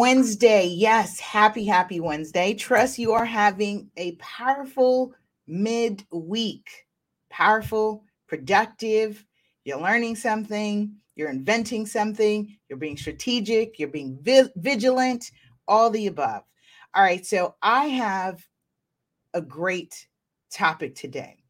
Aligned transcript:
Wednesday. 0.00 0.66
Yes, 0.66 1.20
happy, 1.20 1.66
happy 1.66 2.00
Wednesday. 2.00 2.54
Trust 2.54 2.98
you 2.98 3.12
are 3.12 3.26
having 3.26 3.90
a 3.98 4.12
powerful 4.12 5.12
mid-week. 5.46 6.70
Powerful, 7.28 8.04
productive. 8.26 9.26
You're 9.66 9.82
learning 9.82 10.16
something, 10.16 10.94
you're 11.16 11.28
inventing 11.28 11.84
something, 11.84 12.56
you're 12.70 12.78
being 12.78 12.96
strategic, 12.96 13.78
you're 13.78 13.90
being 13.90 14.18
vi- 14.22 14.48
vigilant, 14.56 15.30
all 15.68 15.90
the 15.90 16.06
above. 16.06 16.44
All 16.94 17.02
right, 17.02 17.26
so 17.26 17.56
I 17.60 17.88
have 17.88 18.42
a 19.34 19.42
great 19.42 20.08
topic 20.50 20.94
today. 20.94 21.44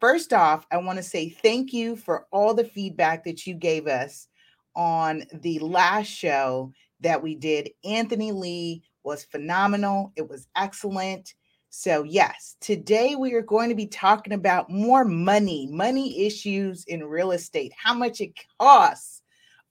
First 0.00 0.32
off, 0.32 0.66
I 0.72 0.78
want 0.78 0.96
to 0.96 1.02
say 1.02 1.28
thank 1.28 1.74
you 1.74 1.96
for 1.96 2.26
all 2.32 2.54
the 2.54 2.64
feedback 2.64 3.24
that 3.24 3.46
you 3.46 3.52
gave 3.52 3.86
us 3.86 4.26
on 4.74 5.24
the 5.34 5.58
last 5.58 6.06
show 6.08 6.72
that 7.00 7.22
we 7.22 7.34
did. 7.34 7.70
Anthony 7.84 8.32
Lee 8.32 8.82
was 9.02 9.24
phenomenal, 9.24 10.12
it 10.16 10.28
was 10.28 10.46
excellent. 10.56 11.34
So, 11.72 12.02
yes, 12.02 12.56
today 12.60 13.14
we 13.14 13.32
are 13.34 13.42
going 13.42 13.68
to 13.68 13.76
be 13.76 13.86
talking 13.86 14.32
about 14.32 14.70
more 14.70 15.04
money, 15.04 15.68
money 15.70 16.26
issues 16.26 16.84
in 16.86 17.04
real 17.04 17.30
estate, 17.30 17.72
how 17.76 17.94
much 17.94 18.20
it 18.20 18.32
costs 18.58 19.22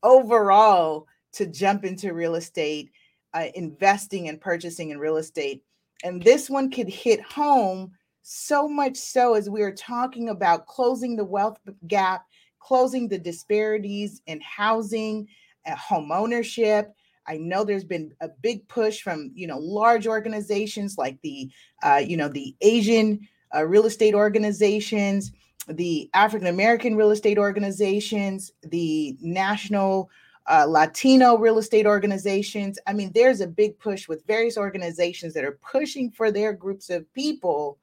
overall 0.01 1.07
to 1.33 1.45
jump 1.45 1.83
into 1.83 2.13
real 2.13 2.35
estate, 2.35 2.91
uh, 3.33 3.47
investing 3.53 4.29
and 4.29 4.39
purchasing 4.39 4.91
in 4.91 4.97
real 4.97 5.17
estate. 5.17 5.61
And 6.03 6.23
this 6.23 6.49
one 6.49 6.71
could 6.71 6.87
hit 6.87 7.21
home 7.21 7.91
so 8.21 8.67
much 8.67 8.95
so 8.95 9.33
as 9.33 9.49
we 9.49 9.61
are 9.61 9.73
talking 9.73 10.29
about 10.29 10.67
closing 10.67 11.15
the 11.15 11.25
wealth 11.25 11.57
gap, 11.87 12.25
closing 12.59 13.07
the 13.07 13.19
disparities 13.19 14.21
in 14.27 14.39
housing, 14.41 15.27
uh, 15.65 15.75
home 15.75 16.11
ownership, 16.11 16.93
I 17.29 17.37
know 17.37 17.63
there's 17.63 17.85
been 17.85 18.11
a 18.19 18.27
big 18.27 18.67
push 18.67 19.01
from 19.01 19.31
you 19.35 19.47
know 19.47 19.59
large 19.59 20.07
organizations 20.07 20.97
like 20.97 21.21
the 21.21 21.49
uh, 21.83 22.01
you 22.05 22.17
know 22.17 22.27
the 22.27 22.55
Asian 22.61 23.27
uh, 23.55 23.65
real 23.65 23.85
estate 23.85 24.15
organizations, 24.15 25.31
the 25.67 26.09
African 26.13 26.47
American 26.47 26.95
real 26.95 27.11
estate 27.11 27.37
organizations, 27.37 28.51
the 28.63 29.15
national 29.21 30.09
uh, 30.47 30.65
Latino 30.67 31.37
real 31.37 31.59
estate 31.59 31.85
organizations. 31.85 32.79
I 32.87 32.93
mean, 32.93 33.11
there's 33.13 33.41
a 33.41 33.47
big 33.47 33.77
push 33.77 34.07
with 34.07 34.25
various 34.25 34.57
organizations 34.57 35.33
that 35.35 35.43
are 35.43 35.59
pushing 35.61 36.09
for 36.09 36.31
their 36.31 36.53
groups 36.53 36.89
of 36.89 37.11
people 37.13 37.77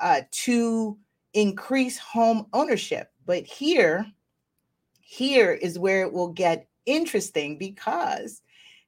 uh, 0.00 0.22
to 0.32 0.98
increase 1.34 1.98
home 1.98 2.46
ownership. 2.52 3.12
But 3.24 3.44
here, 3.44 4.04
here 5.00 5.52
is 5.52 5.78
where 5.78 6.02
it 6.02 6.12
will 6.12 6.32
get 6.32 6.66
interesting 6.86 7.56
because 7.56 8.42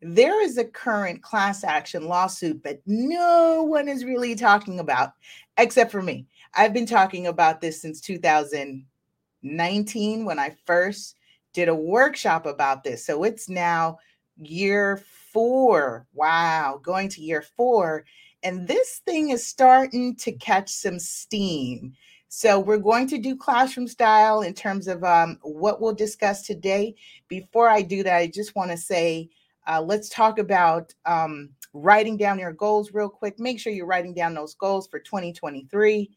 there 0.06 0.42
is 0.42 0.58
a 0.58 0.64
current 0.64 1.22
class 1.22 1.64
action 1.64 2.08
lawsuit 2.08 2.62
that 2.62 2.82
no 2.84 3.62
one 3.62 3.88
is 3.88 4.04
really 4.04 4.34
talking 4.34 4.78
about 4.78 5.12
except 5.56 5.90
for 5.90 6.02
me. 6.02 6.26
I've 6.54 6.74
been 6.74 6.84
talking 6.84 7.26
about 7.26 7.62
this 7.62 7.80
since 7.80 8.02
2019 8.02 10.24
when 10.26 10.38
I 10.38 10.54
first 10.66 11.16
did 11.54 11.70
a 11.70 11.74
workshop 11.74 12.44
about 12.44 12.84
this. 12.84 13.06
So 13.06 13.24
it's 13.24 13.48
now 13.48 13.96
year 14.36 15.02
four. 15.32 16.06
Wow, 16.12 16.80
going 16.82 17.08
to 17.08 17.22
year 17.22 17.42
four. 17.56 18.04
And 18.42 18.68
this 18.68 19.00
thing 19.06 19.30
is 19.30 19.46
starting 19.46 20.16
to 20.16 20.32
catch 20.32 20.68
some 20.68 20.98
steam. 20.98 21.94
So 22.28 22.60
we're 22.60 22.76
going 22.76 23.08
to 23.08 23.16
do 23.16 23.36
classroom 23.36 23.88
style 23.88 24.42
in 24.42 24.52
terms 24.52 24.86
of 24.86 25.02
um, 25.02 25.38
what 25.40 25.80
we'll 25.80 25.94
discuss 25.94 26.42
today. 26.42 26.94
Before 27.28 27.70
I 27.70 27.80
do 27.80 28.02
that, 28.02 28.16
I 28.16 28.26
just 28.26 28.54
want 28.54 28.70
to 28.70 28.76
say, 28.76 29.30
uh, 29.66 29.80
let's 29.80 30.08
talk 30.08 30.38
about 30.38 30.92
um, 31.06 31.50
writing 31.72 32.16
down 32.16 32.38
your 32.38 32.52
goals 32.52 32.92
real 32.92 33.08
quick. 33.08 33.38
Make 33.38 33.58
sure 33.58 33.72
you're 33.72 33.86
writing 33.86 34.14
down 34.14 34.34
those 34.34 34.54
goals 34.54 34.86
for 34.86 34.98
2023. 34.98 36.10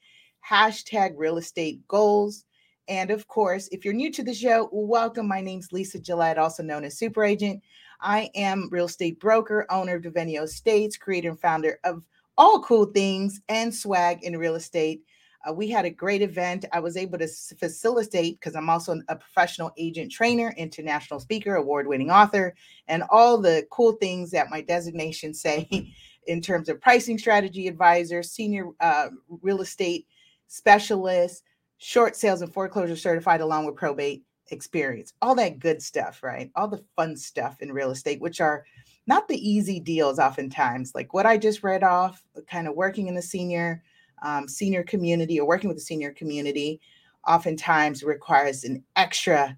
Hashtag 0.47 1.13
real 1.15 1.37
estate 1.37 1.85
goals. 1.87 2.45
And 2.87 3.11
of 3.11 3.27
course, 3.27 3.67
if 3.71 3.83
you're 3.83 3.93
new 3.93 4.11
to 4.13 4.23
the 4.23 4.33
show, 4.33 4.69
welcome. 4.71 5.27
My 5.27 5.41
name's 5.41 5.71
Lisa 5.71 5.99
Gillette, 5.99 6.37
also 6.37 6.63
known 6.63 6.85
as 6.85 6.97
Super 6.97 7.23
Agent. 7.23 7.61
I 7.99 8.29
am 8.35 8.69
real 8.71 8.85
estate 8.85 9.19
broker, 9.19 9.65
owner 9.69 9.95
of 9.95 10.03
Devenio 10.03 10.43
Estates, 10.43 10.97
creator 10.97 11.29
and 11.29 11.39
founder 11.39 11.79
of 11.83 12.03
all 12.37 12.61
cool 12.61 12.85
things 12.85 13.41
and 13.49 13.73
swag 13.73 14.23
in 14.23 14.37
real 14.37 14.55
estate. 14.55 15.01
Uh, 15.47 15.53
we 15.53 15.69
had 15.69 15.85
a 15.85 15.89
great 15.89 16.21
event. 16.21 16.65
I 16.71 16.79
was 16.79 16.97
able 16.97 17.17
to 17.19 17.27
facilitate 17.27 18.39
because 18.39 18.55
I'm 18.55 18.69
also 18.69 18.99
a 19.07 19.15
professional 19.15 19.71
agent 19.77 20.11
trainer, 20.11 20.53
international 20.57 21.19
speaker, 21.19 21.55
award 21.55 21.87
winning 21.87 22.11
author, 22.11 22.55
and 22.87 23.03
all 23.09 23.37
the 23.37 23.65
cool 23.71 23.93
things 23.93 24.31
that 24.31 24.49
my 24.49 24.61
designations 24.61 25.41
say 25.41 25.93
in 26.27 26.41
terms 26.41 26.69
of 26.69 26.81
pricing 26.81 27.17
strategy 27.17 27.67
advisor, 27.67 28.21
senior 28.23 28.69
uh, 28.79 29.09
real 29.41 29.61
estate 29.61 30.07
specialist, 30.47 31.43
short 31.77 32.15
sales 32.15 32.41
and 32.41 32.53
foreclosure 32.53 32.95
certified, 32.95 33.41
along 33.41 33.65
with 33.65 33.75
probate 33.75 34.23
experience. 34.49 35.13
All 35.21 35.35
that 35.35 35.59
good 35.59 35.81
stuff, 35.81 36.23
right? 36.23 36.51
All 36.55 36.67
the 36.67 36.83
fun 36.95 37.15
stuff 37.15 37.61
in 37.61 37.71
real 37.71 37.91
estate, 37.91 38.21
which 38.21 38.41
are 38.41 38.65
not 39.05 39.27
the 39.27 39.49
easy 39.49 39.79
deals 39.79 40.19
oftentimes, 40.19 40.93
like 40.93 41.13
what 41.13 41.25
I 41.25 41.37
just 41.37 41.63
read 41.63 41.83
off, 41.83 42.23
kind 42.49 42.67
of 42.67 42.75
working 42.75 43.07
in 43.07 43.15
the 43.15 43.21
senior 43.21 43.83
um, 44.21 44.47
senior 44.47 44.83
community 44.83 45.39
or 45.39 45.47
working 45.47 45.67
with 45.67 45.77
the 45.77 45.83
senior 45.83 46.11
community 46.11 46.79
oftentimes 47.27 48.03
requires 48.03 48.63
an 48.63 48.83
extra 48.95 49.57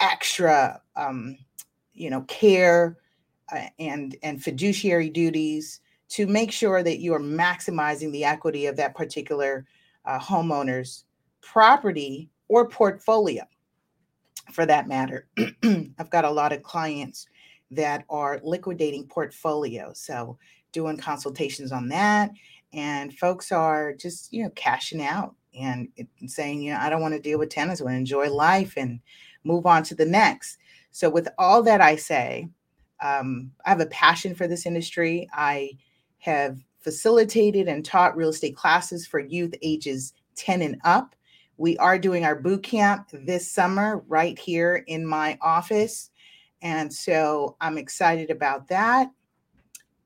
extra 0.00 0.80
um, 0.96 1.36
you 1.92 2.10
know 2.10 2.22
care 2.22 2.98
uh, 3.52 3.66
and 3.78 4.16
and 4.22 4.42
fiduciary 4.42 5.10
duties 5.10 5.80
to 6.08 6.26
make 6.26 6.52
sure 6.52 6.82
that 6.82 6.98
you 6.98 7.14
are 7.14 7.20
maximizing 7.20 8.12
the 8.12 8.24
equity 8.24 8.66
of 8.66 8.76
that 8.76 8.94
particular 8.94 9.64
uh, 10.04 10.18
homeowner's 10.18 11.04
property 11.40 12.28
or 12.48 12.68
portfolio 12.68 13.44
for 14.52 14.66
that 14.66 14.88
matter. 14.88 15.26
I've 15.98 16.10
got 16.10 16.24
a 16.24 16.30
lot 16.30 16.52
of 16.52 16.62
clients 16.62 17.26
that 17.70 18.04
are 18.10 18.40
liquidating 18.44 19.06
portfolios 19.06 19.98
so 19.98 20.38
doing 20.72 20.96
consultations 20.96 21.72
on 21.72 21.88
that 21.88 22.30
and 22.72 23.16
folks 23.18 23.52
are 23.52 23.92
just 23.92 24.32
you 24.32 24.42
know 24.42 24.50
cashing 24.54 25.02
out 25.02 25.34
and 25.58 25.88
saying 26.26 26.62
you 26.62 26.72
know 26.72 26.78
i 26.80 26.88
don't 26.88 27.02
want 27.02 27.14
to 27.14 27.20
deal 27.20 27.38
with 27.38 27.50
tenants 27.50 27.80
i 27.80 27.84
want 27.84 27.94
to 27.94 27.98
enjoy 27.98 28.30
life 28.30 28.74
and 28.76 29.00
move 29.44 29.66
on 29.66 29.82
to 29.82 29.94
the 29.94 30.06
next. 30.06 30.58
So 30.92 31.10
with 31.10 31.28
all 31.38 31.62
that 31.64 31.80
i 31.80 31.96
say 31.96 32.48
um, 33.02 33.50
i 33.64 33.70
have 33.70 33.80
a 33.80 33.86
passion 33.86 34.34
for 34.34 34.46
this 34.46 34.66
industry. 34.66 35.28
I 35.32 35.72
have 36.18 36.58
facilitated 36.80 37.68
and 37.68 37.84
taught 37.84 38.16
real 38.16 38.30
estate 38.30 38.56
classes 38.56 39.06
for 39.06 39.20
youth 39.20 39.54
ages 39.62 40.12
10 40.36 40.62
and 40.62 40.80
up. 40.84 41.14
We 41.56 41.76
are 41.78 41.98
doing 41.98 42.24
our 42.24 42.34
boot 42.34 42.62
camp 42.62 43.08
this 43.12 43.50
summer 43.50 44.02
right 44.08 44.38
here 44.38 44.84
in 44.86 45.06
my 45.06 45.38
office 45.40 46.10
and 46.62 46.92
so 46.92 47.56
i'm 47.60 47.76
excited 47.76 48.30
about 48.30 48.68
that 48.68 49.10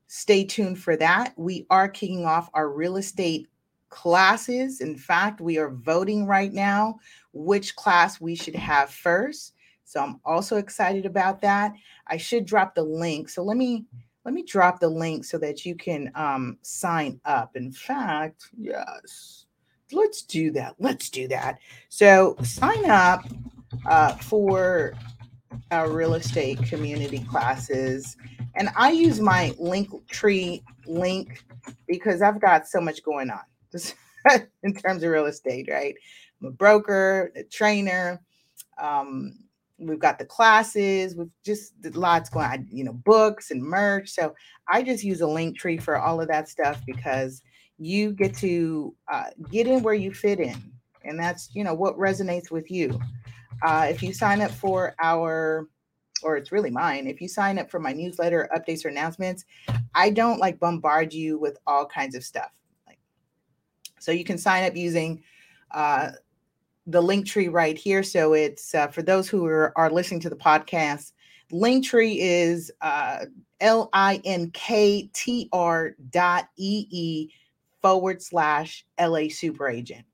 Stay 0.07 0.43
tuned 0.43 0.79
for 0.79 0.95
that. 0.95 1.33
We 1.37 1.65
are 1.69 1.89
kicking 1.89 2.25
off 2.25 2.49
our 2.53 2.69
real 2.69 2.97
estate 2.97 3.47
classes. 3.89 4.81
In 4.81 4.95
fact, 4.95 5.41
we 5.41 5.57
are 5.57 5.69
voting 5.69 6.25
right 6.25 6.51
now 6.51 6.99
which 7.33 7.75
class 7.75 8.19
we 8.19 8.35
should 8.35 8.55
have 8.55 8.89
first. 8.89 9.53
So 9.83 10.03
I'm 10.03 10.19
also 10.25 10.57
excited 10.57 11.05
about 11.05 11.41
that. 11.41 11.73
I 12.07 12.17
should 12.17 12.45
drop 12.45 12.75
the 12.75 12.83
link. 12.83 13.29
So 13.29 13.43
let 13.43 13.57
me 13.57 13.85
let 14.25 14.33
me 14.33 14.43
drop 14.43 14.81
the 14.81 14.89
link 14.89 15.23
so 15.23 15.37
that 15.37 15.65
you 15.65 15.73
can 15.73 16.11
um, 16.15 16.57
sign 16.61 17.21
up. 17.23 17.55
In 17.55 17.71
fact, 17.71 18.49
yes, 18.57 19.45
let's 19.93 20.21
do 20.23 20.51
that. 20.51 20.75
Let's 20.79 21.09
do 21.09 21.29
that. 21.29 21.59
So 21.87 22.35
sign 22.43 22.89
up 22.89 23.23
uh, 23.85 24.15
for 24.17 24.93
our 25.71 25.89
real 25.89 26.15
estate 26.15 26.61
community 26.63 27.19
classes. 27.19 28.17
And 28.57 28.69
I 28.75 28.91
use 28.91 29.19
my 29.19 29.53
link 29.59 29.89
tree 30.09 30.63
link 30.85 31.43
because 31.87 32.21
I've 32.21 32.41
got 32.41 32.67
so 32.67 32.81
much 32.81 33.03
going 33.03 33.29
on 33.29 33.41
just 33.71 33.95
in 34.63 34.73
terms 34.73 35.03
of 35.03 35.11
real 35.11 35.27
estate, 35.27 35.67
right? 35.69 35.95
I'm 36.41 36.47
a 36.47 36.51
broker, 36.51 37.31
a 37.35 37.43
trainer. 37.43 38.21
Um, 38.81 39.39
we've 39.79 39.99
got 39.99 40.17
the 40.17 40.25
classes, 40.25 41.15
we've 41.15 41.29
just 41.45 41.73
lots 41.95 42.29
going 42.29 42.47
on, 42.47 42.67
you 42.71 42.83
know, 42.83 42.93
books 42.93 43.51
and 43.51 43.61
merch. 43.61 44.09
So 44.09 44.33
I 44.67 44.81
just 44.81 45.03
use 45.03 45.21
a 45.21 45.27
link 45.27 45.57
tree 45.57 45.77
for 45.77 45.97
all 45.97 46.19
of 46.19 46.27
that 46.29 46.49
stuff 46.49 46.81
because 46.85 47.41
you 47.77 48.11
get 48.13 48.35
to 48.37 48.95
uh, 49.11 49.25
get 49.51 49.67
in 49.67 49.83
where 49.83 49.93
you 49.93 50.13
fit 50.13 50.39
in. 50.39 50.71
And 51.03 51.19
that's, 51.19 51.49
you 51.53 51.63
know, 51.63 51.73
what 51.73 51.97
resonates 51.97 52.51
with 52.51 52.71
you. 52.71 52.99
Uh, 53.61 53.87
if 53.89 54.03
you 54.03 54.13
sign 54.13 54.41
up 54.41 54.51
for 54.51 54.95
our, 54.99 55.67
or 56.23 56.37
it's 56.37 56.51
really 56.51 56.71
mine, 56.71 57.07
if 57.07 57.21
you 57.21 57.27
sign 57.27 57.59
up 57.59 57.69
for 57.69 57.79
my 57.79 57.93
newsletter, 57.93 58.49
updates, 58.55 58.85
or 58.85 58.89
announcements, 58.89 59.45
I 59.93 60.09
don't 60.09 60.39
like 60.39 60.59
bombard 60.59 61.13
you 61.13 61.37
with 61.37 61.57
all 61.67 61.85
kinds 61.85 62.15
of 62.15 62.23
stuff. 62.23 62.51
Like, 62.87 62.99
so 63.99 64.11
you 64.11 64.23
can 64.23 64.37
sign 64.37 64.63
up 64.63 64.75
using 64.75 65.23
uh, 65.71 66.11
the 66.85 67.01
link 67.01 67.27
tree 67.27 67.49
right 67.49 67.77
here. 67.77 68.03
So 68.03 68.33
it's 68.33 68.73
uh, 68.73 68.87
for 68.87 69.01
those 69.01 69.29
who 69.29 69.45
are, 69.45 69.73
are 69.77 69.91
listening 69.91 70.21
to 70.21 70.29
the 70.29 70.35
podcast, 70.35 71.11
Linktree 71.51 72.17
is 72.19 72.71
uh, 72.81 73.25
L 73.61 73.89
I 73.93 74.21
N 74.25 74.51
K 74.51 75.09
T 75.13 75.49
R 75.53 75.95
dot 76.09 76.49
E 76.57 76.87
E 76.89 77.29
forward 77.81 78.21
slash 78.21 78.85
LA 78.99 79.29
Super 79.29 79.69
Agent. 79.69 80.05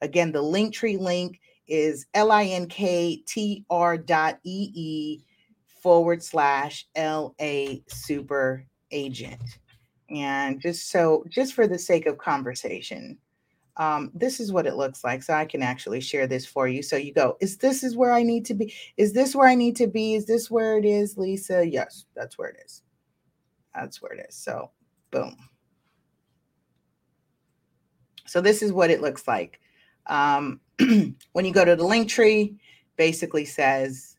Again, 0.00 0.30
the 0.30 0.42
Linktree 0.42 0.98
link 0.98 1.40
is 1.66 2.06
L 2.14 2.30
I 2.30 2.44
N 2.44 2.66
K 2.66 3.16
T 3.26 3.64
R 3.68 3.98
dot 3.98 4.38
E 4.44 4.70
E 4.72 5.24
forward 5.82 6.22
slash 6.22 6.86
LA 6.96 7.76
Super 7.86 8.64
Agent. 8.90 9.42
And 10.10 10.60
just 10.60 10.90
so, 10.90 11.24
just 11.28 11.54
for 11.54 11.66
the 11.66 11.78
sake 11.78 12.06
of 12.06 12.18
conversation, 12.18 13.18
um, 13.76 14.10
this 14.14 14.40
is 14.40 14.52
what 14.52 14.66
it 14.66 14.76
looks 14.76 15.04
like. 15.04 15.22
So 15.22 15.34
I 15.34 15.44
can 15.44 15.62
actually 15.62 16.00
share 16.00 16.26
this 16.26 16.44
for 16.44 16.66
you. 16.66 16.82
So 16.82 16.96
you 16.96 17.12
go, 17.12 17.36
is 17.40 17.58
this 17.58 17.84
is 17.84 17.96
where 17.96 18.12
I 18.12 18.22
need 18.22 18.44
to 18.46 18.54
be? 18.54 18.74
Is 18.96 19.12
this 19.12 19.34
where 19.34 19.46
I 19.46 19.54
need 19.54 19.76
to 19.76 19.86
be? 19.86 20.14
Is 20.14 20.26
this 20.26 20.50
where 20.50 20.76
it 20.78 20.84
is, 20.84 21.16
Lisa? 21.16 21.66
Yes, 21.66 22.06
that's 22.16 22.36
where 22.36 22.48
it 22.48 22.56
is. 22.64 22.82
That's 23.74 24.02
where 24.02 24.12
it 24.12 24.26
is. 24.28 24.34
So 24.34 24.70
boom. 25.10 25.36
So 28.26 28.40
this 28.40 28.62
is 28.62 28.72
what 28.72 28.90
it 28.90 29.00
looks 29.00 29.28
like. 29.28 29.60
Um, 30.06 30.60
when 31.32 31.44
you 31.44 31.52
go 31.52 31.64
to 31.64 31.76
the 31.76 31.84
link 31.84 32.08
tree, 32.08 32.56
basically 32.96 33.44
says, 33.44 34.16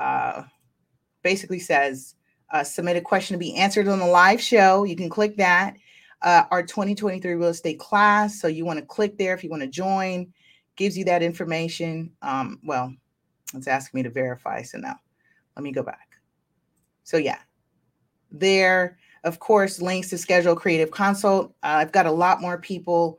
uh, 0.00 0.44
basically 1.22 1.58
says, 1.58 2.14
uh, 2.50 2.62
submit 2.64 2.96
a 2.96 3.00
question 3.00 3.34
to 3.34 3.38
be 3.38 3.54
answered 3.56 3.88
on 3.88 3.98
the 3.98 4.06
live 4.06 4.40
show. 4.40 4.84
You 4.84 4.96
can 4.96 5.08
click 5.08 5.36
that 5.36 5.76
uh, 6.22 6.44
our 6.50 6.62
2023 6.62 7.34
real 7.34 7.48
estate 7.48 7.78
class. 7.78 8.40
So 8.40 8.48
you 8.48 8.64
want 8.64 8.78
to 8.78 8.84
click 8.84 9.18
there 9.18 9.34
if 9.34 9.42
you 9.42 9.50
want 9.50 9.62
to 9.62 9.68
join, 9.68 10.32
gives 10.76 10.96
you 10.96 11.04
that 11.06 11.22
information. 11.22 12.12
Um, 12.22 12.60
well, 12.64 12.94
it's 13.54 13.66
asking 13.68 13.98
me 13.98 14.02
to 14.04 14.10
verify. 14.10 14.62
So 14.62 14.78
now 14.78 14.96
let 15.56 15.62
me 15.62 15.72
go 15.72 15.82
back. 15.82 16.08
So 17.04 17.16
yeah, 17.16 17.38
there, 18.30 18.98
of 19.24 19.38
course, 19.38 19.82
links 19.82 20.10
to 20.10 20.18
schedule 20.18 20.54
creative 20.54 20.90
consult. 20.90 21.50
Uh, 21.62 21.78
I've 21.80 21.92
got 21.92 22.06
a 22.06 22.12
lot 22.12 22.40
more 22.40 22.58
people 22.58 23.18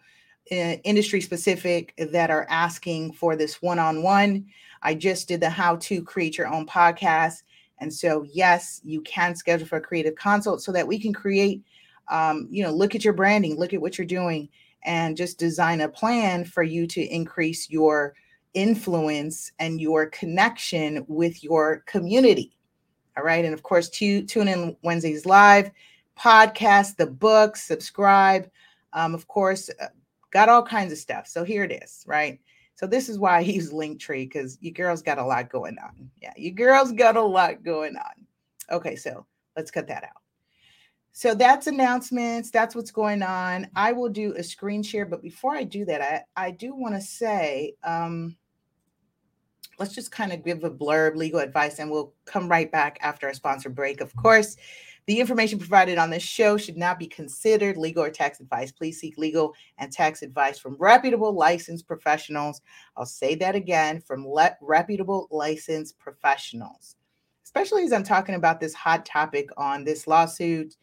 uh, 0.52 0.76
industry 0.84 1.22
specific 1.22 1.94
that 1.98 2.30
are 2.30 2.48
asking 2.50 3.14
for 3.14 3.36
this 3.36 3.62
one-on-one. 3.62 4.46
I 4.82 4.96
just 4.96 5.28
did 5.28 5.40
the 5.40 5.50
how 5.50 5.78
to 5.78 6.04
create 6.04 6.38
your 6.38 6.48
own 6.48 6.66
podcast. 6.66 7.44
And 7.84 7.94
so, 7.94 8.26
yes, 8.32 8.82
you 8.84 9.02
can 9.02 9.36
schedule 9.36 9.68
for 9.68 9.78
a 9.78 9.82
creative 9.82 10.16
consult 10.16 10.64
so 10.64 10.72
that 10.72 10.88
we 10.88 10.98
can 10.98 11.14
create 11.14 11.62
um, 12.10 12.48
you 12.52 12.64
know, 12.64 12.72
look 12.72 12.96
at 12.96 13.04
your 13.04 13.14
branding, 13.14 13.58
look 13.58 13.74
at 13.74 13.82
what 13.82 13.98
you're 13.98 14.08
doing, 14.08 14.50
and 14.84 15.16
just 15.16 15.38
design 15.38 15.82
a 15.82 15.90
plan 15.90 16.44
for 16.46 16.64
you 16.64 16.86
to 16.88 17.02
increase 17.02 17.70
your 17.70 18.16
influence 18.54 19.52
and 19.60 19.80
your 19.80 20.08
connection 20.08 21.06
with 21.08 21.44
your 21.44 21.84
community. 21.86 22.58
All 23.18 23.24
right. 23.24 23.46
And 23.46 23.54
of 23.54 23.64
course, 23.64 23.90
tune 23.90 24.28
in 24.36 24.76
Wednesdays 24.82 25.26
live, 25.26 25.72
podcast, 26.20 26.98
the 26.98 27.08
book, 27.08 27.56
subscribe. 27.56 28.50
Um, 28.92 29.16
of 29.16 29.28
course, 29.28 29.70
uh, 29.82 29.88
got 30.32 30.50
all 30.50 30.64
kinds 30.64 30.92
of 30.92 30.98
stuff. 30.98 31.28
So 31.28 31.44
here 31.44 31.64
it 31.64 31.72
is, 31.84 32.04
right? 32.08 32.40
So 32.76 32.88
this 32.88 33.10
is 33.10 33.20
why 33.20 33.38
I 33.38 33.42
use 33.42 33.72
Linktree 33.72 34.30
because 34.30 34.58
you 34.62 34.72
girls 34.72 35.02
got 35.02 35.20
a 35.20 35.26
lot 35.26 35.50
going 35.50 35.78
on. 35.78 36.10
Yeah, 36.22 36.34
you 36.36 36.52
girls 36.52 36.92
got 36.92 37.16
a 37.16 37.22
lot 37.22 37.64
going 37.64 37.96
on. 37.96 38.28
Okay, 38.72 38.96
so 38.96 39.26
let's 39.56 39.72
cut 39.72 39.88
that 39.88 40.04
out. 40.04 40.22
So 41.16 41.36
that's 41.36 41.68
announcements. 41.68 42.50
That's 42.50 42.76
what's 42.76 42.90
going 42.90 43.22
on. 43.22 43.68
I 43.76 43.92
will 43.92 44.10
do 44.10 44.34
a 44.34 44.44
screen 44.44 44.82
share, 44.82 45.06
but 45.06 45.22
before 45.22 45.56
I 45.56 45.64
do 45.64 45.86
that, 45.86 46.02
I, 46.02 46.48
I 46.48 46.52
do 46.52 46.74
want 46.74 46.96
to 46.96 47.02
say, 47.02 47.76
um, 47.84 48.36
let's 49.78 49.94
just 49.94 50.12
kind 50.12 50.34
of 50.34 50.44
give 50.44 50.64
a 50.64 50.72
blurb 50.72 51.16
legal 51.16 51.40
advice 51.40 51.78
and 51.78 51.92
we'll 51.92 52.14
come 52.26 52.50
right 52.50 52.72
back 52.72 52.98
after 53.02 53.28
our 53.28 53.34
sponsor 53.34 53.70
break. 53.70 54.02
Of 54.02 54.16
course, 54.16 54.58
the 55.06 55.20
information 55.20 55.60
provided 55.60 55.98
on 55.98 56.10
this 56.10 56.24
show 56.24 56.58
should 56.58 56.78
not 56.78 57.00
be 57.00 57.08
considered 57.08 57.78
legal 57.78 58.04
or 58.04 58.10
tax 58.10 58.40
advice. 58.40 58.72
Please 58.72 59.00
seek 59.00 59.18
legal 59.18 59.54
and 59.78 59.92
tax 59.92 60.22
advice 60.22 60.58
from 60.60 60.78
reputable 60.80 61.34
licensed 61.34 61.88
professionals. 61.88 62.62
I'll 62.96 63.06
say 63.06 63.36
that 63.36 63.56
again 63.56 64.02
from 64.02 64.28
le- 64.28 64.58
reputable 64.62 65.28
licensed 65.32 66.00
professionals, 66.00 66.96
especially 67.44 67.84
as 67.84 67.94
I'm 67.94 68.04
talking 68.04 68.36
about 68.36 68.60
this 68.60 68.74
hot 68.74 69.06
topic 69.06 69.50
on 69.58 69.84
this 69.84 70.08
lawsuit 70.08 70.76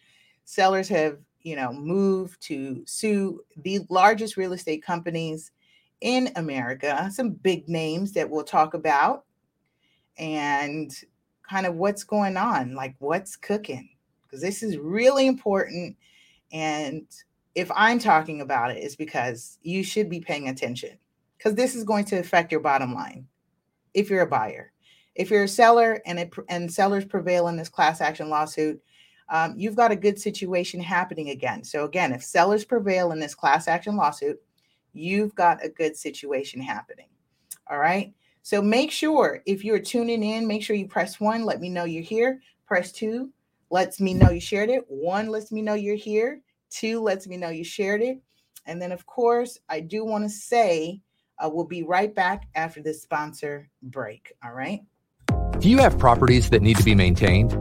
sellers 0.45 0.89
have 0.89 1.19
you 1.43 1.57
know 1.57 1.73
moved 1.73 2.41
to 2.43 2.83
sue 2.87 3.41
the 3.59 3.81
largest 3.89 4.37
real 4.37 4.53
estate 4.53 4.83
companies 4.83 5.53
in 6.01 6.31
america 6.37 7.09
some 7.13 7.31
big 7.31 7.69
names 7.69 8.13
that 8.13 8.29
we'll 8.29 8.45
talk 8.45 8.75
about 8.75 9.25
and 10.19 11.05
kind 11.49 11.67
of 11.67 11.77
what's 11.77 12.05
going 12.05 12.37
on 12.37 12.75
like 12.75 12.95
what's 12.99 13.37
cooking 13.37 13.89
because 14.31 14.43
this 14.43 14.63
is 14.63 14.77
really 14.79 15.27
important 15.27 15.97
and 16.53 17.07
if 17.55 17.71
i'm 17.75 17.99
talking 17.99 18.41
about 18.41 18.71
it 18.71 18.79
it's 18.79 18.97
because 18.97 19.59
you 19.63 19.83
should 19.83 20.09
be 20.09 20.21
paying 20.21 20.49
attention 20.49 20.97
because 21.37 21.55
this 21.55 21.75
is 21.75 21.85
going 21.85 22.05
to 22.05 22.19
affect 22.19 22.53
your 22.53 22.61
bottom 22.61 22.95
line 22.95 23.27
if 23.95 24.09
you're 24.09 24.23
a 24.23 24.27
buyer 24.27 24.73
if 25.15 25.31
you're 25.31 25.45
a 25.45 25.49
seller 25.49 26.01
and 26.07 26.19
it 26.19 26.33
and 26.49 26.73
sellers 26.73 27.05
prevail 27.05 27.49
in 27.49 27.57
this 27.57 27.69
class 27.69 28.01
action 28.01 28.29
lawsuit 28.29 28.81
um, 29.31 29.55
you've 29.57 29.77
got 29.77 29.93
a 29.93 29.97
good 29.97 30.19
situation 30.19 30.81
happening 30.81 31.31
again. 31.31 31.63
So, 31.63 31.85
again, 31.85 32.13
if 32.13 32.23
sellers 32.23 32.65
prevail 32.65 33.13
in 33.13 33.21
this 33.21 33.35
class 33.35 33.69
action 33.69 33.97
lawsuit, 33.97 34.41
you've 34.93 35.35
got 35.37 35.65
a 35.65 35.69
good 35.69 35.97
situation 35.97 36.61
happening. 36.61 37.07
All 37.71 37.79
right. 37.79 38.13
So, 38.43 38.61
make 38.61 38.91
sure 38.91 39.41
if 39.47 39.65
you're 39.65 39.79
tuning 39.79 40.25
in, 40.25 40.49
make 40.49 40.65
sure 40.65 40.75
you 40.75 40.89
press 40.89 41.21
one, 41.21 41.45
let 41.45 41.61
me 41.61 41.69
know 41.69 41.85
you're 41.85 42.03
here. 42.03 42.41
Press 42.67 42.91
two, 42.91 43.31
lets 43.71 44.01
me 44.01 44.15
know 44.15 44.31
you 44.31 44.41
shared 44.41 44.71
it. 44.71 44.85
One 44.89 45.29
lets 45.29 45.53
me 45.53 45.63
know 45.63 45.75
you're 45.75 45.97
here. 45.97 46.41
Two 46.71 47.01
lets 47.01 47.27
me 47.27 47.37
know 47.37 47.49
you 47.51 47.65
shared 47.65 48.03
it. 48.03 48.21
And 48.67 48.81
then, 48.81 48.93
of 48.93 49.07
course, 49.07 49.59
I 49.69 49.81
do 49.81 50.05
want 50.05 50.25
to 50.25 50.31
say 50.31 51.01
uh, 51.39 51.49
we'll 51.49 51.65
be 51.65 51.83
right 51.83 52.15
back 52.15 52.49
after 52.55 52.83
this 52.83 53.03
sponsor 53.03 53.69
break. 53.83 54.33
All 54.45 54.53
right. 54.53 54.83
Do 55.59 55.69
you 55.69 55.79
have 55.79 55.99
properties 55.99 56.51
that 56.51 56.63
need 56.63 56.77
to 56.77 56.85
be 56.85 56.95
maintained? 56.95 57.53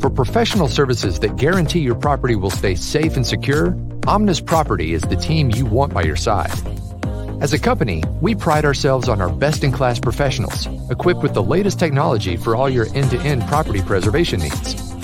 For 0.00 0.10
professional 0.10 0.68
services 0.68 1.18
that 1.20 1.36
guarantee 1.36 1.80
your 1.80 1.94
property 1.94 2.36
will 2.36 2.50
stay 2.50 2.74
safe 2.74 3.16
and 3.16 3.26
secure, 3.26 3.76
Omnis 4.06 4.40
Property 4.40 4.92
is 4.92 5.02
the 5.02 5.16
team 5.16 5.50
you 5.50 5.64
want 5.64 5.92
by 5.92 6.02
your 6.02 6.16
side. 6.16 6.52
As 7.40 7.52
a 7.52 7.58
company, 7.58 8.02
we 8.20 8.34
pride 8.34 8.64
ourselves 8.64 9.08
on 9.08 9.20
our 9.20 9.28
best 9.28 9.64
in 9.64 9.72
class 9.72 9.98
professionals, 9.98 10.66
equipped 10.90 11.22
with 11.22 11.34
the 11.34 11.42
latest 11.42 11.78
technology 11.78 12.36
for 12.36 12.56
all 12.56 12.70
your 12.70 12.86
end 12.94 13.10
to 13.10 13.18
end 13.20 13.46
property 13.46 13.82
preservation 13.82 14.40
needs. 14.40 14.95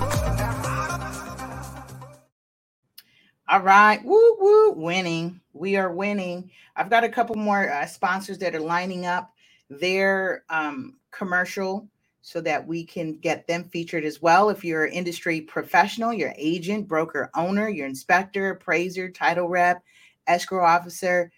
right, 3.67 4.03
woo 4.05 4.38
woo, 4.39 4.71
winning. 4.74 5.41
We 5.53 5.77
are 5.77 5.91
winning. 5.93 6.51
I've 6.75 6.91
got 6.91 7.05
a 7.05 7.09
couple 7.09 7.38
more 7.38 7.71
uh, 7.71 7.88
sponsors 7.88 8.39
that 8.39 8.55
are 8.55 8.62
lining 8.62 9.05
up 9.07 9.33
their 9.69 10.45
um, 10.50 10.97
commercial 11.12 11.89
so 12.21 12.41
that 12.41 12.67
we 12.67 12.86
can 12.86 13.17
get 13.19 13.47
them 13.47 13.65
featured 13.65 14.05
as 14.05 14.21
well. 14.21 14.50
If 14.51 14.65
you're 14.65 14.86
an 14.86 14.93
industry 14.93 15.41
professional, 15.41 16.13
your 16.13 16.33
agent, 16.38 16.88
broker, 16.88 17.31
owner, 17.36 17.69
your 17.69 17.88
inspector, 17.88 18.51
appraiser, 18.51 19.09
title 19.12 19.50
rep, 19.50 19.83
escrow 20.27 20.65
officer, 20.65 21.31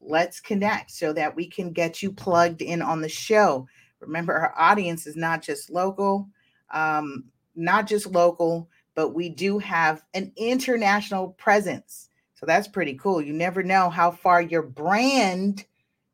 let's 0.00 0.40
connect 0.40 0.90
so 0.90 1.12
that 1.14 1.36
we 1.36 1.48
can 1.48 1.72
get 1.72 2.02
you 2.02 2.12
plugged 2.12 2.62
in 2.62 2.82
on 2.82 3.00
the 3.02 3.08
show. 3.08 3.66
Remember, 4.00 4.34
our 4.34 4.54
audience 4.58 5.06
is 5.06 5.16
not 5.16 5.42
just 5.42 5.70
local, 5.70 6.28
um, 6.72 7.24
not 7.56 7.88
just 7.88 8.06
local, 8.06 8.68
but 8.98 9.14
we 9.14 9.28
do 9.28 9.60
have 9.60 10.02
an 10.14 10.32
international 10.36 11.28
presence. 11.38 12.08
So 12.34 12.46
that's 12.46 12.66
pretty 12.66 12.94
cool. 12.94 13.22
You 13.22 13.32
never 13.32 13.62
know 13.62 13.90
how 13.90 14.10
far 14.10 14.42
your 14.42 14.62
brand 14.62 15.64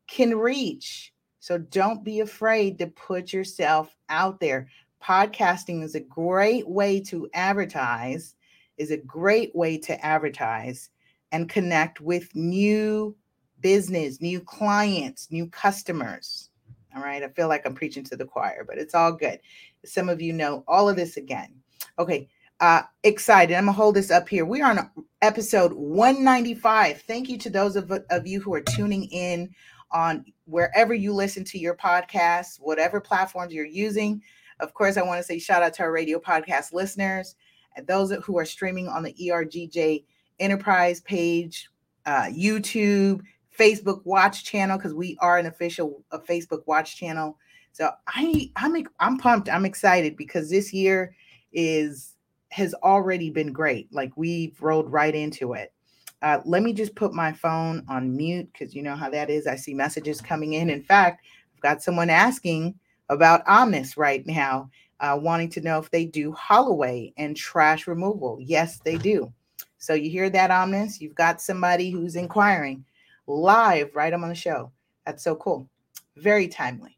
can 0.05 0.37
reach. 0.37 1.11
So 1.39 1.57
don't 1.57 2.03
be 2.03 2.19
afraid 2.19 2.77
to 2.77 2.85
put 2.85 3.33
yourself 3.33 3.97
out 4.09 4.39
there. 4.39 4.67
Podcasting 5.03 5.81
is 5.81 5.95
a 5.95 5.99
great 5.99 6.69
way 6.69 6.99
to 7.05 7.27
advertise, 7.33 8.35
is 8.77 8.91
a 8.91 8.97
great 8.97 9.55
way 9.55 9.79
to 9.79 10.05
advertise 10.05 10.91
and 11.31 11.49
connect 11.49 12.01
with 12.01 12.35
new 12.35 13.15
business, 13.61 14.21
new 14.21 14.41
clients, 14.41 15.31
new 15.31 15.47
customers. 15.47 16.51
All 16.95 17.01
right. 17.01 17.23
I 17.23 17.29
feel 17.29 17.47
like 17.47 17.65
I'm 17.65 17.73
preaching 17.73 18.03
to 18.03 18.15
the 18.15 18.25
choir, 18.25 18.63
but 18.63 18.77
it's 18.77 18.93
all 18.93 19.11
good. 19.11 19.39
Some 19.85 20.07
of 20.07 20.21
you 20.21 20.33
know 20.33 20.63
all 20.67 20.87
of 20.87 20.95
this 20.95 21.17
again. 21.17 21.51
Okay. 21.97 22.29
Uh, 22.61 22.83
excited. 23.03 23.55
I'm 23.55 23.65
gonna 23.65 23.73
hold 23.73 23.95
this 23.95 24.11
up 24.11 24.29
here. 24.29 24.45
We 24.45 24.61
are 24.61 24.71
on 24.71 24.89
episode 25.21 25.73
195. 25.73 27.01
Thank 27.01 27.27
you 27.27 27.37
to 27.39 27.49
those 27.49 27.75
of, 27.75 27.91
of 28.09 28.27
you 28.27 28.39
who 28.39 28.53
are 28.53 28.61
tuning 28.61 29.05
in 29.05 29.49
on 29.91 30.23
wherever 30.45 30.93
you 30.93 31.13
listen 31.13 31.43
to 31.45 31.59
your 31.59 31.75
podcasts, 31.75 32.57
whatever 32.59 33.01
platforms 33.01 33.53
you're 33.53 33.65
using. 33.65 34.21
Of 34.61 34.73
course, 34.73 34.95
I 34.95 35.01
want 35.01 35.19
to 35.19 35.23
say 35.23 35.37
shout 35.37 35.63
out 35.63 35.73
to 35.75 35.83
our 35.83 35.91
radio 35.91 36.17
podcast 36.17 36.71
listeners 36.71 37.35
and 37.75 37.85
those 37.87 38.13
who 38.23 38.37
are 38.37 38.45
streaming 38.45 38.87
on 38.87 39.03
the 39.03 39.13
ERGJ 39.13 40.05
Enterprise 40.39 41.01
page, 41.01 41.69
uh, 42.05 42.23
YouTube, 42.23 43.21
Facebook 43.57 44.01
Watch 44.05 44.43
channel 44.43 44.77
because 44.77 44.93
we 44.93 45.17
are 45.19 45.37
an 45.37 45.45
official 45.45 46.03
Facebook 46.27 46.63
Watch 46.67 46.97
channel. 46.97 47.37
So 47.73 47.91
I 48.07 48.51
I'm 48.55 48.75
I'm 48.99 49.17
pumped. 49.17 49.49
I'm 49.49 49.65
excited 49.65 50.15
because 50.15 50.49
this 50.49 50.73
year 50.73 51.15
is 51.51 52.14
has 52.55 52.73
already 52.75 53.29
been 53.29 53.51
great. 53.51 53.91
Like 53.91 54.15
we've 54.15 54.55
rolled 54.61 54.89
right 54.89 55.13
into 55.13 55.53
it. 55.53 55.73
Uh, 56.21 56.39
let 56.45 56.63
me 56.63 56.71
just 56.71 56.95
put 56.95 57.13
my 57.13 57.33
phone 57.33 57.83
on 57.89 58.15
mute 58.15 58.49
because 58.53 58.73
you 58.73 58.81
know 58.81 58.95
how 58.95 59.09
that 59.09 59.29
is. 59.29 59.45
I 59.45 59.57
see 59.57 59.73
messages 59.73 60.21
coming 60.21 60.53
in. 60.53 60.69
In 60.69 60.81
fact, 60.81 61.25
I've 61.53 61.61
got 61.61 61.83
someone 61.83 62.09
asking 62.09 62.73
about 63.09 63.45
Omnis 63.45 63.97
right 63.97 64.25
now, 64.25 64.69
uh, 65.01 65.19
wanting 65.21 65.49
to 65.49 65.61
know 65.61 65.79
if 65.79 65.91
they 65.91 66.05
do 66.05 66.31
Holloway 66.31 67.11
and 67.17 67.35
trash 67.35 67.87
removal. 67.87 68.37
Yes, 68.39 68.79
they 68.85 68.95
do. 68.95 69.33
So 69.77 69.93
you 69.93 70.09
hear 70.09 70.29
that, 70.29 70.49
Omnis? 70.49 71.01
You've 71.01 71.13
got 71.13 71.41
somebody 71.41 71.89
who's 71.89 72.15
inquiring 72.15 72.85
live 73.27 73.93
right 73.93 74.13
on 74.13 74.21
the 74.21 74.33
show. 74.33 74.71
That's 75.05 75.25
so 75.25 75.35
cool. 75.35 75.67
Very 76.15 76.47
timely. 76.47 76.97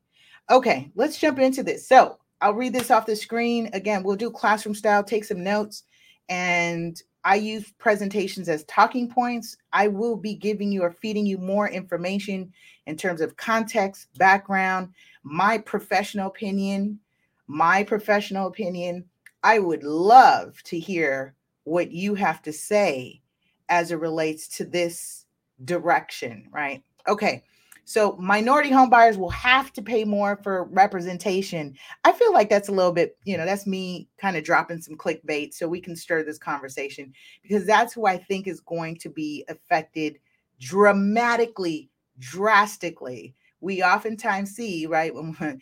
Okay, 0.52 0.92
let's 0.94 1.18
jump 1.18 1.40
into 1.40 1.64
this. 1.64 1.88
So 1.88 2.20
I'll 2.42 2.54
read 2.54 2.74
this 2.74 2.92
off 2.92 3.06
the 3.06 3.16
screen. 3.16 3.70
Again, 3.74 4.04
we'll 4.04 4.16
do 4.16 4.30
classroom 4.30 4.76
style, 4.76 5.04
take 5.04 5.26
some 5.26 5.44
notes, 5.44 5.84
and 6.30 7.02
I 7.24 7.36
use 7.36 7.74
presentations 7.78 8.48
as 8.48 8.64
talking 8.66 9.10
points. 9.10 9.58
I 9.74 9.88
will 9.88 10.16
be 10.16 10.36
giving 10.36 10.72
you 10.72 10.84
or 10.84 10.92
feeding 10.92 11.26
you 11.26 11.38
more 11.38 11.68
information 11.68 12.54
in 12.86 12.96
terms 12.96 13.22
of 13.22 13.36
context, 13.38 14.08
background, 14.18 14.94
my 15.24 15.58
professional 15.58 16.28
opinion, 16.28 17.00
my 17.48 17.84
professional 17.84 18.48
opinion. 18.48 19.06
I 19.44 19.60
would 19.60 19.84
love 19.84 20.62
to 20.64 20.80
hear 20.80 21.34
what 21.64 21.92
you 21.92 22.16
have 22.16 22.42
to 22.44 22.54
say 22.54 23.22
as 23.68 23.92
it 23.92 24.00
relates 24.00 24.48
to 24.58 24.66
this 24.66 25.26
direction, 25.66 26.48
right? 26.52 26.82
Okay. 27.08 27.44
So 27.88 28.18
minority 28.20 28.70
home 28.70 28.90
buyers 28.90 29.18
will 29.18 29.30
have 29.30 29.72
to 29.72 29.82
pay 29.82 30.04
more 30.04 30.36
for 30.44 30.66
representation. 30.66 31.74
I 32.04 32.12
feel 32.12 32.34
like 32.34 32.50
that's 32.50 32.68
a 32.68 32.74
little 32.74 32.92
bit, 32.92 33.18
you 33.24 33.38
know, 33.38 33.46
that's 33.46 33.66
me 33.66 34.10
kind 34.18 34.36
of 34.36 34.44
dropping 34.44 34.82
some 34.82 34.98
clickbait 34.98 35.54
so 35.54 35.70
we 35.70 35.80
can 35.80 35.96
stir 35.96 36.24
this 36.24 36.38
conversation 36.38 37.14
because 37.42 37.66
that's 37.66 37.94
who 37.94 38.06
I 38.06 38.18
think 38.18 38.46
is 38.46 38.60
going 38.60 38.98
to 38.98 39.10
be 39.10 39.46
affected 39.48 40.20
dramatically, 40.60 41.90
drastically. 42.20 43.34
We 43.62 43.82
oftentimes 43.82 44.52
see, 44.52 44.86
right, 44.86 45.16
when 45.16 45.62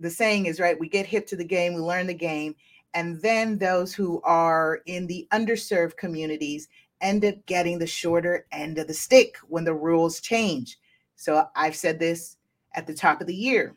the 0.00 0.08
saying 0.08 0.46
is 0.46 0.60
right, 0.60 0.80
we 0.80 0.88
get 0.88 1.04
hip 1.04 1.26
to 1.26 1.36
the 1.36 1.44
game, 1.44 1.74
we 1.74 1.82
learn 1.82 2.06
the 2.06 2.14
game, 2.14 2.54
and 2.94 3.20
then 3.20 3.58
those 3.58 3.92
who 3.92 4.22
are 4.22 4.80
in 4.86 5.06
the 5.06 5.28
underserved 5.30 5.98
communities 5.98 6.68
end 7.02 7.22
up 7.22 7.34
getting 7.44 7.78
the 7.78 7.86
shorter 7.86 8.46
end 8.50 8.78
of 8.78 8.86
the 8.86 8.94
stick 8.94 9.36
when 9.48 9.64
the 9.64 9.74
rules 9.74 10.22
change 10.22 10.78
so 11.16 11.48
I've 11.54 11.76
said 11.76 11.98
this 11.98 12.36
at 12.74 12.86
the 12.86 12.94
top 12.94 13.20
of 13.20 13.26
the 13.26 13.34
year. 13.34 13.76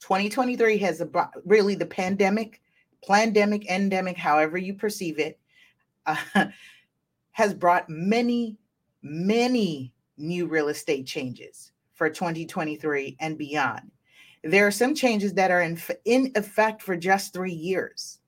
2023 0.00 0.78
has 0.78 1.00
a, 1.00 1.08
really 1.44 1.74
the 1.74 1.86
pandemic, 1.86 2.60
pandemic, 3.06 3.70
endemic, 3.70 4.16
however 4.16 4.58
you 4.58 4.74
perceive 4.74 5.18
it, 5.18 5.38
uh, 6.06 6.16
has 7.32 7.54
brought 7.54 7.88
many, 7.88 8.58
many 9.02 9.92
new 10.18 10.46
real 10.46 10.68
estate 10.68 11.06
changes 11.06 11.72
for 11.94 12.10
2023 12.10 13.16
and 13.20 13.38
beyond. 13.38 13.90
There 14.44 14.66
are 14.66 14.72
some 14.72 14.94
changes 14.94 15.34
that 15.34 15.52
are 15.52 15.62
in, 15.62 15.80
in 16.04 16.32
effect 16.34 16.82
for 16.82 16.96
just 16.96 17.32
three 17.32 17.52
years. 17.52 18.18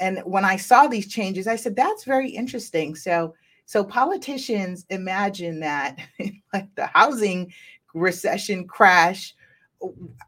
And 0.00 0.18
when 0.24 0.44
I 0.44 0.56
saw 0.56 0.88
these 0.88 1.06
changes, 1.06 1.46
I 1.46 1.54
said, 1.54 1.76
that's 1.76 2.02
very 2.02 2.30
interesting. 2.30 2.96
So 2.96 3.34
so 3.66 3.84
politicians 3.84 4.84
imagine 4.90 5.60
that 5.60 5.98
like 6.52 6.74
the 6.74 6.86
housing 6.86 7.52
recession 7.94 8.66
crash, 8.66 9.34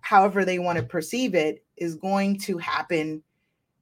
however 0.01 0.45
they 0.45 0.59
want 0.59 0.79
to 0.79 0.85
perceive 0.85 1.35
it, 1.35 1.65
is 1.77 1.95
going 1.95 2.39
to 2.41 2.59
happen 2.59 3.23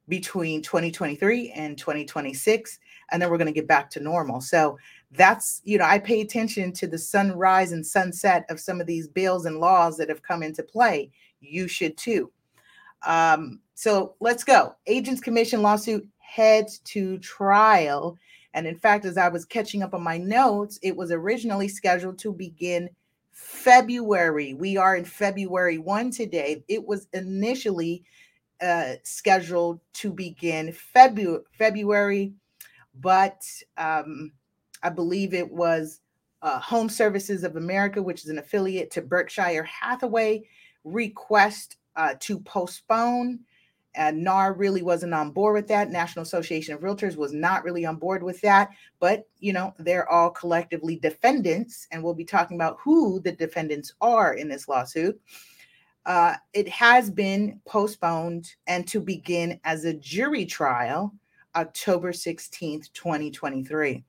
between 0.09 0.61
2023 0.61 1.51
and 1.51 1.77
2026 1.77 2.79
and 3.11 3.21
then 3.21 3.29
we're 3.29 3.37
going 3.37 3.45
to 3.45 3.53
get 3.53 3.67
back 3.67 3.89
to 3.91 3.99
normal. 3.99 4.41
So 4.41 4.77
that's 5.15 5.61
you 5.63 5.77
know 5.77 5.85
i 5.85 5.99
pay 5.99 6.21
attention 6.21 6.71
to 6.73 6.87
the 6.87 6.97
sunrise 6.97 7.71
and 7.71 7.85
sunset 7.85 8.45
of 8.49 8.59
some 8.59 8.81
of 8.81 8.87
these 8.87 9.07
bills 9.07 9.45
and 9.45 9.59
laws 9.59 9.95
that 9.97 10.09
have 10.09 10.23
come 10.23 10.43
into 10.43 10.63
play. 10.63 11.11
You 11.39 11.67
should 11.67 11.97
too. 11.97 12.31
Um, 13.05 13.59
so 13.75 14.15
let's 14.19 14.43
go. 14.43 14.75
Agents 14.87 15.21
commission 15.21 15.61
lawsuit 15.61 16.07
heads 16.19 16.79
to 16.79 17.19
trial 17.19 18.17
and 18.53 18.67
in 18.67 18.77
fact, 18.77 19.05
as 19.05 19.17
I 19.17 19.29
was 19.29 19.45
catching 19.45 19.81
up 19.81 19.93
on 19.93 20.03
my 20.03 20.17
notes, 20.17 20.79
it 20.81 20.95
was 20.95 21.11
originally 21.11 21.67
scheduled 21.67 22.19
to 22.19 22.31
begin 22.31 22.89
February. 23.31 24.53
We 24.53 24.77
are 24.77 24.95
in 24.95 25.05
February 25.05 25.79
1 25.79 26.11
today. 26.11 26.63
It 26.67 26.85
was 26.85 27.07
initially 27.13 28.03
uh, 28.61 28.93
scheduled 29.03 29.79
to 29.93 30.13
begin 30.13 30.71
Febu- 30.71 31.43
February, 31.57 32.33
but 33.01 33.43
um, 33.77 34.31
I 34.83 34.89
believe 34.89 35.33
it 35.33 35.49
was 35.49 36.01
uh, 36.43 36.59
Home 36.59 36.89
Services 36.89 37.43
of 37.43 37.55
America, 37.55 38.03
which 38.03 38.23
is 38.23 38.29
an 38.29 38.37
affiliate 38.37 38.91
to 38.91 39.01
Berkshire 39.01 39.63
Hathaway, 39.63 40.43
request 40.83 41.77
uh, 41.95 42.13
to 42.19 42.39
postpone 42.39 43.39
and 43.95 44.23
NAR 44.23 44.53
really 44.53 44.81
wasn't 44.81 45.13
on 45.13 45.31
board 45.31 45.53
with 45.53 45.67
that. 45.67 45.91
National 45.91 46.23
Association 46.23 46.73
of 46.73 46.81
Realtors 46.81 47.15
was 47.15 47.33
not 47.33 47.63
really 47.63 47.85
on 47.85 47.97
board 47.97 48.23
with 48.23 48.41
that. 48.41 48.69
But, 48.99 49.27
you 49.39 49.53
know, 49.53 49.73
they're 49.79 50.09
all 50.09 50.29
collectively 50.29 50.97
defendants, 50.97 51.87
and 51.91 52.03
we'll 52.03 52.13
be 52.13 52.25
talking 52.25 52.57
about 52.57 52.77
who 52.83 53.19
the 53.19 53.31
defendants 53.31 53.93
are 54.01 54.33
in 54.33 54.47
this 54.47 54.67
lawsuit. 54.67 55.19
Uh, 56.05 56.35
it 56.53 56.67
has 56.67 57.09
been 57.09 57.59
postponed 57.65 58.55
and 58.67 58.87
to 58.87 58.99
begin 58.99 59.59
as 59.63 59.85
a 59.85 59.93
jury 59.93 60.45
trial 60.45 61.13
October 61.55 62.11
16th, 62.11 62.91
2023. 62.93 64.03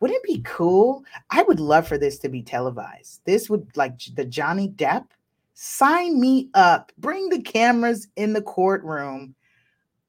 Wouldn't 0.00 0.18
it 0.18 0.22
be 0.24 0.42
cool? 0.44 1.04
I 1.30 1.42
would 1.42 1.60
love 1.60 1.86
for 1.86 1.98
this 1.98 2.18
to 2.18 2.28
be 2.28 2.42
televised. 2.42 3.20
This 3.24 3.48
would 3.48 3.66
like 3.76 3.98
the 4.14 4.24
Johnny 4.24 4.68
Depp 4.68 5.06
Sign 5.58 6.20
me 6.20 6.50
up. 6.52 6.92
Bring 6.98 7.30
the 7.30 7.40
cameras 7.40 8.08
in 8.16 8.34
the 8.34 8.42
courtroom. 8.42 9.34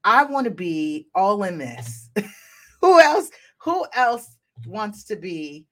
I 0.04 0.24
want 0.24 0.44
to 0.44 0.50
be 0.50 1.08
all 1.14 1.42
in 1.42 1.56
this. 1.56 2.10
who 2.82 3.00
else? 3.00 3.30
Who 3.62 3.86
else 3.94 4.36
wants 4.66 5.04
to 5.04 5.16
be 5.16 5.64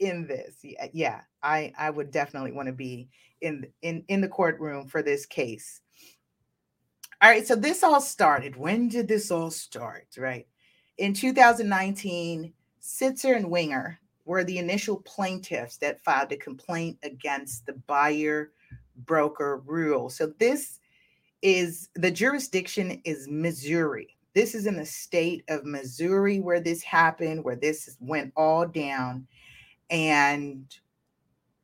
in 0.00 0.26
this? 0.26 0.56
Yeah, 0.62 0.84
uh, 0.84 0.88
yeah, 0.92 1.20
I 1.42 1.72
I 1.78 1.88
would 1.88 2.10
definitely 2.10 2.52
want 2.52 2.66
to 2.66 2.74
be 2.74 3.08
in 3.40 3.66
in 3.80 4.04
in 4.08 4.20
the 4.20 4.28
courtroom 4.28 4.86
for 4.86 5.02
this 5.02 5.24
case. 5.24 5.80
All 7.22 7.30
right, 7.30 7.46
so 7.46 7.56
this 7.56 7.82
all 7.82 8.02
started. 8.02 8.54
When 8.54 8.88
did 8.88 9.08
this 9.08 9.30
all 9.30 9.50
start? 9.50 10.08
Right. 10.18 10.46
In 10.98 11.14
2019, 11.14 12.52
Sitzer 12.82 13.34
and 13.34 13.50
Winger 13.50 13.98
were 14.26 14.44
the 14.44 14.58
initial 14.58 14.98
plaintiffs 15.06 15.78
that 15.78 16.04
filed 16.04 16.32
a 16.32 16.36
complaint 16.36 16.98
against 17.02 17.64
the 17.64 17.72
buyer 17.86 18.50
broker 18.96 19.62
rule. 19.64 20.08
So 20.08 20.32
this 20.38 20.80
is 21.42 21.88
the 21.94 22.10
jurisdiction 22.10 23.00
is 23.04 23.28
Missouri. 23.28 24.16
This 24.34 24.54
is 24.54 24.66
in 24.66 24.76
the 24.76 24.86
state 24.86 25.44
of 25.48 25.64
Missouri 25.64 26.40
where 26.40 26.60
this 26.60 26.82
happened, 26.82 27.44
where 27.44 27.56
this 27.56 27.96
went 28.00 28.32
all 28.36 28.66
down. 28.66 29.26
And 29.90 30.64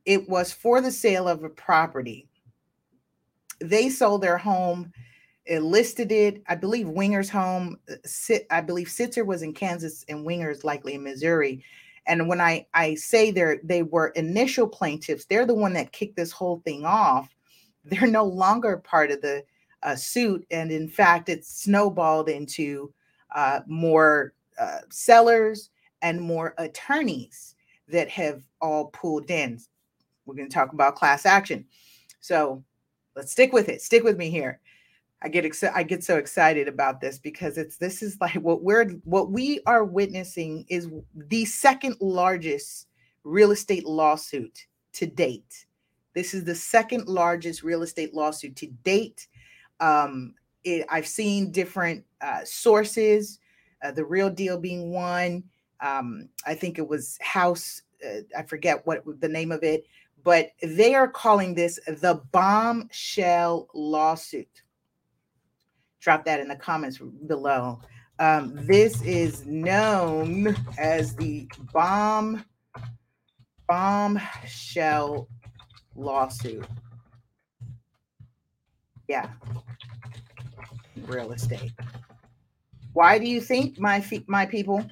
it 0.05 0.29
was 0.29 0.51
for 0.51 0.81
the 0.81 0.91
sale 0.91 1.27
of 1.27 1.43
a 1.43 1.49
property. 1.49 2.27
They 3.59 3.89
sold 3.89 4.21
their 4.21 4.37
home, 4.37 4.91
it 5.45 5.61
listed 5.61 6.11
it. 6.11 6.43
I 6.47 6.55
believe 6.55 6.87
Winger's 6.87 7.29
home, 7.29 7.77
uh, 7.89 8.35
I 8.51 8.61
believe 8.61 8.87
Sitzer 8.87 9.25
was 9.25 9.41
in 9.41 9.53
Kansas 9.53 10.05
and 10.07 10.23
Winger's 10.23 10.63
likely 10.63 10.93
in 10.93 11.03
Missouri. 11.03 11.63
And 12.09 12.27
when 12.27 12.41
I, 12.41 12.65
I 12.73 12.95
say 12.95 13.31
they're, 13.31 13.59
they 13.63 13.83
were 13.83 14.07
initial 14.09 14.67
plaintiffs, 14.67 15.25
they're 15.25 15.45
the 15.45 15.53
one 15.53 15.73
that 15.73 15.91
kicked 15.91 16.15
this 16.17 16.31
whole 16.31 16.61
thing 16.65 16.83
off. 16.85 17.33
They're 17.85 18.07
no 18.07 18.25
longer 18.25 18.77
part 18.77 19.09
of 19.09 19.21
the 19.21 19.43
uh, 19.83 19.95
suit. 19.95 20.45
And 20.51 20.69
in 20.69 20.89
fact, 20.89 21.29
it's 21.29 21.61
snowballed 21.63 22.27
into 22.27 22.93
uh, 23.33 23.61
more 23.67 24.33
uh, 24.59 24.79
sellers 24.89 25.69
and 26.01 26.19
more 26.19 26.53
attorneys 26.57 27.55
that 27.87 28.09
have 28.09 28.43
all 28.61 28.87
pulled 28.87 29.31
in. 29.31 29.59
We're 30.25 30.35
going 30.35 30.49
to 30.49 30.53
talk 30.53 30.73
about 30.73 30.95
class 30.95 31.25
action. 31.25 31.65
So 32.19 32.63
let's 33.15 33.31
stick 33.31 33.53
with 33.53 33.69
it. 33.69 33.81
Stick 33.81 34.03
with 34.03 34.17
me 34.17 34.29
here. 34.29 34.59
I 35.21 35.27
get 35.27 35.45
excited. 35.45 35.77
I 35.77 35.83
get 35.83 36.03
so 36.03 36.17
excited 36.17 36.67
about 36.67 37.01
this 37.01 37.19
because 37.19 37.57
it's 37.57 37.77
this 37.77 38.01
is 38.01 38.17
like 38.21 38.33
what 38.35 38.63
we're 38.63 38.89
what 39.03 39.31
we 39.31 39.61
are 39.65 39.83
witnessing 39.83 40.65
is 40.69 40.89
the 41.13 41.45
second 41.45 41.97
largest 41.99 42.87
real 43.23 43.51
estate 43.51 43.85
lawsuit 43.85 44.67
to 44.93 45.05
date. 45.05 45.65
This 46.13 46.33
is 46.33 46.43
the 46.43 46.55
second 46.55 47.07
largest 47.07 47.63
real 47.63 47.83
estate 47.83 48.13
lawsuit 48.13 48.55
to 48.57 48.67
date. 48.83 49.27
Um, 49.79 50.33
it, 50.63 50.85
I've 50.89 51.07
seen 51.07 51.51
different 51.51 52.03
uh, 52.21 52.41
sources, 52.43 53.39
uh, 53.83 53.91
the 53.91 54.05
real 54.05 54.29
deal 54.29 54.57
being 54.57 54.91
one. 54.91 55.43
Um, 55.81 56.29
I 56.45 56.55
think 56.55 56.77
it 56.77 56.87
was 56.87 57.17
House. 57.21 57.83
Uh, 58.05 58.21
I 58.37 58.43
forget 58.43 58.85
what 58.85 59.03
the 59.19 59.29
name 59.29 59.51
of 59.51 59.63
it, 59.63 59.85
but 60.23 60.51
they 60.61 60.95
are 60.95 61.07
calling 61.07 61.53
this 61.53 61.79
the 61.85 62.21
bombshell 62.31 63.67
lawsuit 63.73 64.63
drop 65.99 66.25
that 66.25 66.39
in 66.39 66.47
the 66.47 66.55
comments 66.55 66.99
below. 67.27 67.79
Um, 68.19 68.53
this 68.65 69.01
is 69.01 69.45
known 69.45 70.55
as 70.77 71.15
the 71.15 71.47
bomb 71.73 72.43
bombshell 73.67 75.27
lawsuit. 75.95 76.65
Yeah, 79.07 79.29
real 81.05 81.31
estate. 81.31 81.71
Why 82.93 83.17
do 83.17 83.25
you 83.25 83.39
think 83.39 83.79
my 83.79 84.03
my 84.27 84.45
people? 84.45 84.85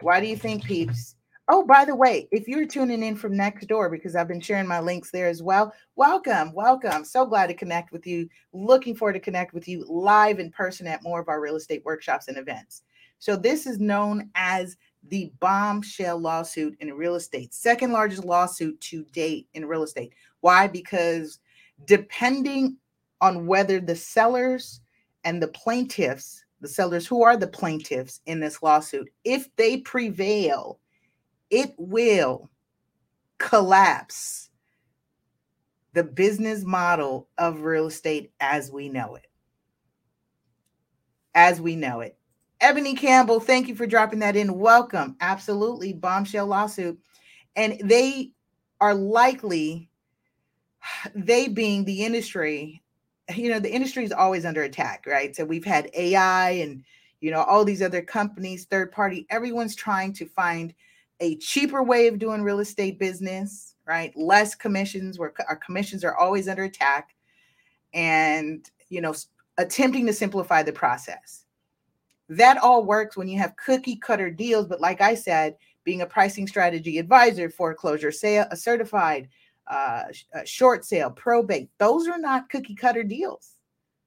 Why 0.00 0.20
do 0.20 0.26
you 0.26 0.36
think 0.36 0.64
peeps 0.64 1.14
Oh, 1.48 1.62
by 1.62 1.84
the 1.84 1.94
way, 1.94 2.26
if 2.32 2.48
you're 2.48 2.66
tuning 2.66 3.02
in 3.02 3.16
from 3.16 3.36
next 3.36 3.66
door, 3.66 3.90
because 3.90 4.16
I've 4.16 4.28
been 4.28 4.40
sharing 4.40 4.66
my 4.66 4.80
links 4.80 5.10
there 5.10 5.28
as 5.28 5.42
well, 5.42 5.74
welcome, 5.94 6.54
welcome. 6.54 7.04
So 7.04 7.26
glad 7.26 7.48
to 7.48 7.54
connect 7.54 7.92
with 7.92 8.06
you. 8.06 8.30
Looking 8.54 8.96
forward 8.96 9.12
to 9.12 9.20
connect 9.20 9.52
with 9.52 9.68
you 9.68 9.84
live 9.86 10.38
in 10.38 10.50
person 10.50 10.86
at 10.86 11.02
more 11.02 11.20
of 11.20 11.28
our 11.28 11.42
real 11.42 11.56
estate 11.56 11.84
workshops 11.84 12.28
and 12.28 12.38
events. 12.38 12.82
So, 13.18 13.36
this 13.36 13.66
is 13.66 13.78
known 13.78 14.30
as 14.34 14.76
the 15.08 15.32
bombshell 15.38 16.18
lawsuit 16.18 16.76
in 16.80 16.92
real 16.94 17.14
estate, 17.14 17.52
second 17.52 17.92
largest 17.92 18.24
lawsuit 18.24 18.80
to 18.80 19.04
date 19.12 19.46
in 19.52 19.66
real 19.66 19.82
estate. 19.82 20.14
Why? 20.40 20.66
Because 20.66 21.40
depending 21.84 22.78
on 23.20 23.46
whether 23.46 23.80
the 23.80 23.96
sellers 23.96 24.80
and 25.24 25.42
the 25.42 25.48
plaintiffs, 25.48 26.42
the 26.62 26.68
sellers 26.68 27.06
who 27.06 27.22
are 27.22 27.36
the 27.36 27.46
plaintiffs 27.46 28.22
in 28.24 28.40
this 28.40 28.62
lawsuit, 28.62 29.10
if 29.24 29.54
they 29.56 29.78
prevail, 29.78 30.78
it 31.50 31.74
will 31.78 32.50
collapse 33.38 34.50
the 35.92 36.04
business 36.04 36.64
model 36.64 37.28
of 37.38 37.60
real 37.62 37.86
estate 37.86 38.32
as 38.40 38.70
we 38.70 38.88
know 38.88 39.14
it. 39.14 39.26
As 41.34 41.60
we 41.60 41.76
know 41.76 42.00
it. 42.00 42.18
Ebony 42.60 42.94
Campbell, 42.94 43.40
thank 43.40 43.68
you 43.68 43.74
for 43.74 43.86
dropping 43.86 44.20
that 44.20 44.36
in. 44.36 44.58
Welcome. 44.58 45.16
Absolutely. 45.20 45.92
Bombshell 45.92 46.46
lawsuit. 46.46 46.98
And 47.56 47.80
they 47.84 48.32
are 48.80 48.94
likely, 48.94 49.90
they 51.14 51.48
being 51.48 51.84
the 51.84 52.04
industry, 52.04 52.82
you 53.34 53.50
know, 53.50 53.60
the 53.60 53.72
industry 53.72 54.04
is 54.04 54.12
always 54.12 54.44
under 54.44 54.62
attack, 54.62 55.04
right? 55.06 55.34
So 55.34 55.44
we've 55.44 55.64
had 55.64 55.90
AI 55.94 56.50
and, 56.50 56.84
you 57.20 57.30
know, 57.30 57.42
all 57.42 57.64
these 57.64 57.82
other 57.82 58.02
companies, 58.02 58.64
third 58.64 58.92
party, 58.92 59.26
everyone's 59.30 59.76
trying 59.76 60.12
to 60.14 60.26
find 60.26 60.74
a 61.20 61.36
cheaper 61.36 61.82
way 61.82 62.08
of 62.08 62.18
doing 62.18 62.42
real 62.42 62.60
estate 62.60 62.98
business, 62.98 63.76
right? 63.86 64.12
Less 64.16 64.54
commissions, 64.54 65.18
where 65.18 65.32
our 65.48 65.56
commissions 65.56 66.04
are 66.04 66.16
always 66.16 66.48
under 66.48 66.64
attack, 66.64 67.14
and 67.92 68.68
you 68.88 69.00
know, 69.00 69.14
attempting 69.58 70.06
to 70.06 70.12
simplify 70.12 70.62
the 70.62 70.72
process. 70.72 71.44
That 72.28 72.58
all 72.58 72.84
works 72.84 73.16
when 73.16 73.28
you 73.28 73.38
have 73.38 73.56
cookie 73.56 73.96
cutter 73.96 74.30
deals, 74.30 74.66
but 74.66 74.80
like 74.80 75.00
I 75.00 75.14
said, 75.14 75.56
being 75.84 76.00
a 76.02 76.06
pricing 76.06 76.46
strategy 76.46 76.98
advisor, 76.98 77.50
foreclosure 77.50 78.12
sale, 78.12 78.46
a 78.50 78.56
certified 78.56 79.28
uh, 79.66 80.04
a 80.34 80.44
short 80.46 80.84
sale, 80.84 81.10
probate, 81.10 81.70
those 81.78 82.06
are 82.08 82.18
not 82.18 82.50
cookie 82.50 82.74
cutter 82.74 83.02
deals. 83.02 83.52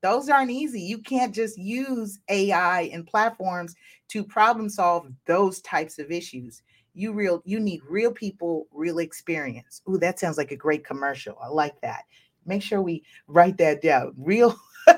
Those 0.03 0.29
aren't 0.29 0.51
easy. 0.51 0.81
You 0.81 0.99
can't 0.99 1.33
just 1.33 1.57
use 1.57 2.19
AI 2.29 2.81
and 2.93 3.07
platforms 3.07 3.75
to 4.09 4.23
problem 4.23 4.69
solve 4.69 5.07
those 5.25 5.61
types 5.61 5.97
of 5.97 6.11
issues 6.11 6.61
you 6.97 7.13
real 7.13 7.41
you 7.45 7.59
need 7.59 7.81
real 7.87 8.11
people 8.11 8.67
real 8.71 8.97
experience. 8.99 9.81
Ooh, 9.87 9.97
that 9.99 10.19
sounds 10.19 10.37
like 10.37 10.51
a 10.51 10.55
great 10.55 10.83
commercial. 10.83 11.37
I 11.41 11.47
like 11.47 11.79
that. 11.81 12.03
Make 12.45 12.63
sure 12.63 12.81
we 12.81 13.03
write 13.27 13.57
that 13.59 13.81
down. 13.81 14.13
Real 14.17 14.57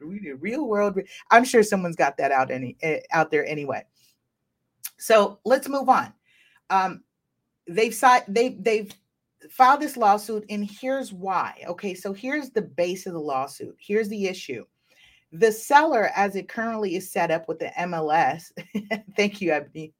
real 0.00 0.66
world 0.66 0.98
i'm 1.30 1.44
sure 1.44 1.62
someone's 1.62 1.96
got 1.96 2.18
that 2.18 2.30
out 2.30 2.50
any 2.50 2.76
eh, 2.82 3.00
out 3.12 3.30
there 3.30 3.46
anyway. 3.46 3.82
So 4.98 5.38
let's 5.44 5.68
move 5.68 5.88
on. 5.88 6.12
Um 6.70 7.02
they've 7.68 7.98
they 8.28 8.56
they've 8.60 8.92
filed 9.50 9.80
this 9.80 9.96
lawsuit 9.96 10.44
and 10.48 10.68
here's 10.68 11.12
why. 11.12 11.62
Okay 11.68 11.94
so 11.94 12.12
here's 12.12 12.50
the 12.50 12.62
base 12.62 13.06
of 13.06 13.12
the 13.12 13.20
lawsuit. 13.20 13.76
Here's 13.78 14.08
the 14.08 14.26
issue 14.26 14.64
the 15.34 15.50
seller, 15.50 16.10
as 16.14 16.36
it 16.36 16.48
currently 16.48 16.94
is 16.94 17.10
set 17.10 17.32
up 17.32 17.48
with 17.48 17.58
the 17.58 17.72
MLS, 17.80 18.52
thank 19.16 19.40
you, 19.40 19.50
Ebony. 19.50 19.92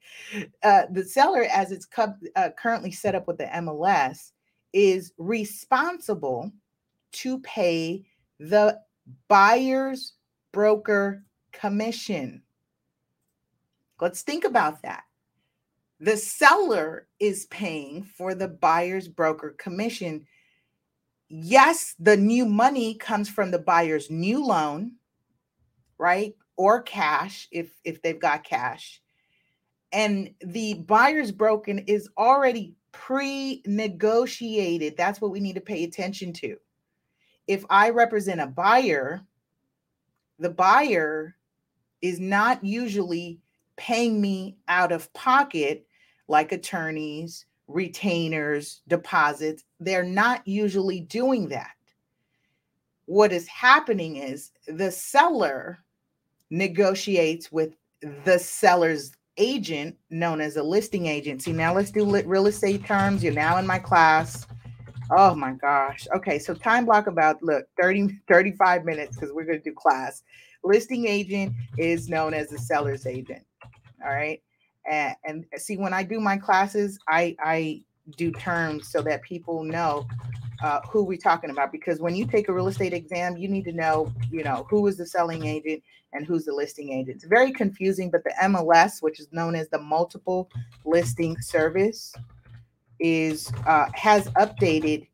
Uh, 0.62 0.82
the 0.92 1.02
seller, 1.02 1.44
as 1.52 1.72
it's 1.72 1.86
cu- 1.86 2.14
uh, 2.36 2.50
currently 2.56 2.92
set 2.92 3.16
up 3.16 3.26
with 3.26 3.38
the 3.38 3.46
MLS, 3.46 4.30
is 4.72 5.12
responsible 5.18 6.52
to 7.10 7.40
pay 7.40 8.04
the 8.38 8.78
buyer's 9.26 10.12
broker 10.52 11.24
commission. 11.50 12.42
Let's 14.00 14.22
think 14.22 14.44
about 14.44 14.82
that. 14.82 15.02
The 15.98 16.16
seller 16.16 17.08
is 17.18 17.46
paying 17.46 18.04
for 18.04 18.36
the 18.36 18.48
buyer's 18.48 19.08
broker 19.08 19.56
commission. 19.58 20.26
Yes, 21.28 21.96
the 21.98 22.16
new 22.16 22.44
money 22.44 22.94
comes 22.94 23.28
from 23.28 23.50
the 23.50 23.58
buyer's 23.58 24.10
new 24.12 24.44
loan 24.44 24.92
right? 25.98 26.34
Or 26.56 26.82
cash 26.82 27.48
if 27.50 27.70
if 27.84 28.02
they've 28.02 28.20
got 28.20 28.44
cash. 28.44 29.00
And 29.92 30.30
the 30.40 30.74
buyer's 30.74 31.32
broken 31.32 31.80
is 31.80 32.08
already 32.18 32.74
pre-negotiated. 32.92 34.96
That's 34.96 35.20
what 35.20 35.30
we 35.30 35.40
need 35.40 35.54
to 35.54 35.60
pay 35.60 35.84
attention 35.84 36.32
to. 36.34 36.56
If 37.46 37.64
I 37.70 37.90
represent 37.90 38.40
a 38.40 38.46
buyer, 38.46 39.22
the 40.38 40.50
buyer 40.50 41.36
is 42.02 42.20
not 42.20 42.64
usually 42.64 43.40
paying 43.76 44.20
me 44.20 44.56
out 44.68 44.92
of 44.92 45.12
pocket 45.12 45.86
like 46.28 46.52
attorneys, 46.52 47.46
retainers, 47.68 48.82
deposits. 48.88 49.64
They're 49.80 50.04
not 50.04 50.46
usually 50.46 51.00
doing 51.00 51.48
that. 51.48 51.72
What 53.06 53.32
is 53.32 53.46
happening 53.48 54.16
is 54.16 54.50
the 54.66 54.90
seller 54.90 55.78
negotiates 56.50 57.52
with 57.52 57.74
the 58.24 58.38
seller's 58.38 59.12
agent, 59.36 59.96
known 60.10 60.40
as 60.40 60.56
a 60.56 60.62
listing 60.62 61.06
agency. 61.06 61.52
Now 61.52 61.74
let's 61.74 61.90
do 61.90 62.04
real 62.22 62.46
estate 62.46 62.84
terms. 62.86 63.22
You're 63.22 63.32
now 63.32 63.58
in 63.58 63.66
my 63.66 63.78
class. 63.78 64.46
Oh 65.10 65.34
my 65.34 65.52
gosh. 65.52 66.06
Okay, 66.14 66.38
so 66.38 66.54
time 66.54 66.86
block 66.86 67.06
about 67.06 67.42
look 67.42 67.66
30 67.80 68.20
35 68.26 68.84
minutes 68.84 69.16
because 69.16 69.32
we're 69.32 69.44
going 69.44 69.58
to 69.58 69.64
do 69.64 69.74
class. 69.74 70.22
Listing 70.62 71.06
agent 71.06 71.52
is 71.76 72.08
known 72.08 72.32
as 72.32 72.48
the 72.48 72.58
seller's 72.58 73.06
agent. 73.06 73.44
All 74.02 74.10
right. 74.10 74.40
And, 74.90 75.14
and 75.24 75.44
see 75.56 75.76
when 75.76 75.92
I 75.92 76.02
do 76.02 76.20
my 76.20 76.36
classes, 76.36 76.98
I 77.08 77.36
I 77.42 77.82
do 78.16 78.32
terms 78.32 78.88
so 78.88 79.02
that 79.02 79.22
people 79.22 79.64
know 79.64 80.06
uh, 80.62 80.80
who 80.88 81.04
we're 81.04 81.18
talking 81.18 81.50
about 81.50 81.72
because 81.72 82.00
when 82.00 82.14
you 82.14 82.26
take 82.26 82.48
a 82.48 82.52
real 82.52 82.68
estate 82.68 82.92
exam, 82.92 83.36
you 83.36 83.48
need 83.48 83.64
to 83.64 83.72
know, 83.72 84.12
you 84.30 84.44
know, 84.44 84.66
who 84.70 84.86
is 84.86 84.96
the 84.96 85.06
selling 85.06 85.46
agent 85.46 85.82
and 86.12 86.26
who's 86.26 86.44
the 86.44 86.52
listing 86.52 86.92
agent. 86.92 87.16
It's 87.16 87.24
very 87.24 87.52
confusing, 87.52 88.10
but 88.10 88.24
the 88.24 88.34
MLS, 88.44 89.02
which 89.02 89.20
is 89.20 89.28
known 89.32 89.54
as 89.54 89.68
the 89.68 89.80
multiple 89.80 90.48
listing 90.84 91.36
service, 91.40 92.14
is 93.00 93.52
uh, 93.66 93.86
has 93.94 94.28
updated 94.30 95.08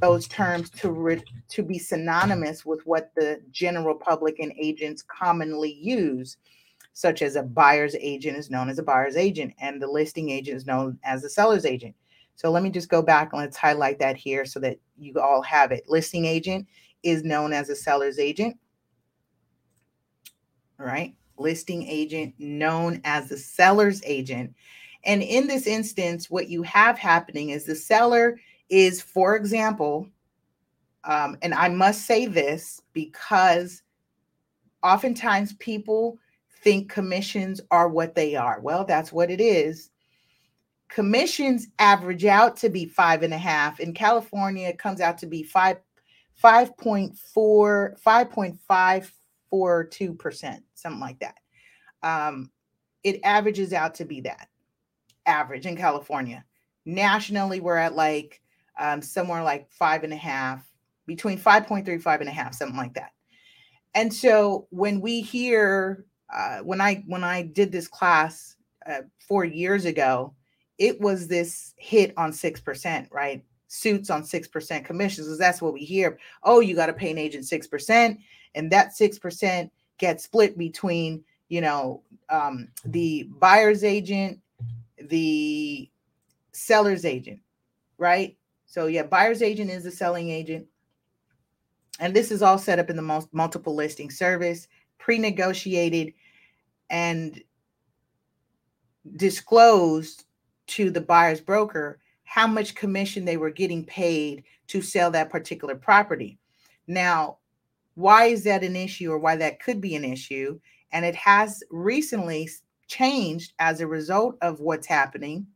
those 0.00 0.26
terms 0.28 0.70
to 0.70 0.90
re- 0.90 1.22
to 1.48 1.62
be 1.62 1.78
synonymous 1.78 2.64
with 2.64 2.80
what 2.86 3.10
the 3.16 3.40
general 3.50 3.94
public 3.94 4.38
and 4.38 4.52
agents 4.58 5.02
commonly 5.02 5.72
use 5.72 6.36
such 6.92 7.22
as 7.22 7.36
a 7.36 7.42
buyer's 7.42 7.94
agent 7.96 8.36
is 8.36 8.50
known 8.50 8.68
as 8.68 8.78
a 8.78 8.82
buyer's 8.82 9.16
agent 9.16 9.54
and 9.60 9.80
the 9.80 9.86
listing 9.86 10.30
agent 10.30 10.56
is 10.56 10.66
known 10.66 10.98
as 11.04 11.22
the 11.22 11.28
seller's 11.28 11.64
agent 11.64 11.94
so 12.38 12.52
let 12.52 12.62
me 12.62 12.70
just 12.70 12.88
go 12.88 13.02
back 13.02 13.32
and 13.32 13.42
let's 13.42 13.56
highlight 13.56 13.98
that 13.98 14.16
here 14.16 14.44
so 14.44 14.60
that 14.60 14.78
you 14.96 15.18
all 15.18 15.42
have 15.42 15.72
it. 15.72 15.88
Listing 15.88 16.24
agent 16.24 16.68
is 17.02 17.24
known 17.24 17.52
as 17.52 17.68
a 17.68 17.74
seller's 17.74 18.20
agent. 18.20 18.56
All 20.78 20.86
right. 20.86 21.16
Listing 21.36 21.82
agent 21.82 22.32
known 22.38 23.00
as 23.02 23.28
the 23.28 23.36
seller's 23.36 24.00
agent. 24.04 24.54
And 25.02 25.20
in 25.20 25.48
this 25.48 25.66
instance, 25.66 26.30
what 26.30 26.48
you 26.48 26.62
have 26.62 26.96
happening 26.96 27.50
is 27.50 27.64
the 27.64 27.74
seller 27.74 28.38
is, 28.68 29.02
for 29.02 29.34
example, 29.34 30.08
Um, 31.04 31.38
and 31.42 31.54
I 31.54 31.68
must 31.68 32.06
say 32.06 32.26
this 32.26 32.82
because 32.92 33.82
oftentimes 34.82 35.54
people 35.54 36.18
think 36.62 36.90
commissions 36.90 37.60
are 37.70 37.88
what 37.88 38.14
they 38.14 38.36
are. 38.36 38.60
Well, 38.60 38.84
that's 38.84 39.12
what 39.12 39.30
it 39.30 39.40
is. 39.40 39.90
Commissions 40.88 41.68
average 41.78 42.24
out 42.24 42.56
to 42.58 42.68
be 42.68 42.86
five 42.86 43.22
and 43.22 43.34
a 43.34 43.38
half. 43.38 43.80
In 43.80 43.92
California, 43.92 44.68
it 44.68 44.78
comes 44.78 45.00
out 45.00 45.18
to 45.18 45.26
be 45.26 45.42
five, 45.42 45.78
5.4, 46.42 48.00
5.542%, 48.00 50.62
something 50.74 51.00
like 51.00 51.18
that. 51.20 51.36
Um, 52.02 52.50
it 53.02 53.20
averages 53.24 53.72
out 53.72 53.94
to 53.96 54.04
be 54.04 54.20
that 54.22 54.48
average 55.26 55.66
in 55.66 55.76
California. 55.76 56.44
Nationally, 56.84 57.60
we're 57.60 57.76
at 57.76 57.94
like 57.94 58.40
um, 58.78 59.02
somewhere 59.02 59.42
like 59.42 59.70
five 59.70 60.04
and 60.04 60.12
a 60.12 60.16
half, 60.16 60.64
between 61.06 61.38
5.3, 61.38 62.00
five 62.00 62.20
and 62.20 62.28
a 62.28 62.32
half, 62.32 62.54
something 62.54 62.76
like 62.76 62.94
that. 62.94 63.10
And 63.94 64.12
so 64.12 64.66
when 64.70 65.00
we 65.00 65.22
hear, 65.22 66.04
uh, 66.32 66.58
when 66.58 66.80
I 66.80 67.02
when 67.06 67.24
I 67.24 67.42
did 67.42 67.72
this 67.72 67.88
class 67.88 68.56
uh, 68.86 69.02
four 69.18 69.44
years 69.44 69.86
ago, 69.86 70.34
it 70.78 71.00
was 71.00 71.28
this 71.28 71.74
hit 71.76 72.12
on 72.16 72.32
six 72.32 72.60
percent, 72.60 73.08
right? 73.10 73.44
Suits 73.66 74.10
on 74.10 74.24
six 74.24 74.48
percent 74.48 74.84
commissions, 74.84 75.26
because 75.26 75.38
that's 75.38 75.60
what 75.60 75.72
we 75.72 75.80
hear. 75.80 76.18
Oh, 76.42 76.60
you 76.60 76.74
got 76.74 76.86
to 76.86 76.92
pay 76.92 77.10
an 77.10 77.18
agent 77.18 77.46
six 77.46 77.66
percent, 77.66 78.18
and 78.54 78.70
that 78.70 78.96
six 78.96 79.18
percent 79.18 79.70
gets 79.98 80.24
split 80.24 80.56
between 80.56 81.24
you 81.48 81.60
know 81.60 82.02
um, 82.30 82.68
the 82.84 83.24
buyer's 83.38 83.84
agent, 83.84 84.38
the 85.08 85.90
seller's 86.52 87.04
agent, 87.04 87.40
right? 87.98 88.36
So 88.66 88.86
yeah, 88.86 89.02
buyer's 89.02 89.42
agent 89.42 89.70
is 89.70 89.84
the 89.84 89.90
selling 89.90 90.30
agent. 90.30 90.66
And 92.00 92.14
this 92.14 92.30
is 92.30 92.42
all 92.42 92.58
set 92.58 92.78
up 92.78 92.90
in 92.90 92.96
the 92.96 93.02
most 93.02 93.28
multiple 93.32 93.74
listing 93.74 94.10
service, 94.10 94.68
pre-negotiated 94.98 96.12
and 96.90 97.42
disclosed 99.16 100.24
to 100.68 100.90
the 100.90 101.00
buyer's 101.00 101.40
broker 101.40 102.00
how 102.24 102.46
much 102.46 102.74
commission 102.74 103.24
they 103.24 103.38
were 103.38 103.50
getting 103.50 103.84
paid 103.84 104.44
to 104.66 104.82
sell 104.82 105.10
that 105.10 105.30
particular 105.30 105.74
property. 105.74 106.38
Now, 106.86 107.38
why 107.94 108.26
is 108.26 108.44
that 108.44 108.62
an 108.62 108.76
issue 108.76 109.10
or 109.10 109.18
why 109.18 109.36
that 109.36 109.60
could 109.60 109.80
be 109.80 109.96
an 109.96 110.04
issue? 110.04 110.60
And 110.92 111.06
it 111.06 111.14
has 111.14 111.62
recently 111.70 112.48
changed 112.86 113.54
as 113.58 113.80
a 113.80 113.86
result 113.86 114.36
of 114.42 114.60
what's 114.60 114.86
happening 114.86 115.46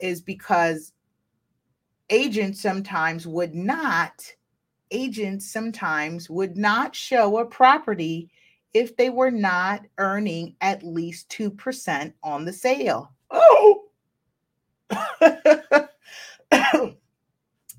is 0.00 0.22
because 0.22 0.92
agents 2.08 2.60
sometimes 2.60 3.26
would 3.26 3.54
not 3.54 4.32
agents 4.90 5.50
sometimes 5.50 6.28
would 6.28 6.56
not 6.56 6.94
show 6.94 7.38
a 7.38 7.46
property 7.46 8.30
if 8.74 8.96
they 8.96 9.10
were 9.10 9.30
not 9.30 9.84
earning 9.98 10.54
at 10.60 10.82
least 10.82 11.28
2% 11.30 12.12
on 12.22 12.44
the 12.44 12.52
sale. 12.52 13.12
Oh. 13.30 13.81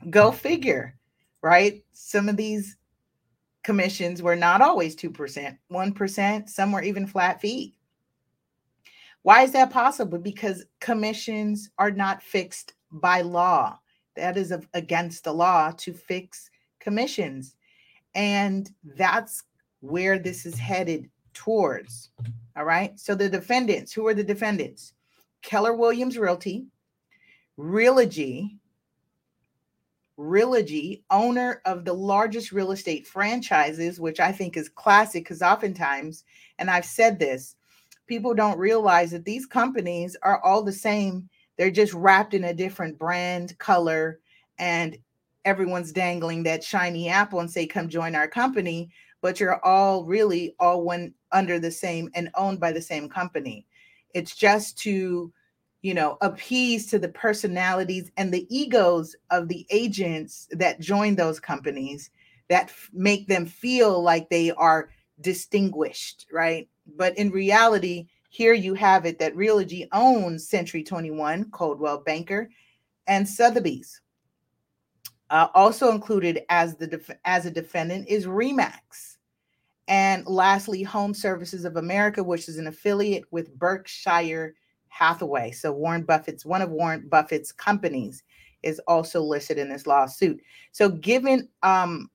Go 0.10 0.32
figure, 0.32 0.96
right? 1.42 1.84
Some 1.94 2.30
of 2.30 2.38
these 2.38 2.78
commissions 3.64 4.22
were 4.22 4.36
not 4.36 4.62
always 4.62 4.96
2%, 4.96 5.58
1%, 5.72 6.50
some 6.50 6.72
were 6.72 6.82
even 6.82 7.08
flat 7.08 7.40
fee. 7.42 7.78
Why 9.22 9.44
is 9.44 9.54
that 9.54 9.70
possible? 9.70 10.18
Because 10.18 10.66
commissions 10.82 11.70
are 11.78 11.92
not 11.92 12.22
fixed 12.22 12.74
by 12.92 13.22
law. 13.22 13.80
That 14.16 14.38
is 14.38 14.54
against 14.74 15.24
the 15.24 15.34
law 15.34 15.72
to 15.78 15.94
fix 15.94 16.50
commissions. 16.80 17.56
And 18.16 18.70
that's 18.84 19.44
where 19.80 20.20
this 20.20 20.46
is 20.46 20.60
headed 20.60 21.10
towards. 21.34 22.10
All 22.56 22.66
right. 22.66 23.00
So 23.00 23.16
the 23.16 23.30
defendants, 23.30 23.94
who 23.94 24.06
are 24.08 24.14
the 24.14 24.24
defendants? 24.24 24.94
Keller 25.42 25.74
Williams 25.74 26.18
Realty, 26.18 26.68
Realogy, 27.58 28.58
Realogy, 30.18 31.04
owner 31.10 31.62
of 31.66 31.86
the 31.86 31.94
largest 31.94 32.52
real 32.52 32.72
estate 32.72 33.08
franchises, 33.08 34.00
which 34.00 34.20
I 34.20 34.32
think 34.32 34.58
is 34.58 34.70
classic 34.70 35.24
because 35.24 35.42
oftentimes, 35.42 36.24
and 36.60 36.70
I've 36.70 36.86
said 36.86 37.20
this, 37.20 37.56
people 38.08 38.34
don't 38.34 38.58
realize 38.58 39.12
that 39.12 39.26
these 39.26 39.46
companies 39.46 40.16
are 40.24 40.44
all 40.44 40.64
the 40.64 40.72
same. 40.72 41.30
They're 41.58 41.72
just 41.72 41.94
wrapped 41.94 42.34
in 42.34 42.46
a 42.46 42.54
different 42.54 42.98
brand, 42.98 43.58
color, 43.60 44.20
and 44.60 44.98
everyone's 45.46 45.92
dangling 45.92 46.44
that 46.44 46.64
shiny 46.64 47.10
apple 47.10 47.40
and 47.40 47.50
say, 47.50 47.66
come 47.66 47.90
join 47.90 48.16
our 48.16 48.28
company. 48.28 48.90
But 49.22 49.40
you're 49.40 49.64
all 49.66 50.04
really 50.06 50.56
all 50.60 50.84
one 50.84 51.14
under 51.32 51.60
the 51.60 51.72
same 51.72 52.10
and 52.14 52.30
owned 52.36 52.60
by 52.60 52.72
the 52.72 52.82
same 52.82 53.10
company. 53.10 53.66
It's 54.14 54.36
just 54.36 54.78
to 54.80 55.32
you 55.84 55.94
know, 55.94 56.18
appease 56.22 56.88
to 56.88 56.98
the 56.98 57.10
personalities 57.10 58.10
and 58.16 58.34
the 58.34 58.48
egos 58.50 59.16
of 59.30 59.50
the 59.50 59.68
agents 59.70 60.48
that 60.52 60.80
join 60.80 61.14
those 61.14 61.42
companies 61.42 62.10
that 62.48 62.70
f- 62.70 62.90
make 62.94 63.28
them 63.28 63.46
feel 63.46 64.02
like 64.02 64.30
they 64.30 64.52
are 64.52 64.90
distinguished, 65.20 66.26
right? 66.32 66.70
But 66.96 67.18
in 67.18 67.32
reality, 67.32 68.08
here 68.30 68.54
you 68.54 68.74
have 68.76 69.06
it 69.06 69.20
that 69.20 69.36
Realogy 69.36 69.88
owns 69.92 70.48
Century 70.48 70.84
21, 70.84 71.52
Coldwell 71.52 72.00
Banker, 72.00 72.50
and 73.06 73.28
Sotheby's. 73.28 74.02
Uh, 75.30 75.48
also 75.54 75.92
included 75.92 76.44
as 76.48 76.76
the 76.78 76.88
def- 76.88 77.18
as 77.26 77.46
a 77.46 77.52
defendant 77.52 78.08
is 78.08 78.26
Remax, 78.26 79.18
and 79.88 80.26
lastly, 80.28 80.84
Home 80.84 81.14
Services 81.14 81.66
of 81.66 81.76
America, 81.76 82.24
which 82.24 82.48
is 82.48 82.58
an 82.58 82.68
affiliate 82.68 83.26
with 83.32 83.54
Berkshire 83.58 84.56
Hathaway. 84.94 85.52
So 85.52 85.72
Warren 85.72 86.04
Buffett's 86.04 86.46
one 86.46 86.62
of 86.62 86.70
Warren 86.70 87.08
Buffett's 87.10 87.52
companies 87.52 88.24
is 88.62 88.80
also 88.88 89.22
listed 89.22 89.58
in 89.58 89.70
this 89.70 89.88
lawsuit. 89.88 90.40
So 90.72 90.90
given 90.90 91.50
um 91.64 92.10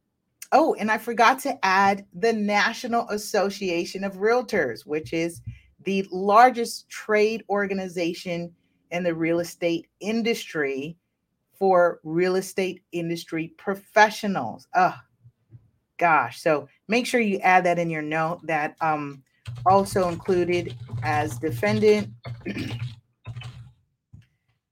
oh, 0.53 0.75
and 0.75 0.91
I 0.91 0.97
forgot 0.97 1.41
to 1.41 1.65
add 1.65 2.07
the 2.15 2.33
National 2.33 3.07
Association 3.09 4.05
of 4.05 4.15
Realtors, 4.15 4.87
which 4.87 5.13
is 5.13 5.43
the 5.85 6.07
largest 6.11 6.89
trade 6.89 7.45
organization 7.51 8.55
in 8.93 9.03
the 9.03 9.15
real 9.15 9.41
estate 9.41 9.89
industry 10.01 10.97
for 11.53 12.01
real 12.05 12.37
estate 12.37 12.83
industry 12.93 13.53
professionals. 13.59 14.69
Oh, 14.75 14.95
gosh. 15.99 16.41
So 16.41 16.69
make 16.87 17.07
sure 17.07 17.21
you 17.21 17.39
add 17.41 17.65
that 17.65 17.81
in 17.81 17.91
your 17.91 18.03
note 18.03 18.47
that 18.47 18.77
um 18.81 19.25
also 19.67 20.09
included 20.09 20.77
as 21.03 21.39
defendant 21.39 22.11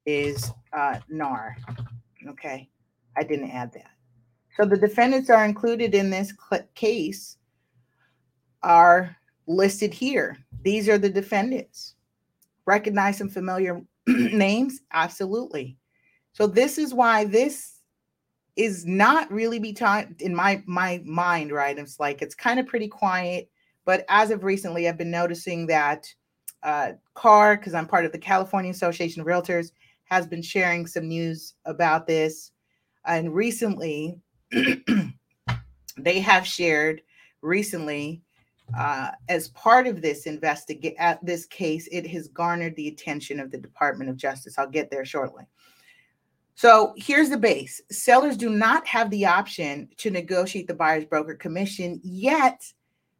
is 0.06 0.52
uh, 0.72 0.98
NAR. 1.08 1.56
Okay, 2.28 2.68
I 3.16 3.22
didn't 3.22 3.50
add 3.50 3.72
that. 3.74 3.90
So 4.56 4.64
the 4.64 4.76
defendants 4.76 5.28
are 5.30 5.44
included 5.44 5.94
in 5.94 6.10
this 6.10 6.32
case 6.74 7.36
are 8.62 9.16
listed 9.46 9.92
here. 9.92 10.38
These 10.62 10.88
are 10.88 10.98
the 10.98 11.10
defendants. 11.10 11.94
Recognize 12.64 13.18
some 13.18 13.28
familiar 13.28 13.82
names? 14.06 14.80
Absolutely. 14.92 15.76
So 16.32 16.46
this 16.46 16.78
is 16.78 16.92
why 16.92 17.24
this 17.24 17.80
is 18.56 18.86
not 18.86 19.30
really 19.30 19.58
be 19.58 19.72
time 19.72 20.16
in 20.20 20.34
my 20.34 20.62
my 20.66 21.02
mind, 21.04 21.52
right? 21.52 21.78
It's 21.78 22.00
like 22.00 22.22
it's 22.22 22.34
kind 22.34 22.58
of 22.58 22.66
pretty 22.66 22.88
quiet. 22.88 23.50
But 23.86 24.04
as 24.08 24.30
of 24.30 24.44
recently, 24.44 24.86
I've 24.86 24.98
been 24.98 25.10
noticing 25.10 25.66
that 25.68 26.12
uh, 26.62 26.92
CAR, 27.14 27.56
because 27.56 27.72
I'm 27.72 27.86
part 27.86 28.04
of 28.04 28.12
the 28.12 28.18
California 28.18 28.70
Association 28.70 29.22
of 29.22 29.26
Realtors, 29.26 29.70
has 30.04 30.26
been 30.26 30.42
sharing 30.42 30.86
some 30.86 31.08
news 31.08 31.54
about 31.64 32.06
this. 32.06 32.50
And 33.06 33.34
recently, 33.34 34.20
they 35.96 36.20
have 36.20 36.46
shared 36.46 37.00
recently 37.40 38.22
uh, 38.76 39.12
as 39.28 39.48
part 39.48 39.86
of 39.86 40.02
this 40.02 40.26
investigate 40.26 40.96
at 40.98 41.24
this 41.24 41.46
case, 41.46 41.88
it 41.92 42.06
has 42.08 42.28
garnered 42.28 42.74
the 42.74 42.88
attention 42.88 43.38
of 43.38 43.50
the 43.50 43.58
Department 43.58 44.10
of 44.10 44.16
Justice. 44.16 44.58
I'll 44.58 44.68
get 44.68 44.90
there 44.90 45.04
shortly. 45.04 45.44
So 46.56 46.94
here's 46.96 47.30
the 47.30 47.36
base: 47.36 47.80
sellers 47.90 48.36
do 48.36 48.50
not 48.50 48.86
have 48.86 49.10
the 49.10 49.26
option 49.26 49.88
to 49.98 50.10
negotiate 50.10 50.66
the 50.66 50.74
buyer's 50.74 51.04
broker 51.04 51.34
commission, 51.34 52.00
yet 52.02 52.60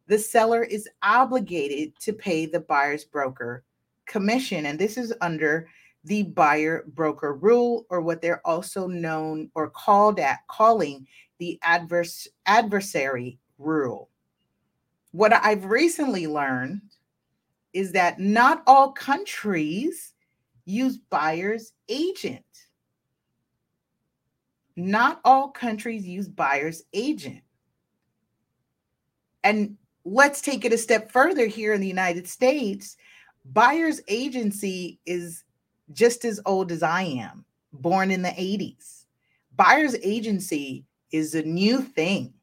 the 0.07 0.17
seller 0.17 0.63
is 0.63 0.87
obligated 1.03 1.97
to 1.99 2.13
pay 2.13 2.45
the 2.45 2.61
buyer's 2.61 3.03
broker 3.03 3.63
commission. 4.05 4.65
And 4.65 4.79
this 4.79 4.97
is 4.97 5.13
under 5.21 5.69
the 6.05 6.23
buyer 6.23 6.85
broker 6.87 7.33
rule, 7.33 7.85
or 7.89 8.01
what 8.01 8.21
they're 8.21 8.45
also 8.47 8.87
known 8.87 9.51
or 9.53 9.69
called 9.69 10.19
at 10.19 10.47
calling 10.47 11.05
the 11.39 11.59
adverse 11.63 12.27
adversary 12.45 13.37
rule. 13.57 14.09
What 15.11 15.33
I've 15.33 15.65
recently 15.65 16.27
learned 16.27 16.81
is 17.73 17.91
that 17.91 18.19
not 18.19 18.63
all 18.65 18.91
countries 18.91 20.13
use 20.65 20.97
buyer's 20.97 21.73
agent. 21.89 22.43
not 24.77 25.19
all 25.25 25.49
countries 25.49 26.07
use 26.07 26.29
buyer's 26.29 26.83
agent. 26.93 27.41
And 29.43 29.75
let's 30.09 30.41
take 30.41 30.63
it 30.63 30.71
a 30.71 30.77
step 30.77 31.11
further 31.11 31.47
here 31.47 31.73
in 31.73 31.81
the 31.81 31.87
United 31.87 32.27
States. 32.27 32.95
Buyer's 33.45 34.01
agency 34.07 34.99
is 35.05 35.43
just 35.91 36.23
as 36.23 36.39
old 36.45 36.71
as 36.71 36.81
I 36.81 37.03
am, 37.03 37.45
born 37.73 38.11
in 38.11 38.21
the 38.21 38.29
80s. 38.29 39.05
Buyer's 39.55 39.95
agency 40.03 40.85
is 41.11 41.35
a 41.35 41.43
new 41.43 41.81
thing. 41.81 42.33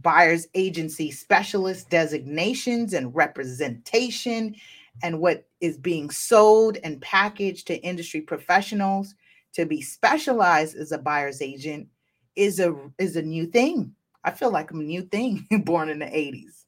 Buyer's 0.00 0.46
agency 0.54 1.10
specialist 1.10 1.90
designations 1.90 2.92
and 2.92 3.14
representation 3.14 4.54
and 5.02 5.20
what 5.20 5.46
is 5.60 5.76
being 5.76 6.10
sold 6.10 6.78
and 6.84 7.00
packaged 7.00 7.66
to 7.66 7.82
industry 7.82 8.20
professionals 8.20 9.14
to 9.54 9.66
be 9.66 9.82
specialized 9.82 10.76
as 10.76 10.92
a 10.92 10.98
buyer's 10.98 11.42
agent 11.42 11.88
is 12.36 12.60
a 12.60 12.76
is 12.98 13.16
a 13.16 13.22
new 13.22 13.46
thing. 13.46 13.92
I 14.22 14.30
feel 14.30 14.52
like 14.52 14.70
I'm 14.70 14.80
a 14.80 14.84
new 14.84 15.02
thing 15.02 15.46
born 15.64 15.88
in 15.88 15.98
the 15.98 16.06
80s. 16.06 16.66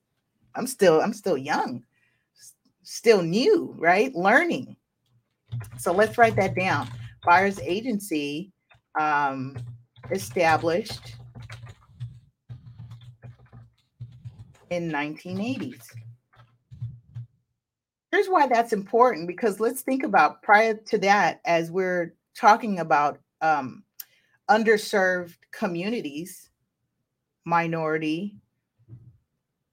I'm 0.54 0.66
still 0.66 1.00
I'm 1.00 1.12
still 1.12 1.36
young. 1.36 1.84
Still 2.82 3.22
new, 3.22 3.74
right? 3.78 4.14
Learning. 4.14 4.76
So 5.78 5.92
let's 5.92 6.18
write 6.18 6.36
that 6.36 6.54
down. 6.54 6.88
Buyer's 7.24 7.58
agency 7.60 8.52
um, 8.98 9.56
established 10.10 11.16
in 14.70 14.90
1980s. 14.90 15.84
Here's 18.10 18.28
why 18.28 18.48
that's 18.48 18.72
important 18.72 19.28
because 19.28 19.60
let's 19.60 19.82
think 19.82 20.02
about 20.02 20.42
prior 20.42 20.74
to 20.74 20.98
that 20.98 21.40
as 21.44 21.70
we're 21.70 22.14
talking 22.34 22.80
about 22.80 23.20
um, 23.40 23.84
underserved 24.50 25.36
communities, 25.52 26.50
minority, 27.44 28.34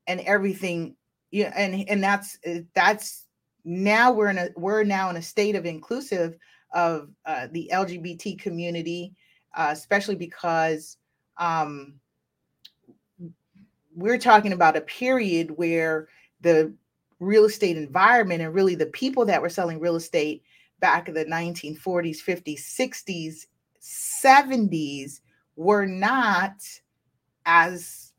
and 0.08 0.20
everything. 0.22 0.96
Yeah, 1.32 1.54
and 1.56 1.88
and 1.90 2.04
that's 2.04 2.38
uh, 2.48 2.60
that's 2.74 3.26
now 3.66 4.12
we're 4.12 4.30
in 4.30 4.38
a 4.38 4.50
we're 4.56 4.84
now 4.84 5.10
in 5.10 5.18
a 5.18 5.22
state 5.22 5.56
of 5.56 5.66
inclusive 5.66 6.38
of 6.74 7.10
uh, 7.26 7.48
the 7.52 7.70
LGBT 7.74 8.40
community, 8.40 9.14
uh, 9.56 9.70
especially 9.72 10.16
because 10.16 10.98
um, 11.38 11.96
we're 13.96 14.18
talking 14.18 14.54
about 14.54 14.78
a 14.78 14.82
period 14.82 15.52
where 15.52 16.08
the 16.42 16.74
real 17.20 17.46
estate 17.46 17.78
environment 17.78 18.42
and 18.42 18.54
really 18.54 18.76
the 18.76 18.86
people 18.88 19.26
that 19.26 19.42
were 19.42 19.50
selling 19.50 19.80
real 19.80 19.96
estate 19.96 20.44
back 20.80 21.08
in 21.08 21.16
the 21.16 21.26
1940s, 21.26 22.18
50s, 22.24 22.60
60s, 22.60 23.48
70s 23.82 25.22
were 25.56 25.86
not 25.86 26.54
as 27.46 28.14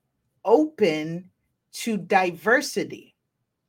open 0.44 1.30
to 1.78 1.96
diversity. 1.96 3.14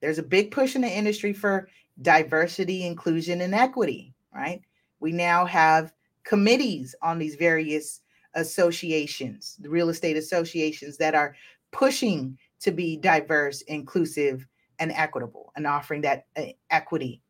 There's 0.01 0.17
a 0.17 0.23
big 0.23 0.49
push 0.49 0.75
in 0.75 0.81
the 0.81 0.89
industry 0.89 1.31
for 1.31 1.69
diversity, 2.01 2.85
inclusion, 2.85 3.41
and 3.41 3.53
equity, 3.53 4.15
right? 4.33 4.61
We 4.99 5.11
now 5.11 5.45
have 5.45 5.93
committees 6.23 6.95
on 7.03 7.19
these 7.19 7.35
various 7.35 8.01
associations, 8.33 9.57
the 9.59 9.69
real 9.69 9.89
estate 9.89 10.17
associations 10.17 10.97
that 10.97 11.13
are 11.13 11.35
pushing 11.71 12.35
to 12.61 12.71
be 12.71 12.97
diverse, 12.97 13.61
inclusive, 13.61 14.47
and 14.79 14.91
equitable 14.91 15.51
and 15.55 15.67
offering 15.67 16.01
that 16.01 16.25
uh, 16.35 16.45
equity. 16.71 17.21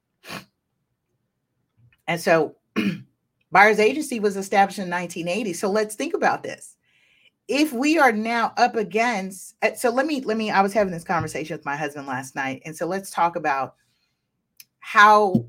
And 2.07 2.21
so 2.21 2.55
buyer's 3.51 3.79
agency 3.79 4.21
was 4.21 4.37
established 4.37 4.79
in 4.79 4.89
1980. 4.89 5.53
So 5.53 5.69
let's 5.69 5.95
think 5.95 6.13
about 6.13 6.41
this. 6.41 6.77
If 7.49 7.73
we 7.73 7.97
are 7.97 8.11
now 8.11 8.53
up 8.57 8.75
against 8.75 9.55
uh, 9.63 9.73
so 9.73 9.89
let 9.89 10.05
me 10.05 10.21
let 10.21 10.37
me 10.37 10.51
I 10.51 10.61
was 10.61 10.71
having 10.71 10.93
this 10.93 11.03
conversation 11.03 11.57
with 11.57 11.65
my 11.65 11.75
husband 11.75 12.05
last 12.05 12.35
night 12.35 12.61
and 12.63 12.75
so 12.77 12.85
let's 12.85 13.09
talk 13.09 13.35
about 13.35 13.75
how 14.79 15.45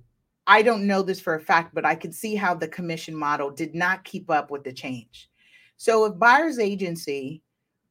I 0.47 0.63
don't 0.63 0.87
know 0.87 1.03
this 1.03 1.21
for 1.21 1.35
a 1.35 1.41
fact 1.41 1.75
but 1.75 1.85
I 1.85 1.95
can 1.95 2.11
see 2.11 2.35
how 2.35 2.55
the 2.55 2.69
commission 2.69 3.15
model 3.15 3.51
did 3.51 3.75
not 3.75 4.05
keep 4.05 4.31
up 4.31 4.51
with 4.51 4.65
the 4.65 4.73
change. 4.73 5.29
So 5.77 6.07
if 6.07 6.19
buyer's 6.19 6.59
agency 6.59 7.43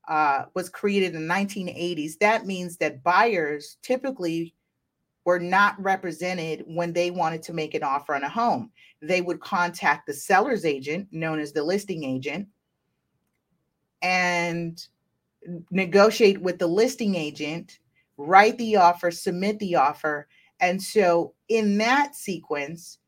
uh, 0.08 0.46
was 0.56 0.70
created 0.70 1.14
in 1.14 1.28
the 1.28 1.34
1980s, 1.34 2.18
that 2.18 2.48
means 2.48 2.78
that 2.78 3.04
buyers 3.04 3.78
typically 3.84 4.56
were 5.24 5.40
not 5.40 5.80
represented 5.80 6.64
when 6.66 6.92
they 6.92 7.12
wanted 7.12 7.44
to 7.44 7.54
make 7.54 7.76
an 7.76 7.84
offer 7.84 8.16
on 8.16 8.24
a 8.24 8.30
home. 8.30 8.72
They 9.02 9.22
would 9.22 9.40
contact 9.40 10.08
the 10.08 10.14
seller's 10.14 10.66
agent, 10.66 11.08
known 11.12 11.40
as 11.40 11.54
the 11.54 11.64
listing 11.64 12.04
agent, 12.04 12.48
and 14.02 14.86
negotiate 15.72 16.42
with 16.42 16.60
the 16.60 16.68
listing 16.68 17.16
agent, 17.16 17.80
write 18.18 18.58
the 18.58 18.76
offer, 18.76 19.12
submit 19.12 19.60
the 19.60 19.76
offer. 19.76 20.28
And 20.60 20.82
so, 20.82 21.34
in 21.48 21.78
that 21.78 22.16
sequence, 22.16 23.00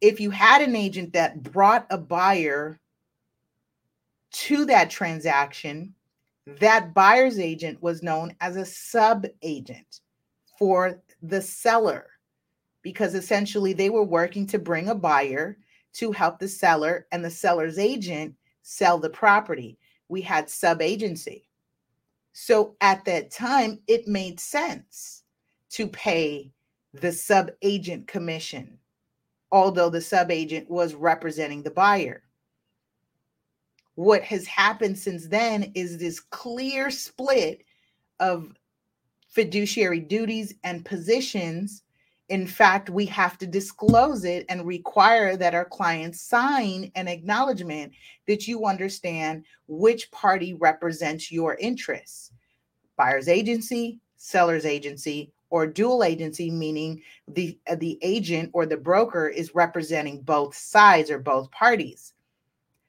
if 0.00 0.20
you 0.20 0.30
had 0.30 0.62
an 0.62 0.76
agent 0.76 1.12
that 1.12 1.42
brought 1.42 1.86
a 1.90 1.98
buyer 1.98 2.78
to 4.30 4.64
that 4.66 4.90
transaction, 4.90 5.94
that 6.60 6.94
buyer's 6.94 7.38
agent 7.38 7.82
was 7.82 8.02
known 8.02 8.34
as 8.40 8.56
a 8.56 8.64
sub 8.64 9.26
agent 9.42 10.00
for 10.58 11.02
the 11.22 11.42
seller 11.42 12.06
because 12.82 13.14
essentially 13.14 13.72
they 13.72 13.90
were 13.90 14.04
working 14.04 14.46
to 14.46 14.58
bring 14.58 14.88
a 14.88 14.94
buyer 14.94 15.58
to 15.92 16.12
help 16.12 16.38
the 16.38 16.48
seller 16.48 17.06
and 17.12 17.24
the 17.24 17.30
seller's 17.30 17.78
agent 17.78 18.34
sell 18.62 18.98
the 18.98 19.10
property. 19.10 19.78
We 20.08 20.20
had 20.22 20.48
sub 20.48 20.80
agency. 20.82 21.48
So 22.32 22.76
at 22.80 23.04
that 23.04 23.30
time, 23.30 23.80
it 23.86 24.06
made 24.06 24.40
sense 24.40 25.24
to 25.70 25.86
pay 25.86 26.52
the 26.94 27.12
sub 27.12 27.50
agent 27.62 28.06
commission, 28.06 28.78
although 29.52 29.90
the 29.90 30.00
sub 30.00 30.30
agent 30.30 30.70
was 30.70 30.94
representing 30.94 31.62
the 31.62 31.70
buyer 31.70 32.22
what 33.98 34.22
has 34.22 34.46
happened 34.46 34.96
since 34.96 35.26
then 35.26 35.72
is 35.74 35.98
this 35.98 36.20
clear 36.20 36.88
split 36.88 37.64
of 38.20 38.54
fiduciary 39.28 39.98
duties 39.98 40.54
and 40.62 40.84
positions. 40.84 41.82
In 42.28 42.46
fact, 42.46 42.90
we 42.90 43.06
have 43.06 43.38
to 43.38 43.46
disclose 43.46 44.24
it 44.24 44.44
and 44.48 44.66
require 44.66 45.36
that 45.36 45.54
our 45.54 45.64
clients 45.64 46.20
sign 46.20 46.92
an 46.94 47.08
acknowledgement 47.08 47.92
that 48.26 48.46
you 48.46 48.66
understand 48.66 49.44
which 49.66 50.10
party 50.10 50.54
represents 50.54 51.32
your 51.32 51.54
interests 51.54 52.32
buyer's 52.96 53.28
agency, 53.28 54.00
seller's 54.16 54.66
agency, 54.66 55.32
or 55.50 55.66
dual 55.66 56.04
agency, 56.04 56.50
meaning 56.50 57.00
the, 57.28 57.58
uh, 57.70 57.76
the 57.76 57.98
agent 58.02 58.50
or 58.52 58.66
the 58.66 58.76
broker 58.76 59.28
is 59.28 59.54
representing 59.54 60.20
both 60.20 60.54
sides 60.54 61.10
or 61.10 61.18
both 61.18 61.50
parties. 61.50 62.12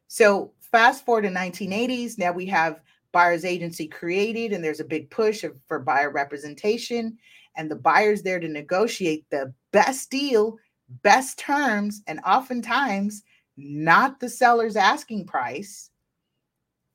So 0.08 0.52
fast 0.60 1.06
forward 1.06 1.22
to 1.22 1.30
1980s, 1.30 2.18
now 2.18 2.34
we 2.34 2.48
have 2.48 2.82
buyer's 3.12 3.46
agency 3.46 3.88
created 3.88 4.52
and 4.52 4.64
there's 4.64 4.82
a 4.82 4.86
big 4.86 5.10
push 5.10 5.46
for 5.68 5.80
buyer 5.80 6.10
representation 6.10 7.18
and 7.60 7.70
the 7.70 7.76
buyer's 7.76 8.24
there 8.24 8.40
to 8.40 8.48
negotiate 8.48 9.26
the 9.30 9.54
best 9.72 10.10
deal, 10.10 10.58
best 11.04 11.38
terms, 11.38 12.02
and 12.08 12.20
oftentimes 12.26 13.22
not 13.58 14.20
the 14.20 14.30
seller's 14.30 14.76
asking 14.76 15.28
price 15.28 15.92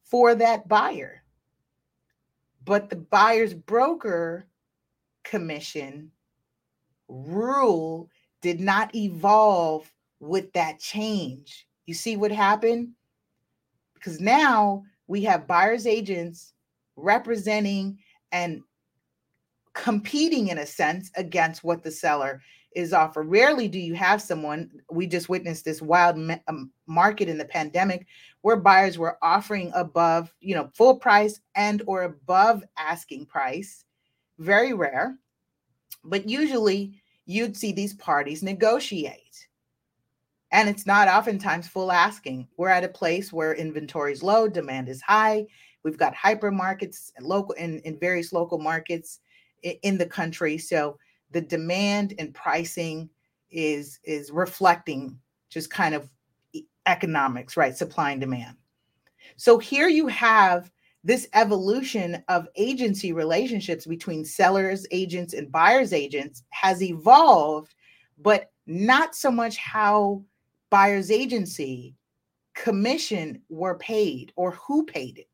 for 0.03 0.35
that 0.35 0.66
buyer. 0.66 1.22
But 2.64 2.90
the 2.90 2.96
buyer's 2.96 3.55
broker 3.55 4.46
commission 5.22 6.11
rule 7.07 8.09
did 8.42 8.59
not 8.59 8.92
evolve 8.96 9.92
with 10.18 10.53
that 10.55 10.81
change. 10.81 11.68
You 11.87 11.94
see 11.94 12.16
what 12.16 12.33
happened? 12.33 12.94
because 14.05 14.20
now 14.20 14.85
we 15.07 15.22
have 15.22 15.46
buyer's 15.46 15.87
agents 15.87 16.53
representing 16.96 17.98
and 18.33 18.62
competing 19.74 20.48
in 20.48 20.58
a 20.58 20.66
sense 20.66 21.10
against 21.16 21.64
what 21.64 21.82
the 21.82 21.90
seller 21.90 22.40
is 22.74 22.92
offered. 22.92 23.28
Rarely 23.28 23.68
do 23.68 23.78
you 23.78 23.94
have 23.94 24.20
someone, 24.20 24.70
we 24.90 25.06
just 25.06 25.28
witnessed 25.28 25.64
this 25.64 25.82
wild 25.82 26.16
um, 26.48 26.72
market 26.87 27.28
in 27.28 27.38
the 27.38 27.44
pandemic 27.44 28.06
where 28.40 28.56
buyers 28.56 28.98
were 28.98 29.18
offering 29.22 29.70
above, 29.74 30.34
you 30.40 30.54
know, 30.54 30.70
full 30.74 30.96
price 30.96 31.40
and 31.54 31.82
or 31.87 32.02
above 32.02 32.64
asking 32.78 33.26
price. 33.26 33.84
Very 34.38 34.72
rare. 34.72 35.16
But 36.02 36.28
usually 36.28 37.00
you'd 37.26 37.56
see 37.56 37.72
these 37.72 37.94
parties 37.94 38.42
negotiate. 38.42 39.48
And 40.50 40.68
it's 40.68 40.87
not 40.87 41.08
oftentimes 41.08 41.66
full 41.66 41.90
asking. 41.90 42.48
We're 42.56 42.68
at 42.68 42.84
a 42.84 42.88
place 42.88 43.32
where 43.32 43.54
inventory 43.54 44.12
is 44.12 44.22
low, 44.22 44.48
demand 44.48 44.88
is 44.88 45.02
high. 45.02 45.46
We've 45.82 45.98
got 45.98 46.14
hypermarkets 46.14 47.12
and 47.16 47.26
local 47.26 47.54
in, 47.54 47.80
in 47.80 47.98
various 47.98 48.32
local 48.32 48.58
markets 48.58 49.20
in, 49.64 49.98
the 49.98 50.07
country. 50.07 50.59
So 50.59 50.98
the 51.31 51.40
demand 51.40 52.14
and 52.18 52.35
pricing 52.35 53.09
is 53.50 53.98
is 54.05 54.31
reflecting 54.31 55.18
just 55.48 55.70
kind 55.70 55.94
of 55.94 56.11
economics, 56.87 57.57
right? 57.57 57.77
Supply 57.77 58.12
and 58.12 58.20
demand. 58.20 58.57
So 59.37 59.59
here 59.59 59.88
you 59.88 60.07
have 60.09 60.70
this 61.03 61.29
evolution 61.35 62.22
of 62.29 62.48
agency 62.57 63.12
relationships 63.12 63.87
between 63.87 64.24
sellers 64.24 64.87
agents 64.90 65.35
and 65.35 65.53
buyers 65.53 65.92
agents 65.92 66.42
has 66.50 66.83
evolved, 66.83 67.74
but 68.18 68.50
not 68.66 69.14
so 69.14 69.31
much 69.31 69.57
how 69.57 70.22
buyers 70.70 71.11
agency 71.11 71.94
commission 72.55 73.42
were 73.48 73.77
paid 73.77 74.33
or 74.37 74.53
who 74.53 74.85
paid 74.85 75.18
it. 75.18 75.29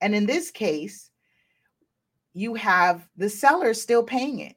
And 0.00 0.14
in 0.14 0.26
this 0.26 0.50
case, 0.50 1.11
you 2.34 2.54
have 2.54 3.08
the 3.16 3.28
seller 3.28 3.74
still 3.74 4.02
paying 4.02 4.40
it, 4.40 4.56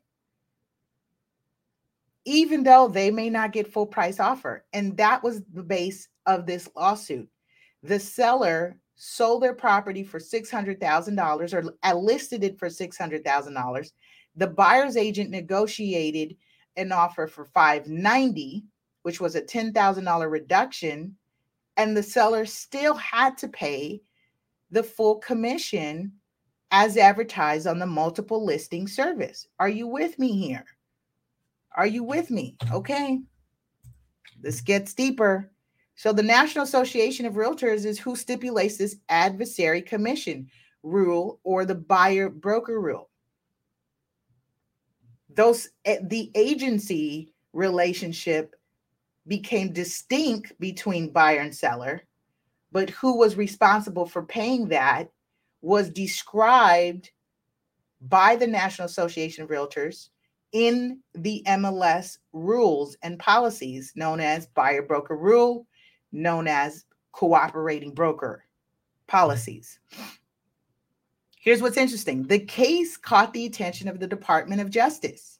even 2.25 2.63
though 2.63 2.87
they 2.87 3.11
may 3.11 3.29
not 3.29 3.51
get 3.51 3.71
full 3.71 3.85
price 3.85 4.19
offer. 4.19 4.65
And 4.73 4.95
that 4.97 5.23
was 5.23 5.41
the 5.53 5.63
base 5.63 6.07
of 6.25 6.45
this 6.45 6.69
lawsuit. 6.75 7.29
The 7.83 7.99
seller 7.99 8.77
sold 8.95 9.43
their 9.43 9.53
property 9.53 10.03
for 10.03 10.19
$600,000 10.19 11.53
or 11.53 11.73
uh, 11.83 11.95
listed 11.95 12.43
it 12.43 12.57
for 12.57 12.69
$600,000. 12.69 13.91
The 14.37 14.47
buyer's 14.47 14.97
agent 14.97 15.29
negotiated 15.29 16.35
an 16.77 16.91
offer 16.91 17.27
for 17.27 17.45
590, 17.45 18.63
which 19.03 19.21
was 19.21 19.35
a 19.35 19.41
$10,000 19.41 20.31
reduction, 20.31 21.15
and 21.77 21.95
the 21.95 22.03
seller 22.03 22.45
still 22.45 22.95
had 22.95 23.37
to 23.37 23.47
pay 23.47 24.01
the 24.71 24.83
full 24.83 25.17
commission 25.17 26.11
as 26.77 26.97
advertised 26.97 27.67
on 27.67 27.79
the 27.79 27.85
multiple 27.85 28.43
listing 28.43 28.85
service. 28.85 29.47
Are 29.59 29.69
you 29.69 29.87
with 29.87 30.19
me 30.19 30.33
here? 30.37 30.65
Are 31.73 31.87
you 31.87 32.03
with 32.03 32.29
me? 32.29 32.57
Okay. 32.69 33.21
This 34.41 34.59
gets 34.59 34.93
deeper. 34.93 35.49
So, 35.95 36.11
the 36.11 36.21
National 36.21 36.65
Association 36.65 37.25
of 37.25 37.35
Realtors 37.35 37.85
is 37.85 37.97
who 37.97 38.17
stipulates 38.17 38.75
this 38.75 38.97
adversary 39.07 39.81
commission 39.81 40.49
rule 40.83 41.39
or 41.45 41.63
the 41.63 41.75
buyer 41.75 42.29
broker 42.29 42.81
rule. 42.81 43.09
Those 45.29 45.69
eh, 45.85 45.99
the 46.03 46.29
agency 46.35 47.33
relationship 47.53 48.53
became 49.27 49.71
distinct 49.71 50.51
between 50.59 51.13
buyer 51.13 51.39
and 51.39 51.55
seller, 51.55 52.03
but 52.73 52.89
who 52.89 53.17
was 53.17 53.37
responsible 53.37 54.05
for 54.05 54.23
paying 54.23 54.67
that 54.67 55.09
was 55.65 55.89
described 55.89 57.09
by 57.99 58.35
the 58.35 58.45
National 58.45 58.85
Association 58.85 59.43
of 59.43 59.49
Realtors 59.49 60.09
in 60.51 60.99
the 61.15 61.41
MLS 61.47 62.19
rules 62.33 62.95
and 63.01 63.17
policies 63.17 63.91
known 63.95 64.19
as 64.19 64.45
buyer 64.45 64.83
broker 64.83 65.17
rule, 65.17 65.65
known 66.11 66.47
as 66.47 66.85
cooperating 67.13 67.95
broker 67.95 68.45
policies. 69.07 69.79
Here's 71.39 71.63
what's 71.63 71.77
interesting 71.77 72.21
the 72.27 72.39
case 72.39 72.95
caught 72.95 73.33
the 73.33 73.47
attention 73.47 73.87
of 73.87 73.99
the 73.99 74.07
Department 74.07 74.61
of 74.61 74.69
Justice. 74.69 75.39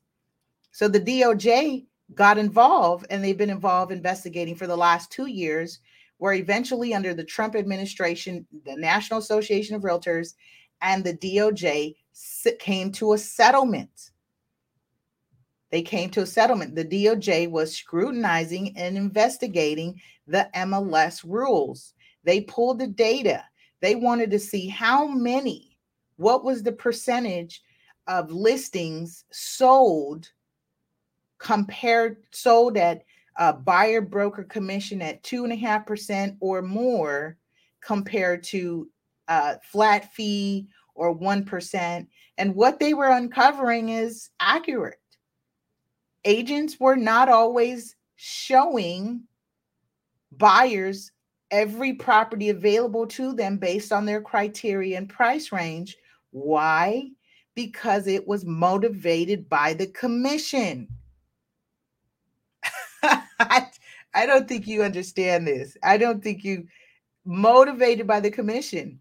So 0.72 0.88
the 0.88 1.00
DOJ 1.00 1.86
got 2.16 2.40
involved 2.40 3.06
and 3.12 3.24
they've 3.24 3.38
been 3.38 3.52
involved 3.52 3.92
investigating 3.92 4.56
for 4.56 4.66
the 4.66 4.76
last 4.76 5.12
two 5.12 5.28
years 5.28 5.82
where 6.18 6.34
eventually 6.34 6.94
under 6.94 7.14
the 7.14 7.24
Trump 7.24 7.56
administration, 7.56 8.46
the 8.66 8.76
National 8.76 9.20
Association 9.20 9.76
of 9.76 9.82
Realtors 9.82 10.34
and 10.82 11.04
the 11.04 11.14
DOJ 11.14 11.96
came 12.60 12.92
to 12.94 13.14
a 13.14 13.18
settlement. 13.18 14.12
They 15.72 15.82
came 15.82 16.10
to 16.12 16.22
a 16.22 16.26
settlement. 16.26 16.76
The 16.76 16.86
DOJ 16.86 17.50
was 17.50 17.76
scrutinizing 17.76 18.78
and 18.78 18.98
investigating 18.98 20.00
the 20.28 20.50
MLS 20.56 21.24
rules. 21.26 21.94
They 22.24 22.42
pulled 22.42 22.80
the 22.80 22.88
data. 22.88 23.44
They 23.82 23.96
wanted 23.96 24.32
to 24.32 24.40
see 24.40 24.68
how 24.68 25.08
many, 25.08 25.78
what 26.16 26.44
was 26.44 26.64
the 26.64 26.72
percentage 26.72 27.62
of 28.08 28.32
listings 28.32 29.26
sold 29.32 30.30
compared 31.40 32.18
sold 32.32 32.78
at 32.78 33.04
a 33.38 33.54
buyer 33.54 34.02
broker 34.02 34.44
commission 34.44 35.02
at 35.02 35.24
two 35.24 35.44
and 35.44 35.54
a 35.54 35.58
half 35.58 35.86
percent 35.86 36.38
or 36.40 36.62
more 36.62 37.38
compared 37.82 38.44
to 38.44 38.90
a 39.28 39.60
flat 39.62 40.14
fee 40.14 40.68
or 40.94 41.12
one 41.12 41.44
percent. 41.44 42.08
And 42.38 42.56
what 42.56 42.80
they 42.80 42.94
were 42.94 43.10
uncovering 43.10 43.90
is 43.90 44.30
accurate. 44.40 45.00
Agents 46.24 46.80
were 46.80 46.96
not 46.96 47.30
always 47.30 47.96
showing 48.16 49.24
buyers 50.32 51.12
every 51.52 51.94
property 51.94 52.50
available 52.50 53.06
to 53.06 53.34
them 53.34 53.58
based 53.58 53.92
on 53.92 54.06
their 54.06 54.22
criteria 54.22 54.98
and 54.98 55.08
price 55.08 55.52
range. 55.52 55.96
Why? 56.32 57.10
Because 57.54 58.08
it 58.08 58.28
was 58.28 58.44
motivated 58.44 59.48
by 59.48 59.74
the 59.74 59.88
commission. 59.88 60.88
I, 63.40 64.26
don't 64.26 64.48
think 64.48 64.68
you 64.68 64.84
understand 64.84 65.48
this. 65.48 65.78
I 65.84 65.98
don't 65.98 66.24
think 66.24 66.44
you 66.44 66.68
motivated 67.26 68.08
by 68.08 68.20
the 68.20 68.32
commission. 68.32 69.00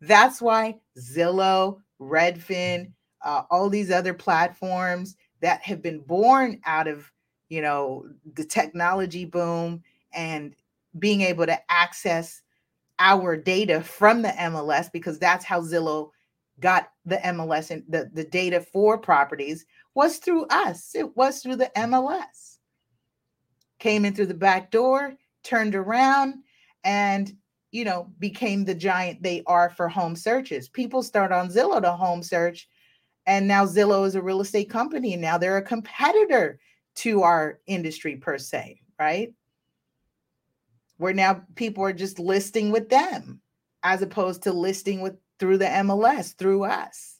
That's 0.00 0.40
why 0.40 0.76
Zillow, 0.98 1.80
Redfin, 2.00 2.92
uh, 3.22 3.42
all 3.50 3.68
these 3.68 3.90
other 3.90 4.14
platforms 4.14 5.16
that 5.42 5.62
have 5.62 5.82
been 5.82 6.00
born 6.00 6.60
out 6.64 6.88
of 6.88 7.10
you 7.48 7.60
know 7.60 8.06
the 8.34 8.44
technology 8.44 9.24
boom 9.24 9.82
and 10.14 10.54
being 10.98 11.20
able 11.20 11.44
to 11.46 11.58
access 11.70 12.42
our 12.98 13.36
data 13.36 13.82
from 13.82 14.22
the 14.22 14.28
MLS 14.28 14.90
because 14.92 15.18
that's 15.18 15.44
how 15.44 15.60
Zillow 15.60 16.10
got 16.60 16.90
the 17.04 17.16
MLS 17.16 17.70
and 17.70 17.82
the, 17.88 18.10
the 18.12 18.24
data 18.24 18.60
for 18.60 18.98
properties 18.98 19.64
was 19.94 20.18
through 20.18 20.46
us. 20.46 20.94
It 20.94 21.16
was 21.16 21.40
through 21.40 21.56
the 21.56 21.70
MLS 21.76 22.49
came 23.80 24.04
in 24.04 24.14
through 24.14 24.26
the 24.26 24.34
back 24.34 24.70
door, 24.70 25.14
turned 25.42 25.74
around, 25.74 26.34
and 26.84 27.34
you 27.72 27.84
know, 27.84 28.08
became 28.18 28.64
the 28.64 28.74
giant 28.74 29.22
they 29.22 29.42
are 29.46 29.70
for 29.70 29.88
home 29.88 30.16
searches. 30.16 30.68
People 30.68 31.02
start 31.02 31.30
on 31.30 31.48
Zillow 31.48 31.80
to 31.80 31.92
home 31.92 32.22
search, 32.22 32.68
and 33.26 33.46
now 33.46 33.64
Zillow 33.64 34.06
is 34.06 34.14
a 34.14 34.22
real 34.22 34.40
estate 34.40 34.70
company, 34.70 35.12
and 35.12 35.22
now 35.22 35.38
they're 35.38 35.56
a 35.56 35.62
competitor 35.62 36.58
to 36.96 37.22
our 37.22 37.60
industry 37.66 38.16
per 38.16 38.38
se, 38.38 38.80
right? 38.98 39.32
Where 40.96 41.14
now 41.14 41.42
people 41.54 41.84
are 41.84 41.92
just 41.92 42.18
listing 42.18 42.72
with 42.72 42.88
them 42.88 43.40
as 43.82 44.02
opposed 44.02 44.42
to 44.42 44.52
listing 44.52 45.00
with 45.00 45.16
through 45.38 45.58
the 45.58 45.64
MLS, 45.64 46.36
through 46.36 46.64
us. 46.64 47.18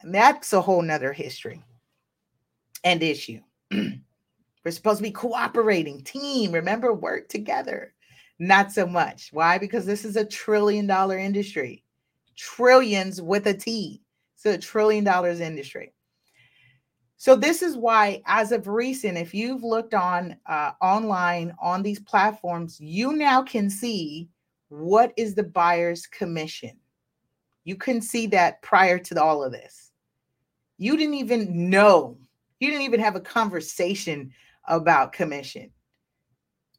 And 0.00 0.14
that's 0.14 0.52
a 0.52 0.60
whole 0.60 0.80
nother 0.80 1.12
history 1.12 1.62
and 2.84 3.02
issue. 3.02 3.40
We're 4.68 4.72
supposed 4.72 4.98
to 4.98 5.02
be 5.02 5.10
cooperating, 5.10 6.02
team, 6.02 6.52
remember, 6.52 6.92
work 6.92 7.30
together. 7.30 7.94
Not 8.38 8.70
so 8.70 8.86
much. 8.86 9.30
Why? 9.32 9.56
Because 9.56 9.86
this 9.86 10.04
is 10.04 10.16
a 10.16 10.26
trillion 10.26 10.86
dollar 10.86 11.16
industry, 11.16 11.84
trillions 12.36 13.22
with 13.22 13.46
a 13.46 13.54
T. 13.54 14.02
So, 14.36 14.50
a 14.50 14.58
trillion 14.58 15.04
dollars 15.04 15.40
industry. 15.40 15.94
So, 17.16 17.34
this 17.34 17.62
is 17.62 17.78
why, 17.78 18.20
as 18.26 18.52
of 18.52 18.68
recent, 18.68 19.16
if 19.16 19.32
you've 19.32 19.64
looked 19.64 19.94
on 19.94 20.36
uh, 20.44 20.72
online 20.82 21.54
on 21.62 21.82
these 21.82 22.00
platforms, 22.00 22.78
you 22.78 23.14
now 23.14 23.40
can 23.40 23.70
see 23.70 24.28
what 24.68 25.14
is 25.16 25.34
the 25.34 25.44
buyer's 25.44 26.06
commission. 26.06 26.76
You 27.64 27.76
couldn't 27.76 28.02
see 28.02 28.26
that 28.26 28.60
prior 28.60 28.98
to 28.98 29.22
all 29.22 29.42
of 29.42 29.50
this. 29.50 29.92
You 30.76 30.98
didn't 30.98 31.14
even 31.14 31.70
know. 31.70 32.18
You 32.60 32.68
didn't 32.68 32.84
even 32.84 33.00
have 33.00 33.16
a 33.16 33.20
conversation 33.20 34.30
about 34.68 35.12
commission, 35.12 35.70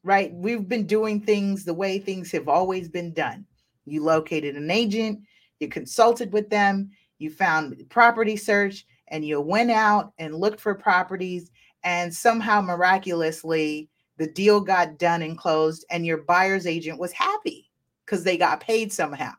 right? 0.02 0.32
We've 0.32 0.66
been 0.66 0.86
doing 0.86 1.20
things 1.20 1.64
the 1.64 1.74
way 1.74 1.98
things 1.98 2.32
have 2.32 2.48
always 2.48 2.88
been 2.88 3.12
done. 3.12 3.44
You 3.84 4.02
located 4.04 4.56
an 4.56 4.70
agent, 4.70 5.20
you 5.58 5.68
consulted 5.68 6.32
with 6.32 6.48
them, 6.48 6.90
you 7.18 7.30
found 7.30 7.76
property 7.90 8.36
search, 8.36 8.86
and 9.08 9.24
you 9.24 9.40
went 9.40 9.70
out 9.70 10.12
and 10.18 10.34
looked 10.34 10.60
for 10.60 10.74
properties, 10.74 11.50
and 11.82 12.14
somehow 12.14 12.60
miraculously, 12.60 13.90
the 14.16 14.28
deal 14.28 14.60
got 14.60 14.98
done 14.98 15.22
and 15.22 15.36
closed, 15.36 15.84
and 15.90 16.06
your 16.06 16.18
buyer's 16.18 16.66
agent 16.66 16.98
was 16.98 17.12
happy 17.12 17.70
because 18.04 18.24
they 18.24 18.36
got 18.36 18.60
paid 18.60 18.92
somehow, 18.92 19.34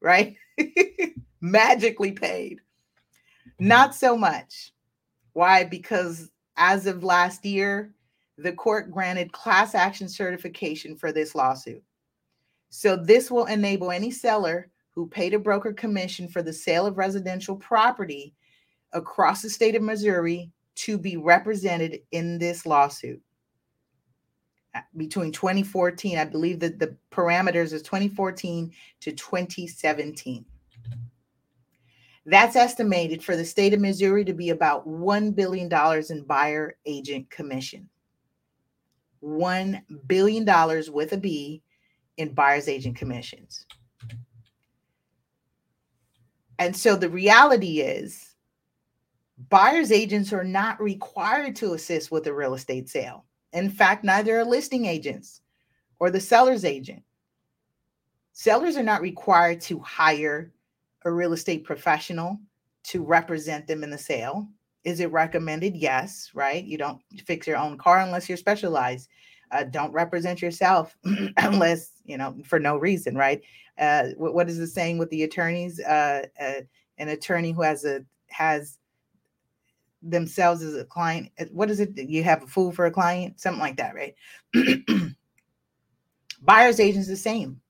right? 0.00 0.36
Magically 1.40 2.12
paid. 2.12 2.60
Not 3.58 3.94
so 3.94 4.16
much. 4.16 4.72
Why? 5.34 5.64
Because 5.64 6.31
as 6.62 6.86
of 6.86 7.02
last 7.02 7.44
year, 7.44 7.92
the 8.38 8.52
court 8.52 8.92
granted 8.92 9.32
class 9.32 9.74
action 9.74 10.08
certification 10.08 10.96
for 10.96 11.10
this 11.10 11.34
lawsuit. 11.34 11.82
So, 12.70 12.94
this 12.94 13.32
will 13.32 13.46
enable 13.46 13.90
any 13.90 14.12
seller 14.12 14.70
who 14.90 15.08
paid 15.08 15.34
a 15.34 15.40
broker 15.40 15.72
commission 15.72 16.28
for 16.28 16.40
the 16.40 16.52
sale 16.52 16.86
of 16.86 16.98
residential 16.98 17.56
property 17.56 18.32
across 18.92 19.42
the 19.42 19.50
state 19.50 19.74
of 19.74 19.82
Missouri 19.82 20.52
to 20.76 20.98
be 20.98 21.16
represented 21.16 21.98
in 22.12 22.38
this 22.38 22.64
lawsuit. 22.64 23.20
uh, 24.74 24.80
between 24.96 25.32
2014, 25.32 26.16
I 26.16 26.24
believe 26.24 26.60
that 26.60 26.78
the 26.78 26.96
parameters 27.10 27.72
is 27.72 27.82
2014 27.82 28.72
to 29.00 29.12
2017. 29.12 30.44
That's 32.24 32.56
estimated 32.56 33.22
for 33.22 33.36
the 33.36 33.44
state 33.44 33.74
of 33.74 33.80
Missouri 33.80 34.24
to 34.24 34.32
be 34.32 34.50
about 34.50 34.86
$1 34.86 35.34
billion 35.34 35.70
in 36.10 36.24
buyer 36.24 36.76
agent 36.86 37.28
commission. 37.30 37.88
$1 39.24 39.82
billion 40.06 40.44
with 40.92 41.12
a 41.12 41.16
B 41.16 41.62
in 42.16 42.32
buyer's 42.32 42.68
agent 42.68 42.96
commissions. 42.96 43.66
And 46.58 46.76
so 46.76 46.94
the 46.94 47.08
reality 47.08 47.80
is, 47.80 48.36
buyer's 49.48 49.90
agents 49.90 50.32
are 50.32 50.44
not 50.44 50.80
required 50.80 51.56
to 51.56 51.74
assist 51.74 52.12
with 52.12 52.26
a 52.28 52.34
real 52.34 52.54
estate 52.54 52.88
sale. 52.88 53.24
In 53.52 53.68
fact, 53.68 54.04
neither 54.04 54.38
are 54.38 54.44
listing 54.44 54.86
agents 54.86 55.40
or 55.98 56.10
the 56.10 56.20
seller's 56.20 56.64
agent. 56.64 57.02
Sellers 58.32 58.76
are 58.76 58.82
not 58.82 59.02
required 59.02 59.60
to 59.62 59.78
hire 59.80 60.52
a 61.04 61.12
real 61.12 61.32
estate 61.32 61.64
professional 61.64 62.38
to 62.84 63.02
represent 63.02 63.66
them 63.66 63.82
in 63.82 63.90
the 63.90 63.98
sale. 63.98 64.48
Is 64.84 65.00
it 65.00 65.12
recommended? 65.12 65.76
Yes, 65.76 66.30
right? 66.34 66.64
You 66.64 66.78
don't 66.78 67.00
fix 67.24 67.46
your 67.46 67.56
own 67.56 67.78
car 67.78 68.00
unless 68.00 68.28
you're 68.28 68.38
specialized. 68.38 69.08
Uh, 69.50 69.64
don't 69.64 69.92
represent 69.92 70.42
yourself 70.42 70.96
unless, 71.36 71.92
you 72.04 72.16
know, 72.16 72.36
for 72.44 72.58
no 72.58 72.76
reason, 72.76 73.14
right? 73.14 73.42
Uh, 73.78 74.08
what, 74.16 74.48
is 74.48 74.58
the 74.58 74.66
saying 74.66 74.98
with 74.98 75.10
the 75.10 75.22
attorneys? 75.22 75.78
Uh, 75.80 76.26
uh, 76.40 76.60
an 76.98 77.08
attorney 77.08 77.52
who 77.52 77.62
has 77.62 77.84
a 77.84 78.04
has 78.28 78.78
themselves 80.02 80.62
as 80.62 80.74
a 80.74 80.84
client. 80.84 81.30
Uh, 81.38 81.44
what 81.52 81.70
is 81.70 81.80
it? 81.80 81.90
You 81.96 82.22
have 82.24 82.42
a 82.42 82.46
fool 82.46 82.72
for 82.72 82.86
a 82.86 82.90
client, 82.90 83.40
something 83.40 83.60
like 83.60 83.76
that, 83.76 83.94
right? 83.94 84.14
Buyer's 86.42 86.80
agents 86.80 87.08
the 87.08 87.16
same. 87.16 87.61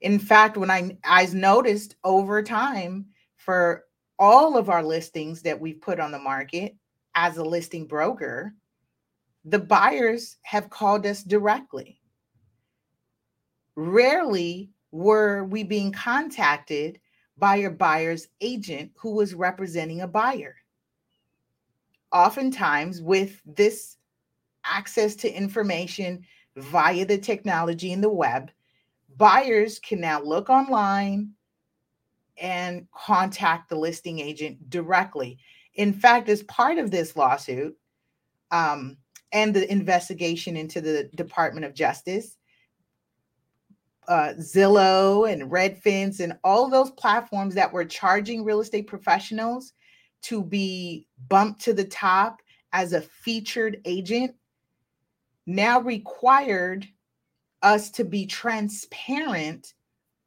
In 0.00 0.18
fact, 0.18 0.56
when 0.56 0.70
I 0.70 0.96
I 1.04 1.26
noticed 1.26 1.96
over 2.04 2.42
time 2.42 3.06
for 3.36 3.84
all 4.18 4.56
of 4.56 4.68
our 4.68 4.82
listings 4.82 5.42
that 5.42 5.58
we've 5.58 5.80
put 5.80 6.00
on 6.00 6.12
the 6.12 6.18
market 6.18 6.76
as 7.14 7.36
a 7.36 7.44
listing 7.44 7.86
broker, 7.86 8.54
the 9.44 9.58
buyers 9.58 10.36
have 10.42 10.70
called 10.70 11.06
us 11.06 11.22
directly. 11.22 12.00
Rarely 13.76 14.70
were 14.90 15.44
we 15.44 15.62
being 15.62 15.92
contacted 15.92 17.00
by 17.38 17.56
a 17.56 17.70
buyer's 17.70 18.28
agent 18.40 18.92
who 18.94 19.12
was 19.12 19.34
representing 19.34 20.02
a 20.02 20.08
buyer. 20.08 20.56
Oftentimes, 22.12 23.00
with 23.00 23.40
this 23.46 23.96
access 24.64 25.14
to 25.16 25.32
information 25.32 26.22
via 26.56 27.06
the 27.06 27.16
technology 27.16 27.92
and 27.92 28.04
the 28.04 28.10
web, 28.10 28.50
buyers 29.16 29.78
can 29.78 30.00
now 30.00 30.22
look 30.22 30.50
online 30.50 31.32
and 32.40 32.86
contact 32.92 33.68
the 33.68 33.76
listing 33.76 34.18
agent 34.18 34.70
directly. 34.70 35.38
In 35.74 35.92
fact, 35.92 36.28
as 36.28 36.42
part 36.44 36.78
of 36.78 36.90
this 36.90 37.16
lawsuit 37.16 37.76
um, 38.50 38.96
and 39.32 39.54
the 39.54 39.70
investigation 39.70 40.56
into 40.56 40.80
the 40.80 41.10
Department 41.14 41.66
of 41.66 41.74
Justice, 41.74 42.36
uh, 44.08 44.34
Zillow 44.38 45.30
and 45.30 45.50
Redfin 45.50 46.18
and 46.20 46.36
all 46.42 46.68
those 46.68 46.90
platforms 46.92 47.54
that 47.54 47.72
were 47.72 47.84
charging 47.84 48.42
real 48.42 48.60
estate 48.60 48.86
professionals 48.86 49.74
to 50.22 50.42
be 50.42 51.06
bumped 51.28 51.60
to 51.62 51.72
the 51.72 51.84
top 51.84 52.40
as 52.72 52.92
a 52.92 53.00
featured 53.00 53.80
agent 53.84 54.34
now 55.46 55.80
required 55.80 56.86
us 57.62 57.90
to 57.90 58.04
be 58.04 58.26
transparent 58.26 59.74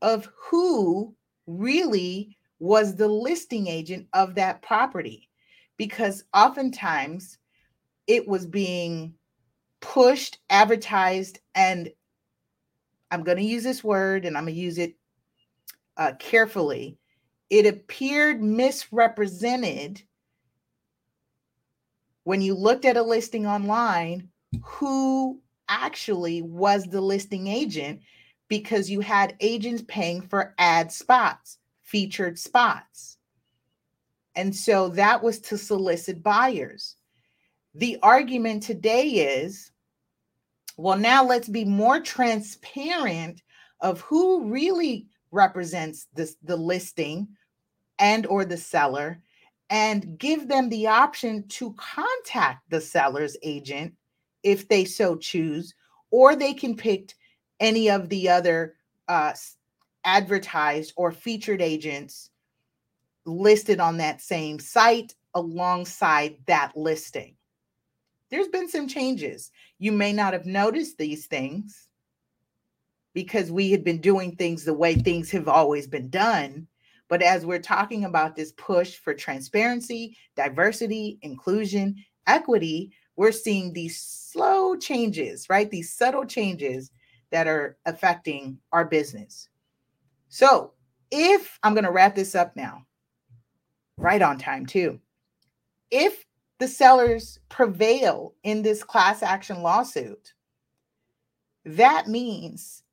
of 0.01 0.29
who 0.35 1.15
really 1.47 2.37
was 2.59 2.95
the 2.95 3.07
listing 3.07 3.67
agent 3.67 4.07
of 4.13 4.35
that 4.35 4.61
property 4.61 5.29
because 5.77 6.23
oftentimes 6.33 7.37
it 8.07 8.27
was 8.27 8.45
being 8.45 9.13
pushed, 9.81 10.39
advertised, 10.49 11.39
and 11.55 11.89
I'm 13.11 13.23
going 13.23 13.37
to 13.37 13.43
use 13.43 13.63
this 13.63 13.83
word 13.83 14.25
and 14.25 14.37
I'm 14.37 14.45
going 14.45 14.55
to 14.55 14.61
use 14.61 14.77
it 14.77 14.95
uh, 15.97 16.13
carefully. 16.19 16.97
It 17.49 17.65
appeared 17.65 18.41
misrepresented 18.41 20.01
when 22.23 22.41
you 22.41 22.55
looked 22.55 22.85
at 22.85 22.97
a 22.97 23.03
listing 23.03 23.45
online 23.45 24.29
who 24.63 25.39
actually 25.67 26.41
was 26.41 26.85
the 26.85 27.01
listing 27.01 27.47
agent 27.47 28.01
because 28.47 28.89
you 28.89 28.99
had 28.99 29.35
agents 29.39 29.83
paying 29.87 30.21
for 30.21 30.53
ad 30.57 30.91
spots, 30.91 31.57
featured 31.81 32.37
spots. 32.37 33.17
And 34.35 34.55
so 34.55 34.89
that 34.89 35.23
was 35.23 35.39
to 35.41 35.57
solicit 35.57 36.23
buyers. 36.23 36.95
The 37.75 37.97
argument 38.01 38.63
today 38.63 39.07
is 39.07 39.71
well, 40.75 40.97
now 40.97 41.23
let's 41.23 41.47
be 41.47 41.65
more 41.65 41.99
transparent 41.99 43.43
of 43.81 44.01
who 44.01 44.45
really 44.49 45.07
represents 45.31 46.07
this, 46.15 46.35
the 46.43 46.57
listing 46.57 47.27
and 47.99 48.25
or 48.25 48.43
the 48.43 48.57
seller 48.57 49.21
and 49.69 50.17
give 50.17 50.47
them 50.47 50.69
the 50.69 50.87
option 50.87 51.47
to 51.47 51.73
contact 51.73 52.69
the 52.69 52.81
seller's 52.81 53.37
agent 53.43 53.93
if 54.43 54.67
they 54.67 54.85
so 54.85 55.15
choose, 55.15 55.73
or 56.11 56.35
they 56.35 56.53
can 56.53 56.75
pick 56.75 57.13
any 57.59 57.89
of 57.89 58.09
the 58.09 58.29
other 58.29 58.75
uh, 59.07 59.33
advertised 60.03 60.93
or 60.95 61.11
featured 61.11 61.61
agents 61.61 62.29
listed 63.25 63.79
on 63.79 63.97
that 63.97 64.21
same 64.21 64.59
site 64.59 65.15
alongside 65.33 66.35
that 66.45 66.75
listing. 66.75 67.35
There's 68.29 68.47
been 68.47 68.67
some 68.67 68.87
changes. 68.87 69.51
You 69.79 69.91
may 69.91 70.11
not 70.11 70.33
have 70.33 70.45
noticed 70.45 70.97
these 70.97 71.27
things 71.27 71.87
because 73.13 73.51
we 73.51 73.71
had 73.71 73.83
been 73.83 74.01
doing 74.01 74.35
things 74.35 74.65
the 74.65 74.73
way 74.73 74.95
things 74.95 75.29
have 75.31 75.47
always 75.47 75.87
been 75.87 76.09
done. 76.09 76.67
But 77.09 77.21
as 77.21 77.45
we're 77.45 77.59
talking 77.61 78.05
about 78.05 78.35
this 78.35 78.53
push 78.53 78.95
for 78.95 79.13
transparency, 79.13 80.17
diversity, 80.35 81.19
inclusion, 81.21 82.03
equity, 82.25 82.91
we're 83.15 83.31
seeing 83.31 83.73
these 83.73 83.99
slow 83.99 84.75
changes, 84.75 85.47
right? 85.49 85.69
These 85.69 85.93
subtle 85.93 86.25
changes 86.25 86.91
that 87.31 87.47
are 87.47 87.77
affecting 87.85 88.57
our 88.71 88.85
business. 88.85 89.49
So, 90.29 90.73
if 91.11 91.59
I'm 91.61 91.73
going 91.73 91.83
to 91.83 91.91
wrap 91.91 92.15
this 92.15 92.33
up 92.33 92.55
now, 92.55 92.85
right 93.97 94.21
on 94.21 94.37
time 94.37 94.65
too. 94.65 94.99
If 95.91 96.25
the 96.59 96.67
sellers 96.67 97.39
prevail 97.49 98.33
in 98.43 98.61
this 98.61 98.83
class 98.83 99.21
action 99.21 99.61
lawsuit, 99.61 100.33
that 101.65 102.07
means 102.07 102.83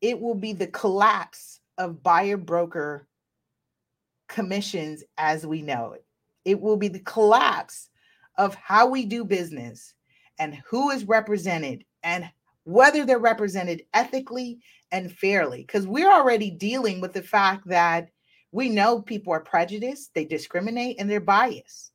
it 0.00 0.20
will 0.20 0.34
be 0.34 0.52
the 0.52 0.66
collapse 0.66 1.60
of 1.78 2.02
buyer 2.02 2.36
broker 2.36 3.06
commissions 4.28 5.04
as 5.18 5.46
we 5.46 5.62
know 5.62 5.92
it. 5.92 6.04
It 6.44 6.60
will 6.60 6.76
be 6.76 6.88
the 6.88 7.00
collapse 7.00 7.89
of 8.40 8.54
how 8.54 8.88
we 8.88 9.04
do 9.04 9.22
business 9.22 9.92
and 10.38 10.54
who 10.66 10.88
is 10.88 11.04
represented 11.04 11.84
and 12.02 12.24
whether 12.64 13.04
they're 13.04 13.18
represented 13.18 13.82
ethically 13.92 14.60
and 14.90 15.12
fairly. 15.12 15.58
Because 15.60 15.86
we're 15.86 16.10
already 16.10 16.50
dealing 16.50 17.02
with 17.02 17.12
the 17.12 17.22
fact 17.22 17.68
that 17.68 18.08
we 18.50 18.70
know 18.70 19.02
people 19.02 19.34
are 19.34 19.40
prejudiced, 19.40 20.14
they 20.14 20.24
discriminate, 20.24 20.98
and 20.98 21.08
they're 21.08 21.20
biased. 21.20 21.92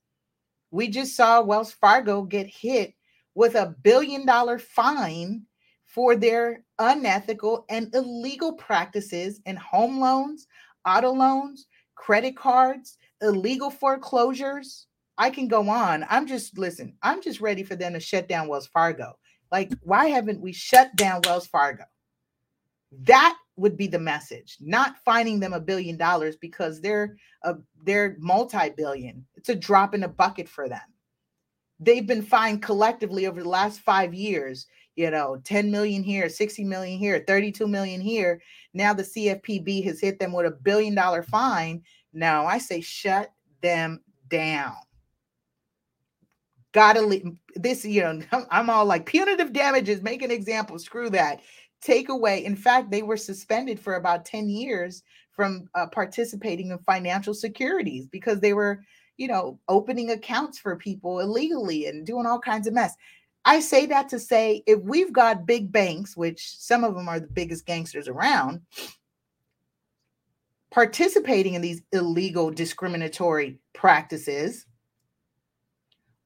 We 0.69 0.87
just 0.87 1.15
saw 1.15 1.41
Wells 1.41 1.71
Fargo 1.71 2.21
get 2.21 2.45
hit 2.45 2.93
with 3.33 3.55
a 3.55 3.75
billion 3.81 4.23
dollar 4.27 4.59
fine 4.59 5.47
for 5.83 6.15
their 6.15 6.63
unethical 6.77 7.65
and 7.69 7.93
illegal 7.95 8.53
practices 8.53 9.41
in 9.47 9.55
home 9.55 9.99
loans, 9.99 10.45
auto 10.85 11.11
loans, 11.11 11.65
credit 11.95 12.37
cards, 12.37 12.99
illegal 13.19 13.71
foreclosures. 13.71 14.85
I 15.17 15.29
can 15.29 15.47
go 15.47 15.69
on. 15.69 16.05
I'm 16.09 16.27
just 16.27 16.57
listen, 16.57 16.93
I'm 17.01 17.21
just 17.21 17.41
ready 17.41 17.63
for 17.63 17.75
them 17.75 17.93
to 17.93 17.99
shut 17.99 18.27
down 18.27 18.47
Wells 18.47 18.67
Fargo. 18.67 19.17
Like, 19.51 19.71
why 19.81 20.07
haven't 20.07 20.41
we 20.41 20.51
shut 20.51 20.95
down 20.95 21.21
Wells 21.25 21.47
Fargo? 21.47 21.85
That 23.03 23.37
would 23.57 23.77
be 23.77 23.87
the 23.87 23.99
message, 23.99 24.57
not 24.59 24.97
finding 25.05 25.39
them 25.39 25.53
a 25.53 25.59
billion 25.59 25.97
dollars 25.97 26.35
because 26.35 26.81
they're 26.81 27.17
a 27.43 27.55
they're 27.83 28.17
multi-billion. 28.19 29.25
It's 29.35 29.49
a 29.49 29.55
drop 29.55 29.95
in 29.95 30.03
a 30.03 30.09
bucket 30.09 30.49
for 30.49 30.67
them. 30.67 30.81
They've 31.79 32.07
been 32.07 32.21
fined 32.21 32.61
collectively 32.61 33.27
over 33.27 33.41
the 33.41 33.49
last 33.49 33.81
five 33.81 34.13
years, 34.13 34.65
you 34.95 35.11
know, 35.11 35.41
10 35.43 35.69
million 35.71 36.03
here, 36.03 36.29
60 36.29 36.63
million 36.63 36.97
here, 36.97 37.23
32 37.27 37.67
million 37.67 37.99
here. 37.99 38.41
Now 38.73 38.93
the 38.93 39.03
CFPB 39.03 39.83
has 39.85 39.99
hit 39.99 40.19
them 40.19 40.31
with 40.31 40.45
a 40.45 40.51
billion 40.51 40.95
dollar 40.95 41.23
fine. 41.23 41.83
Now 42.13 42.45
I 42.45 42.57
say 42.57 42.81
shut 42.81 43.31
them 43.61 44.01
down 44.29 44.75
Gotta 46.75 47.21
this, 47.55 47.85
you 47.85 48.01
know, 48.01 48.21
I'm 48.51 48.69
all 48.69 48.85
like 48.85 49.05
punitive 49.05 49.53
damages, 49.53 50.01
make 50.01 50.21
an 50.21 50.29
example, 50.29 50.77
screw 50.77 51.09
that. 51.11 51.39
Take 51.81 52.09
away. 52.09 52.43
In 52.43 52.57
fact, 52.57 52.91
they 52.91 53.01
were 53.01 53.15
suspended 53.15 53.79
for 53.79 53.95
about 53.95 54.25
10 54.25 54.49
years 54.49 55.01
from 55.31 55.69
uh, 55.73 55.87
participating 55.87 56.71
in 56.71 56.77
financial 56.79 57.33
securities 57.33 58.07
because 58.07 58.41
they 58.41 58.51
were, 58.51 58.83
you 59.15 59.29
know, 59.29 59.57
opening 59.69 60.11
accounts 60.11 60.59
for 60.59 60.75
people 60.75 61.21
illegally 61.21 61.85
and 61.85 62.05
doing 62.05 62.25
all 62.25 62.39
kinds 62.39 62.67
of 62.67 62.73
mess. 62.73 62.93
I 63.45 63.61
say 63.61 63.85
that 63.85 64.09
to 64.09 64.19
say 64.19 64.61
if 64.67 64.81
we've 64.81 65.13
got 65.13 65.45
big 65.45 65.71
banks, 65.71 66.17
which 66.17 66.57
some 66.59 66.83
of 66.83 66.93
them 66.93 67.07
are 67.07 67.21
the 67.21 67.27
biggest 67.27 67.65
gangsters 67.65 68.09
around, 68.09 68.59
participating 70.71 71.53
in 71.53 71.61
these 71.61 71.83
illegal 71.93 72.51
discriminatory 72.51 73.59
practices, 73.73 74.65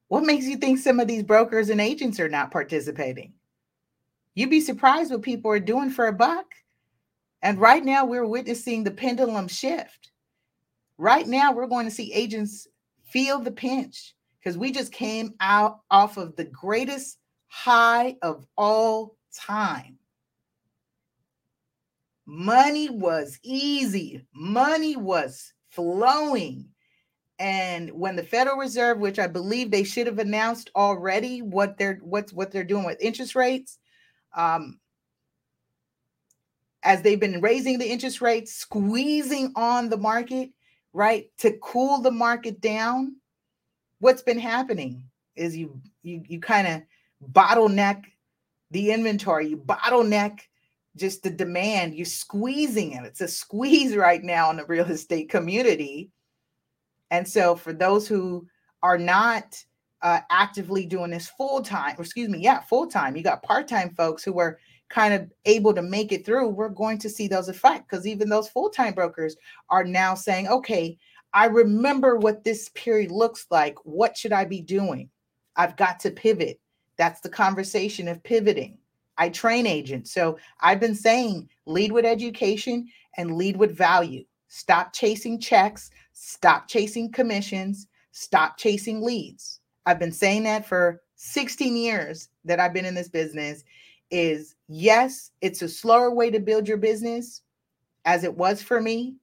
what 0.10 0.26
makes 0.26 0.46
you 0.46 0.58
think 0.58 0.80
some 0.80 1.00
of 1.00 1.08
these 1.08 1.24
brokers 1.24 1.70
and 1.70 1.80
agents 1.80 2.20
are 2.20 2.30
not 2.30 2.52
participating? 2.52 3.34
You'd 4.34 4.50
be 4.50 4.60
surprised 4.60 5.12
what 5.12 5.22
people 5.22 5.52
are 5.52 5.60
doing 5.60 5.90
for 5.90 6.08
a 6.08 6.14
buck. 6.14 6.46
And 7.42 7.60
right 7.60 7.86
now, 7.86 8.06
we're 8.06 8.26
witnessing 8.26 8.84
the 8.84 8.92
pendulum 8.92 9.48
shift. 9.48 10.12
Right 10.98 11.28
now, 11.28 11.54
we're 11.54 11.68
going 11.68 11.86
to 11.86 11.92
see 11.92 12.12
agents 12.12 12.68
feel 13.04 13.40
the 13.40 13.52
pinch 13.52 14.16
because 14.40 14.58
we 14.58 14.72
just 14.72 14.92
came 14.92 15.34
out 15.40 15.82
off 15.92 16.18
of 16.18 16.36
the 16.36 16.46
greatest 16.46 17.20
high 17.48 18.18
of 18.22 18.46
all 18.58 19.16
time. 19.34 19.98
Money 22.26 22.90
was 22.90 23.40
easy, 23.44 24.26
money 24.34 24.96
was 24.96 25.54
flowing. 25.70 26.68
And 27.40 27.90
when 27.92 28.18
the 28.18 28.24
Federal 28.24 28.58
Reserve, 28.58 29.00
which 29.00 29.18
I 29.18 29.28
believe 29.28 29.72
they 29.72 29.86
should 29.86 30.08
have 30.08 30.20
announced 30.20 30.72
already 30.76 31.42
what 31.42 31.78
they're 31.78 32.00
what's 32.04 32.34
what 32.34 32.52
they're 32.52 32.66
doing 32.66 32.86
with 32.86 33.02
interest 33.02 33.34
rates, 33.34 33.78
um, 34.36 34.78
as 36.84 37.02
they've 37.02 37.20
been 37.20 37.40
raising 37.40 37.80
the 37.80 37.90
interest 37.90 38.20
rates, 38.22 38.54
squeezing 38.54 39.54
on 39.56 39.90
the 39.90 39.98
market, 39.98 40.50
right, 40.92 41.30
to 41.38 41.58
cool 41.62 42.02
the 42.02 42.12
market 42.12 42.60
down, 42.60 43.16
what's 44.00 44.22
been 44.22 44.40
happening 44.40 45.04
is 45.36 45.56
you 45.56 45.80
you 46.04 46.22
you 46.28 46.42
kind 46.42 46.68
of 46.68 46.82
bottleneck 47.32 48.04
the 48.72 48.92
inventory, 48.92 49.48
you 49.48 49.58
bottleneck 49.58 50.42
just 50.96 51.24
the 51.24 51.30
demand, 51.30 51.96
you're 51.96 52.06
squeezing 52.06 52.92
it. 52.94 53.06
It's 53.06 53.22
a 53.22 53.28
squeeze 53.28 53.96
right 53.96 54.24
now 54.24 54.50
in 54.50 54.58
the 54.58 54.66
real 54.66 54.86
estate 54.86 55.30
community. 55.30 56.12
And 57.12 57.28
so 57.28 57.56
for 57.56 57.74
those 57.74 58.08
who 58.08 58.48
are 58.84 58.98
not 58.98 59.64
uh, 60.02 60.20
actively 60.30 60.86
doing 60.86 61.12
this 61.12 61.28
full 61.28 61.62
time, 61.62 61.96
excuse 62.00 62.30
me, 62.30 62.40
yeah, 62.40 62.62
full 62.62 62.88
time, 62.88 63.16
you 63.16 63.24
got 63.24 63.44
part 63.44 63.68
time 63.68 63.94
folks 63.96 64.24
who 64.24 64.40
are 64.40 64.60
kind 64.90 65.14
of 65.14 65.32
able 65.46 65.74
to 65.74 65.82
make 65.82 66.12
it 66.12 66.26
through, 66.26 66.48
we're 66.50 66.70
going 66.70 66.98
to 66.98 67.10
see 67.10 67.28
those 67.28 67.50
effects 67.50 67.86
because 67.90 68.08
even 68.08 68.30
those 68.30 68.50
full 68.50 68.70
time 68.70 68.94
brokers 68.94 69.36
are 69.70 69.84
now 69.84 70.14
saying, 70.14 70.48
okay, 70.48 70.98
I 71.34 71.46
remember 71.46 72.18
what 72.18 72.44
this 72.44 72.70
period 72.70 73.12
looks 73.12 73.46
like. 73.52 73.78
What 73.84 74.18
should 74.18 74.34
I 74.34 74.46
be 74.46 74.62
doing? 74.62 75.10
I've 75.56 75.78
got 75.78 76.00
to 76.02 76.12
pivot. 76.12 76.60
That's 76.98 77.22
the 77.22 77.30
conversation 77.30 78.08
of 78.08 78.24
pivoting. 78.24 78.78
I 79.18 79.30
train 79.30 79.68
agents. 79.68 80.12
So 80.12 80.38
I've 80.62 80.80
been 80.80 80.96
saying 80.96 81.50
lead 81.66 81.92
with 81.92 82.06
education 82.06 82.88
and 83.18 83.36
lead 83.36 83.58
with 83.58 83.78
value. 83.78 84.24
Stop 84.50 84.94
chasing 84.94 85.40
checks, 85.40 85.92
stop 86.14 86.68
chasing 86.68 87.12
commissions, 87.12 87.88
stop 88.12 88.58
chasing 88.58 89.02
leads. 89.02 89.62
I've 89.86 90.00
been 90.00 90.12
saying 90.12 90.44
that 90.44 90.66
for 90.66 91.02
16 91.16 91.76
years 91.76 92.30
that 92.46 92.60
I've 92.60 92.74
been 92.74 92.86
in 92.86 92.96
this 92.96 93.10
business 93.10 93.64
is 94.12 94.56
yes, 94.68 95.32
it's 95.42 95.62
a 95.62 95.70
slower 95.70 96.12
way 96.12 96.32
to 96.32 96.40
build 96.40 96.68
your 96.68 96.78
business 96.78 97.42
as 98.06 98.24
it 98.24 98.36
was 98.36 98.62
for 98.62 98.82
me, 98.82 99.16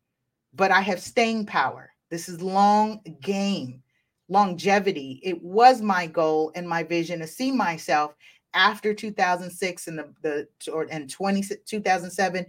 but 0.55 0.70
I 0.70 0.81
have 0.81 1.01
staying 1.01 1.47
power. 1.47 1.91
This 2.09 2.29
is 2.29 2.41
long 2.41 3.01
game, 3.20 3.83
longevity. 4.29 5.20
It 5.24 5.43
was 5.43 5.83
my 5.83 6.07
goal 6.07 6.53
and 6.55 6.68
my 6.68 6.85
vision 6.85 7.18
to 7.18 7.27
see 7.27 7.51
myself 7.51 8.14
after 8.55 8.94
2006 8.94 9.88
and 9.88 9.99
the, 9.99 10.12
the 10.22 10.72
or, 10.72 10.86
and 10.90 11.11
20, 11.11 11.42
2007 11.64 12.47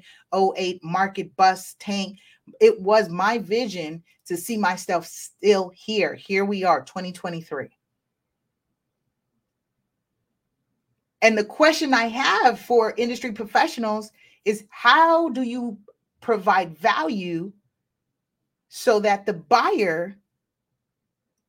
08 0.58 0.84
market 0.84 1.36
bust 1.36 1.80
tank 1.80 2.18
it 2.62 2.80
was 2.80 3.10
my 3.10 3.38
vision 3.38 4.02
to 4.26 4.38
see 4.38 4.58
myself 4.58 5.06
still 5.06 5.72
here 5.76 6.16
here 6.16 6.46
we 6.46 6.64
are 6.64 6.82
2023 6.84 7.68
and 11.22 11.38
the 11.38 11.44
question 11.44 11.94
i 11.94 12.06
have 12.06 12.58
for 12.60 12.94
industry 12.98 13.34
professionals 13.34 14.12
is 14.46 14.64
how 14.70 15.28
do 15.30 15.42
you 15.42 15.78
provide 16.22 16.78
value 16.78 17.52
so 18.70 19.00
that 19.00 19.26
the 19.26 19.34
buyer 19.34 20.16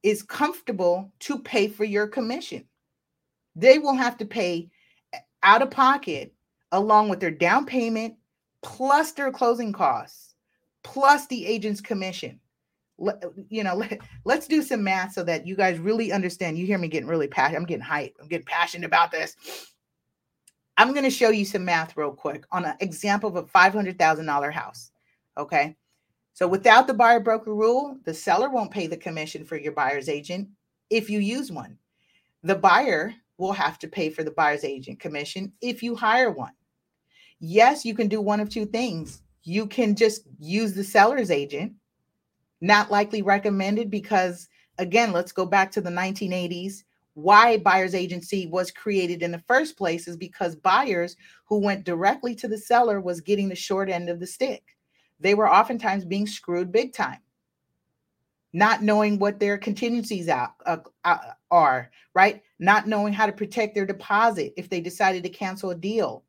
is 0.03 0.23
comfortable 0.23 1.13
to 1.21 1.39
pay 1.39 1.69
for 1.69 1.85
your 1.85 2.07
commission. 2.07 2.65
They 3.59 3.79
will 3.79 3.95
have 3.95 4.17
to 4.19 4.25
pay 4.25 4.71
out 5.43 5.63
of 5.63 5.71
pocket 5.71 6.33
along 6.71 7.09
with 7.09 7.19
their 7.19 7.33
down 7.33 7.67
payment 7.67 8.15
plus 8.63 9.13
their 9.13 9.33
closing 9.33 9.73
costs 9.73 10.35
plus 10.85 11.27
the 11.27 11.45
agent's 11.45 11.81
commission. 11.81 12.39
Let, 12.99 13.23
you 13.49 13.65
know, 13.65 13.75
let, 13.77 13.99
let's 14.25 14.47
do 14.47 14.63
some 14.63 14.85
math 14.85 15.13
so 15.13 15.25
that 15.25 15.45
you 15.45 15.57
guys 15.57 15.81
really 15.81 16.13
understand. 16.13 16.57
You 16.57 16.67
hear 16.67 16.79
me 16.79 16.87
getting 16.87 17.09
really 17.09 17.27
passionate. 17.27 17.59
I'm 17.59 17.67
getting 17.67 17.83
hype. 17.83 18.17
I'm 18.21 18.29
getting 18.29 18.47
passionate 18.47 18.87
about 18.87 19.11
this. 19.11 19.37
I'm 20.77 20.93
going 20.93 21.05
to 21.05 21.11
show 21.11 21.31
you 21.31 21.45
some 21.45 21.65
math 21.65 21.97
real 21.97 22.13
quick 22.13 22.45
on 22.53 22.65
an 22.65 22.77
example 22.79 23.29
of 23.29 23.35
a 23.35 23.43
$500,000 23.43 24.53
house. 24.53 24.93
Okay. 25.37 25.77
So 26.33 26.47
without 26.47 26.87
the 26.87 26.95
buyer 26.95 27.19
broker 27.19 27.53
rule, 27.53 27.99
the 28.05 28.15
seller 28.15 28.49
won't 28.49 28.71
pay 28.71 28.87
the 28.87 28.97
commission 28.97 29.45
for 29.45 29.57
your 29.57 29.73
buyer's 29.73 30.09
agent 30.09 30.49
if 30.91 31.11
you 31.11 31.19
use 31.19 31.51
one. 31.51 31.77
The 32.45 32.55
buyer 32.55 33.13
will 33.39 33.53
have 33.53 33.79
to 33.79 33.89
pay 33.89 34.11
for 34.11 34.25
the 34.25 34.31
buyer's 34.31 34.65
agent 34.65 35.01
commission 35.01 35.53
if 35.61 35.83
you 35.83 35.95
hire 35.95 36.31
one. 36.31 36.53
Yes, 37.41 37.85
you 37.85 37.95
can 37.95 38.09
do 38.09 38.21
one 38.21 38.41
of 38.41 38.51
two 38.51 38.67
things. 38.67 39.23
You 39.45 39.67
can 39.67 39.95
just 39.95 40.23
use 40.39 40.75
the 40.75 40.85
seller's 40.85 41.31
agent, 41.31 41.73
not 42.61 42.91
likely 42.91 43.23
recommended 43.23 43.91
because, 43.91 44.49
again, 44.79 45.13
let's 45.13 45.33
go 45.33 45.47
back 45.47 45.71
to 45.73 45.81
the 45.81 45.91
1980s. 45.91 46.83
Why 47.15 47.57
buyer's 47.57 47.95
agency 47.95 48.47
was 48.47 48.71
created 48.71 49.23
in 49.23 49.33
the 49.33 49.43
first 49.47 49.79
place 49.79 50.07
is 50.07 50.17
because 50.17 50.57
buyers 50.57 51.17
who 51.47 51.59
went 51.59 51.85
directly 51.85 52.35
to 52.37 52.49
the 52.49 52.59
seller 52.59 53.01
was 53.01 53.21
getting 53.21 53.49
the 53.49 53.55
short 53.55 53.89
end 53.89 54.09
of 54.09 54.21
the 54.21 54.27
stick 54.27 54.77
they 55.21 55.35
were 55.35 55.51
oftentimes 55.51 56.05
being 56.05 56.27
screwed 56.27 56.73
big 56.73 56.93
time 56.93 57.19
not 58.55 58.83
knowing 58.83 59.19
what 59.19 59.39
their 59.39 59.59
contingencies 59.59 60.27
out, 60.27 60.53
uh, 60.65 60.79
uh, 61.05 61.19
are, 61.51 61.91
right? 62.15 62.43
Not 62.59 62.89
knowing 62.89 63.13
how 63.13 63.27
to 63.27 63.33
protect 63.33 63.75
their 63.75 63.87
deposit 63.87 64.53
if 64.57 64.69
they 64.69 64.81
decided 64.81 65.23
to 65.23 65.29
cancel 65.29 65.71
a 65.71 65.75
deal, 65.75 66.25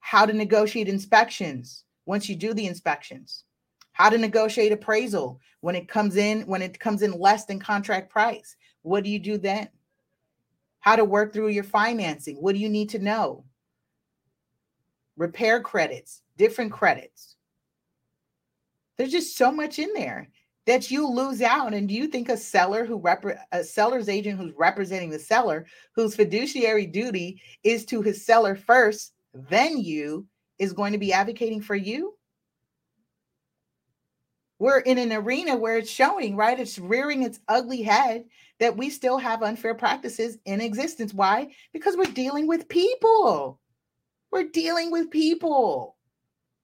how 0.00 0.24
to 0.24 0.32
negotiate 0.32 0.88
inspections 0.88 1.84
once 2.06 2.28
you 2.28 2.36
do 2.36 2.54
the 2.54 2.66
inspections, 2.66 3.44
how 3.92 4.08
to 4.08 4.16
negotiate 4.16 4.72
appraisal 4.72 5.40
when 5.60 5.74
it 5.74 5.88
comes 5.88 6.16
in 6.16 6.42
when 6.42 6.62
it 6.62 6.78
comes 6.78 7.02
in 7.02 7.12
less 7.12 7.44
than 7.44 7.60
contract 7.60 8.10
price. 8.10 8.56
What 8.82 9.04
do 9.04 9.10
you 9.10 9.18
do 9.18 9.36
then? 9.36 9.68
How 10.80 10.96
to 10.96 11.04
work 11.04 11.32
through 11.32 11.48
your 11.48 11.64
financing? 11.64 12.36
What 12.36 12.54
do 12.54 12.60
you 12.60 12.68
need 12.68 12.88
to 12.90 12.98
know? 12.98 13.44
Repair 15.16 15.60
credits, 15.60 16.22
different 16.36 16.72
credits 16.72 17.36
there's 18.98 19.12
just 19.12 19.36
so 19.36 19.50
much 19.50 19.78
in 19.78 19.88
there 19.94 20.28
that 20.68 20.90
you 20.90 21.08
lose 21.08 21.40
out. 21.40 21.72
And 21.72 21.88
do 21.88 21.94
you 21.94 22.06
think 22.06 22.28
a 22.28 22.36
seller 22.36 22.84
who 22.84 22.98
rep- 22.98 23.24
a 23.52 23.64
seller's 23.64 24.06
agent 24.06 24.38
who's 24.38 24.52
representing 24.54 25.08
the 25.08 25.18
seller, 25.18 25.64
whose 25.94 26.14
fiduciary 26.14 26.84
duty 26.84 27.40
is 27.64 27.86
to 27.86 28.02
his 28.02 28.26
seller 28.26 28.54
first, 28.54 29.14
then 29.32 29.78
you, 29.78 30.26
is 30.58 30.74
going 30.74 30.92
to 30.92 30.98
be 30.98 31.10
advocating 31.10 31.62
for 31.62 31.74
you? 31.74 32.14
We're 34.58 34.80
in 34.80 34.98
an 34.98 35.10
arena 35.10 35.56
where 35.56 35.78
it's 35.78 35.90
showing, 35.90 36.36
right? 36.36 36.60
It's 36.60 36.78
rearing 36.78 37.22
its 37.22 37.40
ugly 37.48 37.80
head 37.80 38.26
that 38.60 38.76
we 38.76 38.90
still 38.90 39.16
have 39.16 39.42
unfair 39.42 39.74
practices 39.74 40.36
in 40.44 40.60
existence. 40.60 41.14
Why? 41.14 41.54
Because 41.72 41.96
we're 41.96 42.12
dealing 42.12 42.46
with 42.46 42.68
people. 42.68 43.58
We're 44.30 44.50
dealing 44.50 44.90
with 44.90 45.10
people 45.10 45.96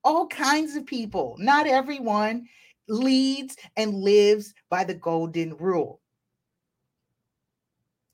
all 0.04 0.26
kinds 0.26 0.76
of 0.76 0.86
people. 0.86 1.36
Not 1.38 1.66
everyone 1.66 2.46
leads 2.88 3.56
and 3.76 3.94
lives 3.94 4.54
by 4.70 4.84
the 4.84 4.94
golden 4.94 5.56
rule. 5.56 6.00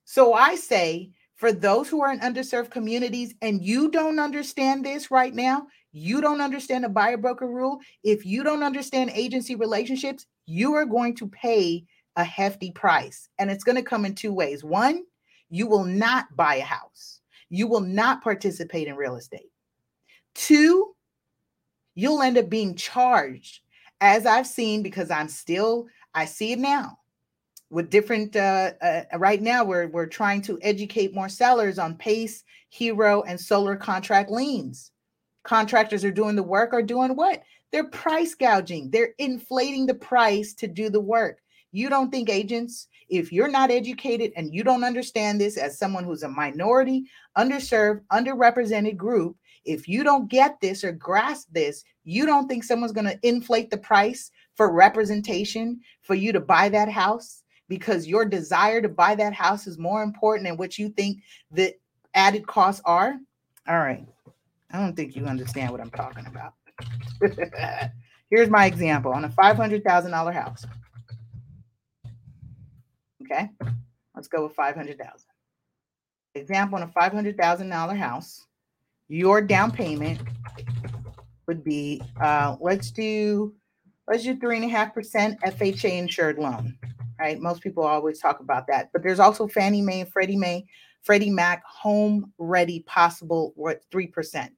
So 0.04 0.34
I 0.34 0.56
say, 0.56 1.10
for 1.36 1.52
those 1.52 1.88
who 1.88 2.02
are 2.02 2.12
in 2.12 2.20
underserved 2.20 2.70
communities 2.70 3.34
and 3.40 3.64
you 3.64 3.90
don't 3.90 4.18
understand 4.18 4.84
this 4.84 5.10
right 5.10 5.34
now, 5.34 5.66
you 5.92 6.20
don't 6.20 6.40
understand 6.40 6.84
the 6.84 6.88
buyer 6.88 7.16
broker 7.16 7.46
rule, 7.46 7.78
if 8.04 8.26
you 8.26 8.44
don't 8.44 8.62
understand 8.62 9.10
agency 9.14 9.54
relationships, 9.54 10.26
you 10.46 10.74
are 10.74 10.84
going 10.84 11.16
to 11.16 11.28
pay 11.28 11.84
a 12.16 12.24
hefty 12.24 12.70
price. 12.72 13.28
And 13.38 13.50
it's 13.50 13.64
going 13.64 13.76
to 13.76 13.82
come 13.82 14.04
in 14.04 14.14
two 14.14 14.32
ways. 14.32 14.62
One, 14.62 15.04
you 15.48 15.66
will 15.66 15.84
not 15.84 16.26
buy 16.36 16.56
a 16.56 16.64
house. 16.64 17.20
You 17.48 17.66
will 17.66 17.80
not 17.80 18.22
participate 18.22 18.86
in 18.86 18.96
real 18.96 19.16
estate. 19.16 19.50
Two, 20.34 20.94
you'll 21.94 22.22
end 22.22 22.38
up 22.38 22.48
being 22.48 22.76
charged, 22.76 23.60
as 24.01 24.26
I've 24.26 24.46
seen, 24.46 24.82
because 24.82 25.11
I'm 25.11 25.28
still, 25.28 25.86
I 26.14 26.24
see 26.24 26.53
it 26.53 26.59
now 26.59 26.98
with 27.70 27.88
different, 27.88 28.34
uh, 28.34 28.72
uh, 28.82 29.03
right 29.16 29.40
now, 29.40 29.64
we're, 29.64 29.86
we're 29.86 30.07
trying 30.07 30.42
to 30.42 30.59
educate 30.61 31.14
more 31.14 31.28
sellers 31.28 31.78
on 31.78 31.96
PACE, 31.96 32.42
HERO, 32.70 33.22
and 33.22 33.40
solar 33.40 33.76
contract 33.76 34.30
liens. 34.30 34.90
Contractors 35.44 36.05
are 36.05 36.11
doing 36.11 36.36
the 36.36 36.42
work 36.42 36.70
or 36.72 36.82
doing 36.82 37.14
what? 37.14 37.42
They're 37.70 37.84
price 37.84 38.34
gouging. 38.34 38.90
They're 38.90 39.14
inflating 39.18 39.86
the 39.86 39.94
price 39.94 40.53
to 40.55 40.66
do 40.66 40.90
the 40.90 41.01
work. 41.01 41.38
You 41.72 41.88
don't 41.88 42.11
think 42.11 42.28
agents, 42.28 42.88
if 43.09 43.32
you're 43.32 43.48
not 43.51 43.70
educated 43.70 44.32
and 44.36 44.53
you 44.53 44.64
don't 44.64 44.82
understand 44.82 45.40
this 45.40 45.57
as 45.57 45.78
someone 45.78 46.03
who's 46.03 46.24
a 46.24 46.28
minority, 46.28 47.05
underserved, 47.38 48.01
underrepresented 48.12 48.96
group, 48.96 49.36
if 49.64 49.88
you 49.88 50.04
don't 50.04 50.28
get 50.28 50.61
this 50.61 50.84
or 50.84 50.92
grasp 50.92 51.48
this, 51.52 51.84
you 52.04 52.26
don't 52.26 52.48
think 52.48 52.64
someone's 52.64 52.92
going 52.92 53.06
to 53.06 53.18
inflate 53.22 53.70
the 53.70 53.78
price 53.78 54.30
for 54.56 54.72
representation 54.72 55.80
for 56.02 56.14
you 56.14 56.32
to 56.32 56.40
buy 56.40 56.68
that 56.68 56.90
house 56.90 57.42
because 57.68 58.06
your 58.06 58.24
desire 58.24 58.82
to 58.82 58.88
buy 58.88 59.14
that 59.14 59.32
house 59.32 59.66
is 59.66 59.78
more 59.78 60.02
important 60.02 60.46
than 60.46 60.56
what 60.56 60.78
you 60.78 60.88
think 60.90 61.18
the 61.50 61.74
added 62.14 62.46
costs 62.46 62.82
are? 62.84 63.16
All 63.68 63.78
right. 63.78 64.06
I 64.72 64.78
don't 64.78 64.94
think 64.94 65.16
you 65.16 65.26
understand 65.26 65.70
what 65.70 65.80
I'm 65.80 65.90
talking 65.90 66.26
about. 66.26 66.54
Here's 68.30 68.48
my 68.48 68.66
example 68.66 69.12
on 69.12 69.24
a 69.24 69.28
$500,000 69.28 70.32
house. 70.32 70.66
Okay, 73.22 73.50
let's 74.14 74.28
go 74.28 74.44
with 74.44 74.54
500,000. 74.54 75.26
Example 76.34 76.76
on 76.76 76.82
a 76.82 76.88
$500,000 76.88 77.96
house, 77.96 78.46
your 79.11 79.40
down 79.40 79.72
payment 79.72 80.20
would 81.46 81.64
be, 81.64 82.00
uh, 82.20 82.56
let's 82.61 82.92
do, 82.92 83.52
let's 84.06 84.22
do 84.22 84.36
three 84.36 84.56
and 84.56 84.64
a 84.64 84.68
half 84.68 84.94
percent 84.94 85.38
FHA 85.44 85.98
insured 85.98 86.38
loan, 86.38 86.78
right? 87.18 87.40
Most 87.40 87.61
people 87.61 87.82
always 87.82 88.20
talk 88.20 88.38
about 88.38 88.68
that, 88.68 88.90
but 88.92 89.02
there's 89.02 89.18
also 89.18 89.48
Fannie 89.48 89.82
Mae 89.82 90.04
Freddie 90.04 90.36
Mae, 90.36 90.64
Freddie 91.02 91.30
Mac 91.30 91.64
home 91.64 92.32
ready 92.38 92.84
possible, 92.86 93.52
what, 93.56 93.80
3%. 93.90 94.48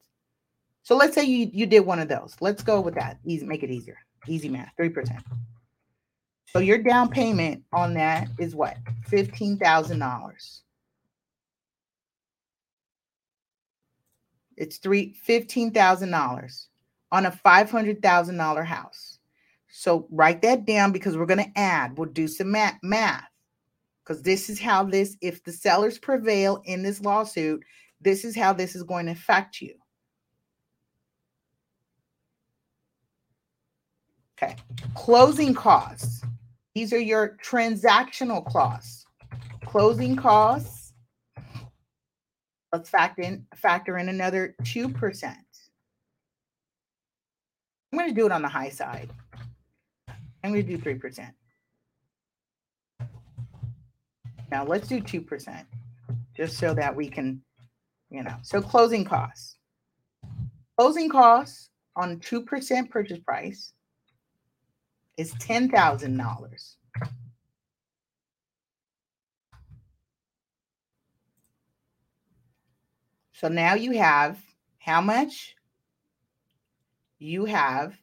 So 0.83 0.97
let's 0.97 1.15
say 1.15 1.25
you, 1.25 1.49
you 1.53 1.65
did 1.65 1.81
one 1.81 2.01
of 2.01 2.09
those. 2.09 2.37
Let's 2.41 2.63
go 2.63 2.81
with 2.81 2.95
that. 2.97 3.19
Easy, 3.25 3.47
make 3.47 3.63
it 3.63 3.71
easier. 3.71 3.97
Easy 4.29 4.51
math, 4.51 4.73
3%. 4.79 5.19
So 6.49 6.59
your 6.59 6.79
down 6.79 7.09
payment 7.09 7.63
on 7.73 7.95
that 7.95 8.29
is 8.39 8.55
what? 8.55 8.77
$15,000. 9.09 10.61
It's 14.57 14.79
three 14.79 15.15
$15,000 15.27 16.67
on 17.11 17.27
a 17.27 17.31
$500,000 17.31 18.65
house. 18.65 19.19
So 19.69 20.07
write 20.11 20.43
that 20.43 20.67
down 20.67 20.93
because 20.93 21.17
we're 21.17 21.27
going 21.27 21.45
to 21.45 21.59
add, 21.59 21.97
we'll 21.97 22.11
do 22.11 22.29
some 22.29 22.51
math 22.51 23.29
because 24.03 24.23
this 24.23 24.51
is 24.51 24.61
how 24.61 24.85
this, 24.85 25.17
if 25.21 25.43
the 25.45 25.53
sellers 25.53 25.99
prevail 25.99 26.63
in 26.67 26.83
this 26.83 27.01
lawsuit, 27.01 27.63
this 28.01 28.25
is 28.25 28.37
how 28.37 28.53
this 28.53 28.75
is 28.75 28.83
going 28.83 29.07
to 29.07 29.13
affect 29.13 29.61
you. 29.61 29.75
Okay. 34.43 34.57
Closing 34.95 35.55
costs. 35.55 36.23
These 36.75 36.93
are 36.93 36.99
your 36.99 37.37
transactional 37.45 38.45
costs. 38.51 39.07
Closing 39.65 40.17
costs. 40.17 40.82
Let's 42.73 42.89
factor 42.89 43.23
in 43.23 43.47
factor 43.55 43.99
in 43.99 44.09
another 44.09 44.55
2%. 44.63 45.25
I'm 47.93 47.99
going 47.99 48.09
to 48.09 48.15
do 48.15 48.25
it 48.25 48.33
on 48.33 48.41
the 48.41 48.49
high 48.49 48.71
side. 48.71 49.11
I'm 50.43 50.53
going 50.53 50.67
to 50.67 50.77
do 50.77 50.79
3%. 50.79 51.31
Now 54.51 54.65
let's 54.65 54.89
do 54.89 55.01
2% 55.01 55.65
just 56.35 56.57
so 56.57 56.75
that 56.75 56.95
we 56.97 57.09
can, 57.09 57.43
you 58.11 58.23
know. 58.23 58.37
So 58.43 58.63
closing 58.63 59.05
costs. 59.05 59.57
Closing 60.79 61.11
costs 61.11 61.69
on 61.97 62.19
2% 62.21 62.91
purchase 62.91 63.19
price 63.19 63.73
is 65.19 65.35
$10,000. 65.35 66.75
So 73.43 73.49
now 73.49 73.75
you 73.75 73.91
have 73.99 74.39
how 74.79 75.01
much? 75.01 75.57
You 77.19 77.45
have 77.45 77.99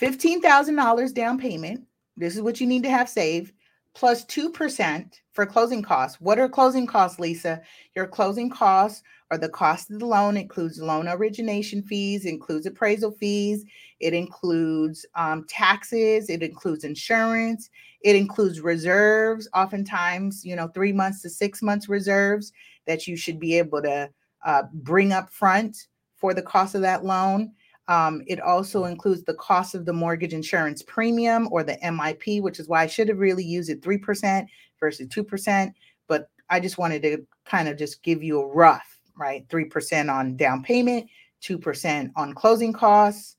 $15,000 0.00 1.14
down 1.14 1.38
payment. 1.38 1.86
This 2.16 2.34
is 2.34 2.42
what 2.42 2.60
you 2.60 2.66
need 2.66 2.82
to 2.82 2.90
have 2.90 3.08
saved 3.08 3.52
plus 3.94 4.24
2% 4.24 5.20
for 5.30 5.46
closing 5.46 5.82
costs. 5.82 6.20
What 6.20 6.40
are 6.40 6.48
closing 6.48 6.84
costs, 6.84 7.20
Lisa? 7.20 7.62
Your 7.94 8.08
closing 8.08 8.50
costs 8.50 9.04
are 9.30 9.38
the 9.38 9.48
cost 9.48 9.88
of 9.92 10.00
the 10.00 10.06
loan, 10.06 10.36
it 10.36 10.40
includes 10.40 10.80
loan 10.80 11.06
origination 11.06 11.80
fees, 11.84 12.24
includes 12.24 12.66
appraisal 12.66 13.12
fees, 13.12 13.64
it 14.00 14.14
includes 14.14 15.06
um, 15.14 15.46
taxes, 15.48 16.28
it 16.28 16.42
includes 16.42 16.82
insurance, 16.82 17.70
it 18.02 18.16
includes 18.16 18.60
reserves, 18.60 19.48
oftentimes, 19.54 20.44
you 20.44 20.56
know, 20.56 20.66
three 20.66 20.92
months 20.92 21.22
to 21.22 21.30
six 21.30 21.62
months 21.62 21.88
reserves 21.88 22.52
that 22.88 23.06
you 23.06 23.16
should 23.16 23.38
be 23.38 23.56
able 23.56 23.80
to 23.80 24.10
uh, 24.44 24.64
bring 24.72 25.12
up 25.12 25.30
front 25.30 25.76
for 26.16 26.34
the 26.34 26.42
cost 26.42 26.74
of 26.74 26.82
that 26.82 27.04
loan. 27.04 27.52
Um, 27.88 28.22
it 28.28 28.40
also 28.40 28.84
includes 28.84 29.24
the 29.24 29.34
cost 29.34 29.74
of 29.74 29.84
the 29.84 29.92
mortgage 29.92 30.32
insurance 30.32 30.82
premium 30.82 31.48
or 31.50 31.64
the 31.64 31.76
MIP, 31.82 32.40
which 32.40 32.60
is 32.60 32.68
why 32.68 32.82
I 32.82 32.86
should 32.86 33.08
have 33.08 33.18
really 33.18 33.44
used 33.44 33.68
it 33.68 33.82
3% 33.82 34.46
versus 34.78 35.08
2%. 35.08 35.72
But 36.06 36.28
I 36.48 36.60
just 36.60 36.78
wanted 36.78 37.02
to 37.02 37.26
kind 37.44 37.68
of 37.68 37.76
just 37.76 38.02
give 38.04 38.22
you 38.22 38.40
a 38.40 38.46
rough, 38.46 39.00
right? 39.16 39.46
3% 39.48 40.12
on 40.12 40.36
down 40.36 40.62
payment, 40.62 41.08
2% 41.42 42.12
on 42.14 42.32
closing 42.32 42.72
costs. 42.72 43.36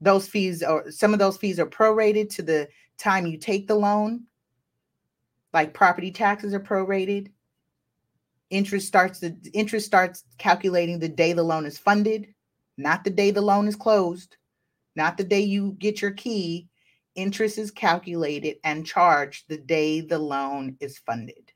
Those 0.00 0.26
fees 0.26 0.62
or 0.62 0.90
some 0.90 1.12
of 1.12 1.18
those 1.18 1.36
fees 1.36 1.60
are 1.60 1.66
prorated 1.66 2.30
to 2.36 2.42
the 2.42 2.66
time 2.96 3.26
you 3.26 3.36
take 3.36 3.66
the 3.66 3.74
loan. 3.74 4.22
Like 5.52 5.74
property 5.74 6.10
taxes 6.10 6.54
are 6.54 6.60
prorated. 6.60 7.30
Interest 8.50 8.86
starts 8.86 9.20
the 9.20 9.36
interest 9.54 9.86
starts 9.86 10.24
calculating 10.38 10.98
the 10.98 11.08
day 11.08 11.32
the 11.32 11.42
loan 11.42 11.64
is 11.66 11.78
funded 11.78 12.26
not 12.80 13.04
the 13.04 13.10
day 13.10 13.30
the 13.30 13.42
loan 13.42 13.68
is 13.68 13.76
closed, 13.76 14.36
not 14.96 15.16
the 15.16 15.24
day 15.24 15.40
you 15.40 15.76
get 15.78 16.00
your 16.00 16.12
key. 16.12 16.68
Interest 17.14 17.58
is 17.58 17.70
calculated 17.70 18.56
and 18.64 18.86
charged 18.86 19.44
the 19.48 19.58
day 19.58 20.00
the 20.00 20.18
loan 20.18 20.76
is 20.80 20.98
funded. 20.98 21.52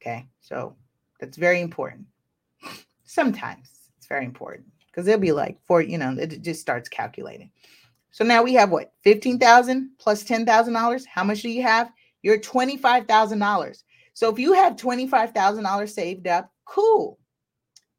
Okay, 0.00 0.26
so 0.40 0.76
that's 1.18 1.36
very 1.36 1.60
important. 1.60 2.06
Sometimes 3.04 3.90
it's 3.96 4.06
very 4.06 4.24
important 4.24 4.66
because 4.86 5.06
they'll 5.06 5.18
be 5.18 5.32
like, 5.32 5.58
for 5.64 5.80
you 5.80 5.98
know, 5.98 6.14
it 6.18 6.42
just 6.42 6.60
starts 6.60 6.88
calculating. 6.88 7.50
So 8.10 8.24
now 8.24 8.42
we 8.42 8.54
have 8.54 8.70
what 8.70 8.92
15,000 9.04 9.90
plus 9.98 10.24
$10,000. 10.24 11.06
How 11.06 11.24
much 11.24 11.42
do 11.42 11.48
you 11.48 11.62
have? 11.62 11.90
You're 12.22 12.38
$25,000. 12.38 13.82
So 14.16 14.30
if 14.30 14.38
you 14.38 14.54
have 14.54 14.76
$25,000 14.76 15.90
saved 15.90 16.26
up, 16.26 16.50
cool. 16.64 17.18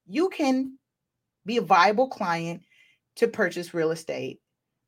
You 0.07 0.29
can 0.29 0.79
be 1.45 1.57
a 1.57 1.61
viable 1.61 2.07
client 2.09 2.63
to 3.17 3.27
purchase 3.27 3.75
real 3.75 3.91
estate 3.91 4.39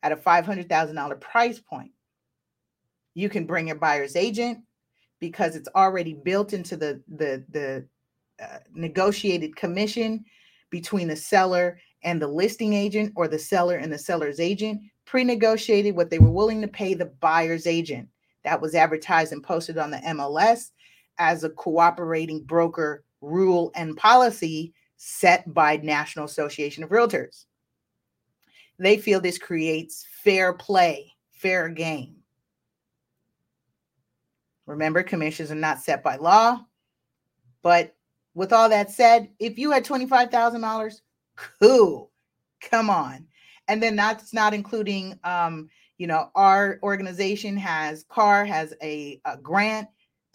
at 0.02 0.12
a 0.12 0.16
$500,000 0.16 1.22
price 1.22 1.60
point. 1.60 1.92
You 3.14 3.30
can 3.30 3.46
bring 3.46 3.68
your 3.68 3.76
buyer's 3.76 4.16
agent 4.16 4.64
because 5.20 5.56
it's 5.56 5.70
already 5.76 6.16
built 6.16 6.54
into 6.54 6.76
the 6.76 7.04
the 7.08 7.44
the 7.50 7.86
uh, 8.42 8.60
negotiated 8.74 9.56
commission 9.56 10.26
between 10.72 11.08
the 11.08 11.16
seller 11.16 11.80
and 12.04 12.20
the 12.20 12.28
listing 12.28 12.74
agent 12.74 13.14
or 13.16 13.28
the 13.28 13.38
seller 13.38 13.76
and 13.76 13.94
the 13.94 13.98
seller's 14.00 14.40
agent 14.40 14.82
pre-negotiated 15.06 15.96
what 15.96 16.10
they 16.10 16.18
were 16.18 16.32
willing 16.32 16.62
to 16.62 16.68
pay 16.68 16.96
the 16.96 17.12
buyer's 17.20 17.68
agent 17.68 18.08
that 18.44 18.62
was 18.62 18.74
advertised 18.74 19.32
and 19.32 19.44
posted 19.44 19.78
on 19.78 19.92
the 19.92 19.98
MLS 19.98 20.70
as 21.20 21.44
a 21.44 21.50
cooperating 21.50 22.44
broker 22.44 23.04
rule 23.22 23.72
and 23.76 23.96
policy 23.98 24.74
set 24.98 25.54
by 25.54 25.78
National 25.78 26.26
Association 26.26 26.84
of 26.84 26.90
Realtors. 26.90 27.46
They 28.80 28.98
feel 28.98 29.20
this 29.20 29.38
creates 29.38 30.06
fair 30.24 30.54
play, 30.54 31.14
fair 31.32 31.70
game. 31.70 32.16
Remember, 34.66 35.04
commissions 35.04 35.52
are 35.52 35.56
not 35.56 35.80
set 35.80 36.04
by 36.04 36.16
law. 36.16 36.66
But 37.62 37.96
with 38.34 38.54
all 38.54 38.70
that 38.70 38.92
said, 38.92 39.30
if 39.40 39.58
you 39.58 39.72
had 39.72 39.84
$25,000, 39.84 41.02
cool. 41.60 42.12
Come 42.62 42.90
on. 42.90 43.26
And 43.68 43.82
then 43.82 43.96
that's 43.96 44.34
not 44.34 44.54
including, 44.54 45.20
um, 45.24 45.70
you 45.98 46.08
know, 46.08 46.30
our 46.36 46.80
organization 46.84 47.58
has, 47.58 48.06
CAR 48.10 48.46
has 48.46 48.74
a, 48.82 49.20
a 49.26 49.38
grant 49.38 49.88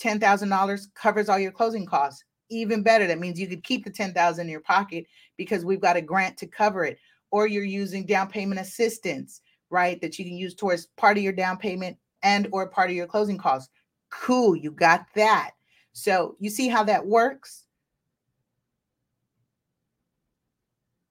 $10,000 0.05 0.95
covers 0.95 1.29
all 1.29 1.39
your 1.39 1.53
closing 1.53 1.87
costs. 1.87 2.25
Even 2.51 2.83
better. 2.83 3.07
That 3.07 3.19
means 3.19 3.41
you 3.41 3.49
could 3.49 3.65
keep 3.65 3.85
the 3.85 3.91
10,000 3.91 4.45
in 4.45 4.51
your 4.51 4.61
pocket 4.61 5.07
because 5.39 5.65
we've 5.65 5.81
got 5.81 5.97
a 5.97 6.03
grant 6.03 6.37
to 6.39 6.47
cover 6.47 6.85
it. 6.85 6.99
Or 7.31 7.47
you're 7.47 7.65
using 7.65 8.05
down 8.05 8.29
payment 8.29 8.61
assistance, 8.61 9.41
right? 9.71 10.01
That 10.01 10.19
you 10.19 10.25
can 10.25 10.37
use 10.37 10.55
towards 10.55 10.87
part 10.97 11.17
of 11.17 11.23
your 11.23 11.33
down 11.33 11.57
payment 11.57 11.97
and 12.23 12.49
or 12.53 12.69
part 12.69 12.91
of 12.91 12.97
your 12.97 13.07
closing 13.07 13.39
costs. 13.39 13.71
Cool, 14.11 14.55
you 14.55 14.71
got 14.71 15.07
that. 15.15 15.53
So 15.93 16.37
you 16.39 16.51
see 16.51 16.69
how 16.69 16.85
that 16.85 17.05
works? 17.05 17.65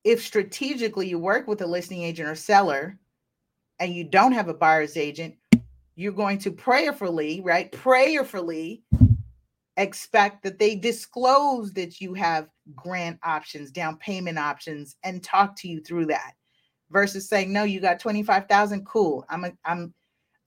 If 0.03 0.21
strategically 0.21 1.07
you 1.07 1.17
work 1.17 1.47
with 1.47 1.61
a 1.61 1.67
listing 1.67 2.03
agent 2.03 2.29
or 2.29 2.35
seller 2.35 2.99
and 3.79 3.93
you 3.93 4.03
don't 4.03 4.33
have 4.33 4.49
a 4.49 4.53
buyer's 4.53 4.97
agent, 4.97 5.35
you're 5.95 6.11
going 6.11 6.37
to 6.39 6.51
prayerfully, 6.51 7.41
right? 7.41 7.71
Prayerfully 7.71 8.83
expect 9.77 10.43
that 10.43 10.59
they 10.59 10.75
disclose 10.75 11.73
that 11.73 11.99
you 11.99 12.13
have 12.13 12.47
grant 12.75 13.19
options, 13.23 13.71
down 13.71 13.97
payment 13.97 14.37
options, 14.37 14.95
and 15.03 15.23
talk 15.23 15.55
to 15.57 15.67
you 15.67 15.81
through 15.81 16.05
that 16.07 16.33
versus 16.91 17.27
saying, 17.27 17.51
no, 17.51 17.63
you 17.63 17.79
got 17.79 17.99
25,000. 17.99 18.85
Cool. 18.85 19.25
I'm, 19.29 19.45
a, 19.45 19.51
I'm, 19.65 19.93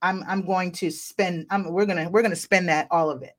I'm, 0.01 0.23
I'm 0.27 0.45
going 0.45 0.71
to 0.73 0.89
spend, 0.89 1.45
I'm, 1.49 1.71
we're 1.71 1.85
going 1.85 2.03
to, 2.03 2.09
we're 2.09 2.21
going 2.21 2.31
to 2.31 2.35
spend 2.35 2.69
that, 2.69 2.87
all 2.91 3.09
of 3.09 3.21
it. 3.21 3.33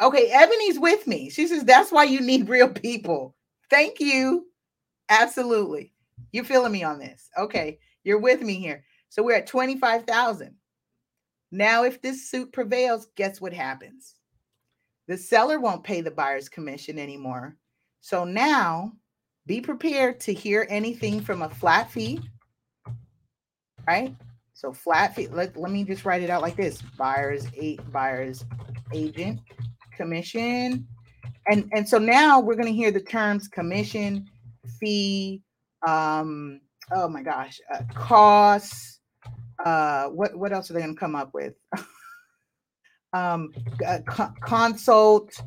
Okay. 0.00 0.30
Ebony's 0.30 0.78
with 0.78 1.06
me. 1.06 1.30
She 1.30 1.46
says, 1.46 1.64
that's 1.64 1.92
why 1.92 2.04
you 2.04 2.20
need 2.20 2.48
real 2.48 2.68
people. 2.68 3.36
Thank 3.70 4.00
you. 4.00 4.46
Absolutely. 5.08 5.92
You're 6.32 6.44
feeling 6.44 6.72
me 6.72 6.82
on 6.82 6.98
this. 6.98 7.28
Okay. 7.38 7.78
You're 8.04 8.18
with 8.18 8.40
me 8.40 8.54
here. 8.54 8.84
So 9.10 9.22
we're 9.22 9.36
at 9.36 9.46
25,000. 9.46 10.54
Now, 11.52 11.84
if 11.84 12.00
this 12.00 12.30
suit 12.30 12.50
prevails, 12.50 13.08
guess 13.14 13.40
what 13.40 13.52
happens? 13.52 14.14
The 15.06 15.18
seller 15.18 15.60
won't 15.60 15.84
pay 15.84 16.00
the 16.00 16.10
buyer's 16.10 16.48
commission 16.48 16.98
anymore. 16.98 17.56
So 18.00 18.24
now 18.24 18.92
be 19.46 19.60
prepared 19.60 20.18
to 20.20 20.32
hear 20.32 20.66
anything 20.70 21.20
from 21.20 21.42
a 21.42 21.50
flat 21.50 21.90
fee, 21.90 22.20
right? 23.86 24.16
So 24.54 24.72
flat 24.72 25.14
fee, 25.14 25.28
let, 25.28 25.56
let 25.56 25.70
me 25.70 25.84
just 25.84 26.06
write 26.06 26.22
it 26.22 26.30
out 26.30 26.40
like 26.40 26.56
this 26.56 26.80
buyer's 26.96 27.46
eight 27.54 27.80
buyer's 27.92 28.44
agent 28.94 29.40
commission. 29.94 30.86
And 31.48 31.68
and 31.74 31.86
so 31.86 31.98
now 31.98 32.40
we're 32.40 32.54
going 32.54 32.68
to 32.68 32.72
hear 32.72 32.92
the 32.92 33.00
terms 33.00 33.48
commission, 33.48 34.26
fee, 34.80 35.42
um, 35.86 36.60
oh 36.92 37.08
my 37.08 37.22
gosh, 37.22 37.60
uh, 37.74 37.82
costs, 37.94 39.00
uh, 39.64 40.08
what 40.08 40.36
what 40.36 40.52
else 40.52 40.70
are 40.70 40.74
they 40.74 40.80
going 40.80 40.94
to 40.94 41.00
come 41.00 41.14
up 41.14 41.32
with? 41.34 41.54
um, 43.12 43.52
uh, 43.86 43.98
co- 44.06 44.32
consult. 44.42 45.40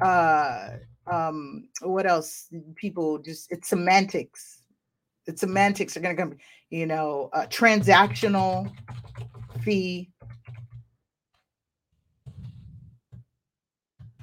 Uh, 0.00 0.70
um, 1.10 1.68
what 1.82 2.06
else? 2.06 2.48
People 2.76 3.18
just 3.18 3.50
it's 3.50 3.68
semantics. 3.68 4.62
It's 5.26 5.40
semantics 5.40 5.96
are 5.96 6.00
going 6.00 6.16
to 6.16 6.22
come. 6.22 6.36
You 6.70 6.86
know, 6.86 7.30
uh, 7.32 7.46
transactional 7.46 8.72
fee. 9.62 10.10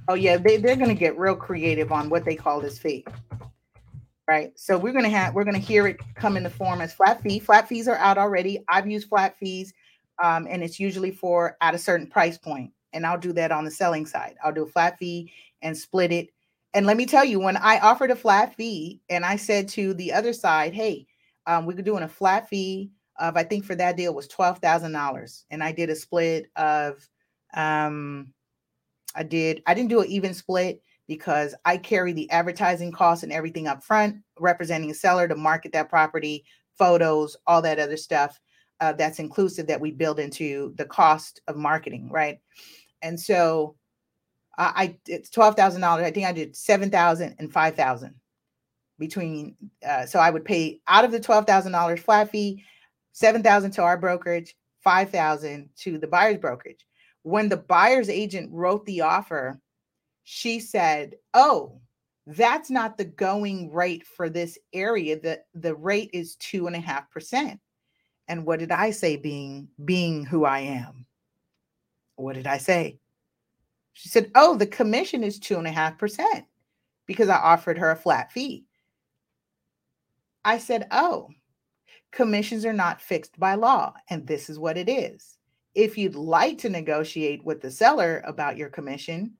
Oh 0.10 0.14
yeah, 0.14 0.38
they, 0.38 0.58
they're 0.58 0.78
going 0.78 0.88
to 0.88 0.95
get 0.95 1.18
real 1.18 1.36
creative 1.36 1.91
on 1.91 2.10
what 2.10 2.24
they 2.24 2.36
call 2.36 2.62
this 2.62 2.80
fee 2.80 3.04
right? 4.28 4.52
So 4.56 4.78
we're 4.78 4.94
gonna 4.94 5.10
have 5.10 5.34
we're 5.34 5.46
gonna 5.46 5.58
hear 5.58 5.88
it 5.88 5.98
come 6.16 6.38
in 6.38 6.44
the 6.44 6.50
form 6.50 6.82
as 6.82 6.94
flat 6.94 7.22
fee. 7.22 7.40
Flat 7.40 7.68
fees 7.68 7.88
are 7.88 7.96
out 7.96 8.18
already. 8.18 8.64
I've 8.68 8.88
used 8.88 9.08
flat 9.08 9.38
fees, 9.38 9.74
um, 10.24 10.48
and 10.50 10.64
it's 10.64 10.80
usually 10.80 11.12
for 11.12 11.58
at 11.62 11.74
a 11.74 11.80
certain 11.80 12.08
price 12.08 12.38
point. 12.38 12.72
And 12.94 13.06
I'll 13.06 13.18
do 13.18 13.34
that 13.34 13.52
on 13.52 13.66
the 13.66 13.72
selling 13.72 14.06
side. 14.06 14.36
I'll 14.44 14.54
do 14.54 14.64
a 14.64 14.70
flat 14.70 14.98
fee 14.98 15.32
and 15.62 15.78
split 15.78 16.12
it. 16.12 16.30
And 16.74 16.86
let 16.86 16.98
me 16.98 17.06
tell 17.06 17.26
you, 17.26 17.40
when 17.40 17.58
I 17.58 17.80
offered 17.80 18.12
a 18.12 18.16
flat 18.16 18.56
fee, 18.56 19.02
and 19.10 19.26
I 19.26 19.36
said 19.36 19.68
to 19.70 19.94
the 19.94 20.14
other 20.14 20.34
side, 20.34 20.74
"Hey, 20.74 21.08
um, 21.46 21.66
we 21.66 21.74
could 21.74 21.86
do 21.86 21.98
a 21.98 22.08
flat 22.08 22.50
fee 22.50 22.92
of 23.20 23.38
I 23.38 23.44
think 23.44 23.66
for 23.66 23.76
that 23.76 23.98
deal 23.98 24.14
was 24.14 24.28
twelve 24.28 24.60
thousand 24.60 24.92
dollars, 24.92 25.46
and 25.50 25.64
I 25.64 25.72
did 25.72 25.90
a 25.90 25.96
split 25.96 26.52
of, 26.56 27.08
um, 27.54 28.34
I 29.16 29.24
did 29.24 29.64
I 29.66 29.74
didn't 29.74 29.90
do 29.90 30.02
an 30.02 30.08
even 30.08 30.34
split 30.34 30.82
because 31.08 31.55
I 31.66 31.78
carry 31.78 32.14
the 32.14 32.30
advertising 32.32 32.91
costs 32.91 33.24
and 33.24 33.32
everything 33.32 33.68
up 33.68 33.84
front, 33.84 34.18
representing 34.39 34.91
a 34.91 34.95
seller 34.95 35.28
to 35.28 35.36
market 35.36 35.72
that 35.74 35.89
property, 35.89 36.45
photos, 36.78 37.38
all 37.47 37.62
that 37.62 37.80
other 37.80 37.97
stuff 37.97 38.39
uh, 38.80 38.93
that's 38.93 39.20
inclusive 39.20 39.68
that 39.68 39.82
we 39.82 39.91
build 39.91 40.20
into 40.20 40.74
the 40.78 40.86
cost 40.86 41.41
of 41.47 41.55
marketing, 41.55 42.10
right? 42.12 42.39
And 43.01 43.20
so 43.20 43.76
I 44.58 44.97
it's 45.05 45.30
twelve 45.30 45.55
thousand 45.55 45.82
dollars. 45.82 46.05
I 46.05 46.12
think 46.12 46.26
I 46.26 46.32
did 46.32 46.55
seven 46.55 46.89
thousand 46.89 47.36
and 47.39 47.51
five 47.51 47.76
thousand 47.76 48.16
between. 48.97 49.55
Uh, 49.88 50.05
so 50.05 50.20
I 50.20 50.30
would 50.30 50.45
pay 50.45 50.82
out 50.88 51.05
of 51.05 51.12
the 51.12 51.20
twelve 51.20 51.45
thousand 51.45 51.74
dollars 51.74 51.99
flat 51.99 52.32
fee, 52.32 52.64
seven 53.12 53.43
thousand 53.43 53.72
to 53.72 53.84
our 53.84 53.97
brokerage, 53.97 54.55
five 54.84 55.12
thousand 55.12 55.70
to 55.82 55.97
the 55.97 56.08
buyer's 56.08 56.39
brokerage. 56.39 56.86
When 57.22 57.49
the 57.49 57.58
buyer's 57.58 58.10
agent 58.10 58.49
wrote 58.51 58.86
the 58.86 59.01
offer, 59.01 59.60
she 60.30 60.60
said, 60.60 61.16
Oh, 61.34 61.80
that's 62.26 62.70
not 62.70 62.98
the 62.98 63.06
going 63.06 63.72
rate 63.72 64.06
for 64.06 64.30
this 64.30 64.58
area. 64.74 65.18
The, 65.18 65.42
the 65.54 65.74
rate 65.74 66.10
is 66.12 66.36
two 66.36 66.68
and 66.68 66.76
a 66.76 66.82
half 66.82 67.10
percent. 67.10 67.62
And 68.28 68.46
what 68.46 68.60
did 68.60 68.70
I 68.70 68.92
say 68.92 69.16
being 69.16 69.70
being 69.86 70.26
who 70.26 70.44
I 70.44 70.60
am? 70.60 71.06
What 72.18 72.36
did 72.36 72.46
I 72.46 72.58
say? 72.58 73.00
She 73.94 74.10
said, 74.10 74.30
Oh, 74.36 74.58
the 74.58 74.68
commission 74.68 75.24
is 75.24 75.40
two 75.40 75.56
and 75.56 75.66
a 75.66 75.72
half 75.72 75.98
percent 75.98 76.44
because 77.06 77.30
I 77.30 77.38
offered 77.38 77.78
her 77.78 77.92
a 77.92 77.96
flat 77.96 78.34
fee. 78.34 78.66
I 80.44 80.58
said, 80.58 80.90
Oh, 80.92 81.30
commissions 82.12 82.66
are 82.66 82.74
not 82.74 83.00
fixed 83.00 83.40
by 83.40 83.56
law, 83.56 83.94
and 84.10 84.28
this 84.28 84.50
is 84.50 84.60
what 84.60 84.76
it 84.76 84.90
is. 84.90 85.38
If 85.74 85.98
you'd 85.98 86.16
like 86.16 86.58
to 86.58 86.70
negotiate 86.70 87.46
with 87.46 87.62
the 87.62 87.72
seller 87.72 88.22
about 88.26 88.58
your 88.58 88.68
commission, 88.68 89.38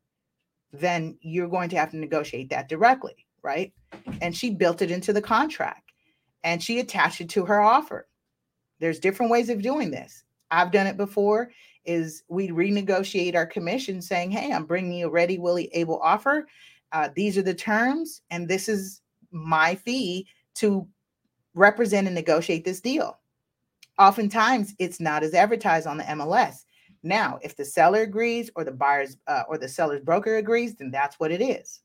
then 0.72 1.18
you're 1.22 1.47
going 1.47 1.70
to 1.70 1.78
have 1.78 1.91
to 1.91 1.97
negotiate 1.97 2.49
that 2.49 2.70
directly, 2.70 3.26
right? 3.41 3.74
And 4.22 4.36
she 4.36 4.49
built 4.49 4.82
it 4.82 4.91
into 4.91 5.13
the 5.13 5.22
contract 5.22 5.91
and 6.43 6.61
she 6.61 6.80
attached 6.80 7.22
it 7.22 7.30
to 7.30 7.45
her 7.45 7.61
offer. 7.61 8.07
There's 8.80 8.99
different 8.99 9.32
ways 9.32 9.49
of 9.49 9.61
doing 9.61 9.91
this. 9.91 10.24
I've 10.51 10.72
done 10.72 10.88
it 10.88 10.97
before 10.97 11.51
is 11.86 12.24
we 12.28 12.49
renegotiate 12.49 13.36
our 13.36 13.45
commission 13.45 14.01
saying, 14.01 14.32
"Hey, 14.32 14.51
I'm 14.51 14.65
bringing 14.65 14.99
you 14.99 15.07
a 15.07 15.09
ready, 15.09 15.38
willy, 15.38 15.70
able 15.74 15.99
offer. 15.99 16.47
Uh, 16.91 17.09
these 17.15 17.38
are 17.38 17.43
the 17.43 17.53
terms 17.53 18.22
and 18.30 18.47
this 18.47 18.70
is 18.70 19.01
my 19.32 19.76
fee 19.76 20.28
to 20.55 20.88
represent 21.53 22.07
and 22.07 22.15
negotiate 22.15 22.65
this 22.65 22.82
deal." 22.82 23.20
Oftentimes, 23.97 24.76
it's 24.80 24.99
not 24.99 25.24
as 25.24 25.34
advertised 25.34 25.88
on 25.88 25.97
the 25.97 26.03
MLS. 26.03 26.65
Now, 27.08 27.39
if 27.41 27.55
the 27.55 27.64
seller 27.66 28.01
agrees 28.01 28.49
or 28.55 28.64
the 28.64 28.72
buyer's 28.72 29.18
uh, 29.28 29.43
or 29.47 29.58
the 29.58 29.68
seller's 29.68 30.01
broker 30.01 30.38
agrees, 30.38 30.76
then 30.76 30.91
that's 30.91 31.20
what 31.20 31.32
it 31.32 31.41
is. 31.41 31.80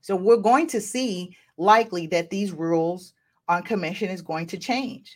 So 0.00 0.16
we're 0.16 0.36
going 0.36 0.66
to 0.68 0.80
see 0.80 1.36
likely 1.58 2.06
that 2.08 2.30
these 2.30 2.52
rules 2.52 3.12
on 3.48 3.62
commission 3.64 4.08
is 4.08 4.22
going 4.22 4.46
to 4.46 4.58
change. 4.58 5.14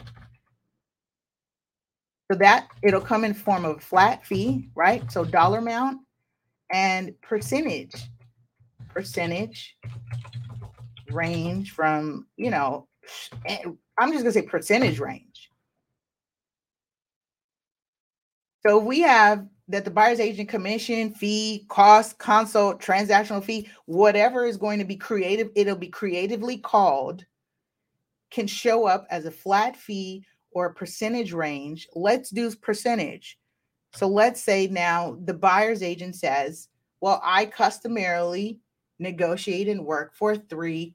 So 2.31 2.39
that 2.39 2.69
it'll 2.83 3.01
come 3.01 3.25
in 3.25 3.35
form 3.35 3.65
of 3.65 3.83
flat 3.83 4.27
fee, 4.27 4.69
right? 4.75 5.11
So 5.13 5.25
dollar 5.25 5.59
amount 5.59 6.01
and 6.73 7.15
percentage. 7.23 7.95
Percentage 8.89 9.77
range 11.11 11.71
from, 11.71 12.27
you 12.37 12.51
know, 12.51 12.89
eh, 13.47 13.59
I'm 13.99 14.11
just 14.11 14.25
gonna 14.25 14.33
say 14.33 14.43
percentage 14.43 14.99
range. 14.99 15.34
So 18.67 18.79
we 18.79 19.01
have 19.01 19.47
that 19.69 19.85
the 19.85 19.91
buyer's 19.91 20.21
agent 20.21 20.49
commission 20.49 21.13
fee, 21.13 21.67
cost, 21.69 22.19
consult, 22.19 22.81
transactional 22.81 23.43
fee, 23.43 23.69
whatever 23.87 24.47
is 24.47 24.57
going 24.57 24.79
to 24.79 24.85
be 24.85 24.97
creative, 24.97 25.51
it'll 25.55 25.77
be 25.77 25.89
creatively 25.89 26.59
called, 26.59 27.25
can 28.31 28.47
show 28.47 28.87
up 28.87 29.07
as 29.11 29.27
a 29.27 29.31
flat 29.31 29.77
fee 29.77 30.25
or 30.53 30.67
a 30.67 30.75
percentage 30.75 31.33
range. 31.33 31.89
Let's 31.95 32.31
do 32.31 32.55
percentage. 32.55 33.39
So 33.95 34.07
let's 34.07 34.41
say 34.41 34.67
now 34.67 35.19
the 35.25 35.35
buyer's 35.35 35.83
agent 35.83 36.17
says, 36.17 36.69
well, 37.01 37.21
I 37.25 37.47
customarily 37.47 38.61
negotiate 38.99 39.69
and 39.69 39.85
work 39.85 40.15
for 40.15 40.37
3% 40.37 40.95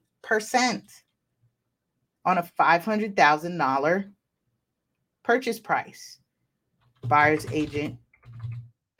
on 2.24 2.38
a 2.38 2.50
$500,000 2.58 4.10
purchase 5.22 5.60
price 5.60 6.19
buyer's 7.06 7.46
agent 7.52 7.96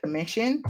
commission. 0.01 0.63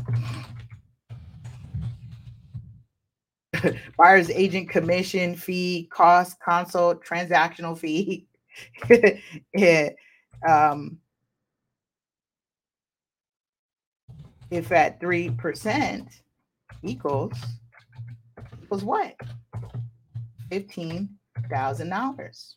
buyer's 3.97 4.29
agent 4.29 4.69
commission 4.69 5.35
fee, 5.35 5.87
cost, 5.91 6.39
consult, 6.39 7.05
transactional 7.05 7.77
fee. 7.77 8.27
yeah. 9.53 9.89
um, 10.47 10.97
if 14.49 14.71
at 14.71 14.99
3% 14.99 16.07
equals 16.83 17.33
equals 18.71 18.83
what? 18.83 19.15
$15,000. 20.49 22.53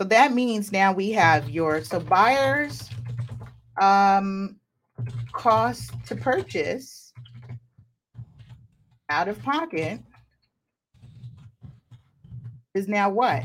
So 0.00 0.06
that 0.06 0.32
means 0.32 0.72
now 0.72 0.94
we 0.94 1.10
have 1.10 1.50
your 1.50 1.84
so 1.84 2.00
buyers 2.00 2.88
um 3.78 4.56
cost 5.32 5.92
to 6.06 6.16
purchase 6.16 7.12
out 9.10 9.28
of 9.28 9.42
pocket 9.42 10.00
is 12.72 12.88
now 12.88 13.10
what? 13.10 13.44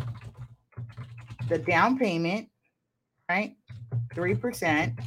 The 1.49 1.57
down 1.57 1.97
payment, 1.97 2.47
right? 3.29 3.53
3%, 4.13 4.97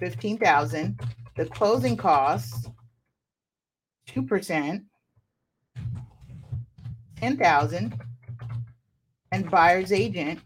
15,000. 0.00 1.00
The 1.36 1.46
closing 1.46 1.96
costs, 1.96 2.68
2%, 4.10 4.84
10,000 7.16 8.02
and 9.32 9.50
buyer's 9.50 9.90
agent. 9.90 10.38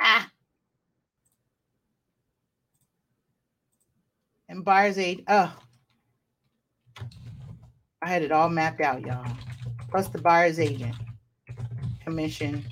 Ah. 0.00 0.28
And 4.48 4.64
buyer's 4.64 4.98
agent. 4.98 5.26
Oh. 5.28 5.54
I 8.02 8.08
had 8.08 8.22
it 8.22 8.32
all 8.32 8.48
mapped 8.48 8.80
out, 8.80 9.02
y'all. 9.02 9.36
Plus 9.90 10.08
the 10.08 10.18
buyer's 10.18 10.58
agent 10.58 10.96
commission 12.02 12.64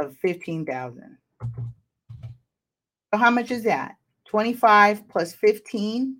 of 0.00 0.16
15,000. 0.16 1.16
So 1.40 3.18
how 3.18 3.30
much 3.30 3.52
is 3.52 3.62
that? 3.62 3.94
25 4.26 5.08
plus 5.08 5.32
15. 5.32 6.16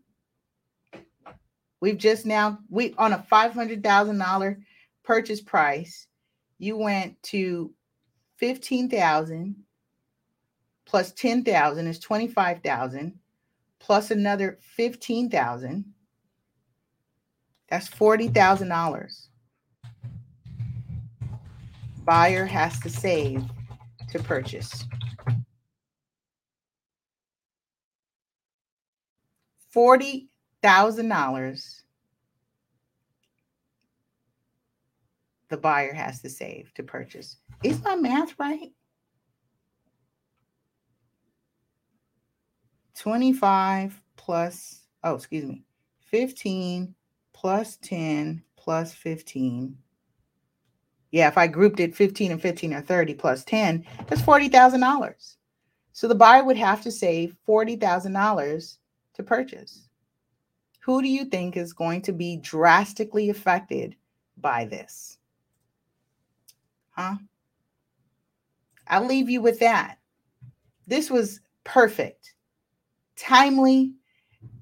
We've 1.81 1.99
just 1.99 2.25
now 2.25 2.61
we 2.71 2.95
on 2.97 3.12
a 3.12 3.27
$500,000 3.31 4.62
purchase 5.05 5.41
price, 5.41 6.09
you 6.59 6.77
went 6.77 7.23
to 7.23 7.73
15,000 8.39 9.55
plus 10.87 11.13
10,000 11.13 11.87
is 11.87 11.99
25,000 11.99 13.19
plus 13.79 14.11
another 14.11 14.59
15,000. 14.61 15.85
That's 17.69 17.89
$40,000. 17.89 19.27
Buyer 22.05 22.47
has 22.47 22.79
to 22.81 22.91
save 22.91 23.45
to 24.11 24.23
purchase. 24.23 24.85
$40,000 29.75 31.84
the 35.49 35.57
buyer 35.57 35.92
has 35.92 36.20
to 36.22 36.30
save 36.30 36.72
to 36.74 36.82
purchase. 36.82 37.36
Is 37.62 37.82
my 37.82 37.97
math 37.97 38.38
right? 38.38 38.72
25 42.99 44.01
plus, 44.16 44.82
oh, 45.03 45.14
excuse 45.14 45.45
me, 45.45 45.64
15 46.01 46.95
plus 47.32 47.76
10 47.76 48.42
plus 48.57 48.92
15. 48.95 49.76
Yeah, 51.11 51.28
if 51.28 51.38
I 51.38 51.47
grouped 51.47 51.80
it 51.80 51.95
15 51.95 52.32
and 52.32 52.42
15 52.42 52.74
or 52.74 52.80
30 52.80 53.14
plus 53.14 53.45
10, 53.45 53.84
that's 54.07 54.22
$40,000. 54.22 55.36
So 55.92 56.09
the 56.09 56.14
buyer 56.14 56.45
would 56.45 56.57
have 56.57 56.82
to 56.82 56.90
save 56.90 57.36
$40,000 57.47 58.78
to 59.14 59.22
purchase. 59.22 59.88
Who 60.80 61.03
do 61.03 61.09
you 61.09 61.24
think 61.24 61.57
is 61.57 61.72
going 61.72 62.03
to 62.03 62.12
be 62.12 62.36
drastically 62.38 63.30
affected 63.30 63.97
by 64.38 64.64
this? 64.64 65.18
Huh? 66.97 67.16
I'll 68.88 69.07
leave 69.07 69.30
you 69.30 69.40
with 69.40 69.59
that. 69.61 69.99
This 70.86 71.11
was 71.11 71.40
perfect, 71.64 72.34
timely, 73.16 73.95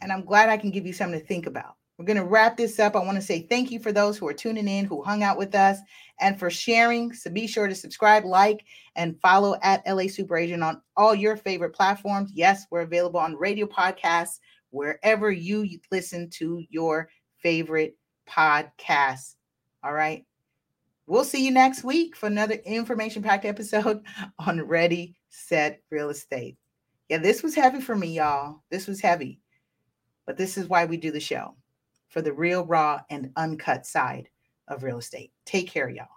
and 0.00 0.12
I'm 0.12 0.24
glad 0.24 0.48
I 0.48 0.56
can 0.56 0.70
give 0.70 0.86
you 0.86 0.92
something 0.92 1.18
to 1.18 1.26
think 1.26 1.46
about. 1.46 1.76
We're 1.98 2.06
going 2.06 2.16
to 2.16 2.24
wrap 2.24 2.56
this 2.56 2.78
up. 2.78 2.96
I 2.96 3.00
want 3.00 3.16
to 3.16 3.22
say 3.22 3.42
thank 3.42 3.70
you 3.70 3.78
for 3.78 3.92
those 3.92 4.16
who 4.16 4.26
are 4.26 4.34
tuning 4.34 4.66
in, 4.66 4.86
who 4.86 5.02
hung 5.02 5.22
out 5.22 5.38
with 5.38 5.54
us, 5.54 5.78
and 6.20 6.38
for 6.38 6.50
sharing. 6.50 7.12
So 7.12 7.30
be 7.30 7.46
sure 7.46 7.68
to 7.68 7.74
subscribe, 7.74 8.24
like, 8.24 8.64
and 8.96 9.20
follow 9.20 9.56
at 9.62 9.86
LA 9.86 10.08
Super 10.08 10.36
Agent 10.36 10.62
on 10.62 10.80
all 10.96 11.14
your 11.14 11.36
favorite 11.36 11.74
platforms. 11.74 12.30
Yes, 12.34 12.66
we're 12.70 12.80
available 12.80 13.20
on 13.20 13.36
radio 13.36 13.66
podcasts, 13.66 14.38
wherever 14.70 15.30
you 15.30 15.68
listen 15.90 16.30
to 16.30 16.64
your 16.70 17.08
favorite 17.38 17.96
podcasts. 18.28 19.34
All 19.84 19.92
right. 19.92 20.24
We'll 21.07 21.24
see 21.24 21.44
you 21.44 21.50
next 21.50 21.82
week 21.82 22.14
for 22.14 22.26
another 22.26 22.55
information 22.55 23.22
packed 23.22 23.44
episode 23.44 24.03
on 24.38 24.62
Ready, 24.62 25.16
Set 25.28 25.82
Real 25.90 26.11
Estate. 26.11 26.57
Yeah, 27.09 27.18
this 27.18 27.42
was 27.42 27.55
heavy 27.55 27.80
for 27.80 27.96
me, 27.96 28.14
y'all. 28.16 28.62
This 28.70 28.86
was 28.86 29.00
heavy, 29.00 29.40
but 30.26 30.36
this 30.36 30.57
is 30.57 30.68
why 30.68 30.84
we 30.84 30.96
do 30.96 31.11
the 31.11 31.20
show 31.20 31.57
for 32.09 32.22
the 32.22 32.32
real, 32.32 32.64
raw, 32.64 33.00
and 33.11 33.32
uncut 33.36 33.84
side 33.84 34.28
of 34.68 34.84
real 34.84 34.98
estate. 34.98 35.32
Take 35.44 35.68
care, 35.68 35.88
y'all. 35.88 36.09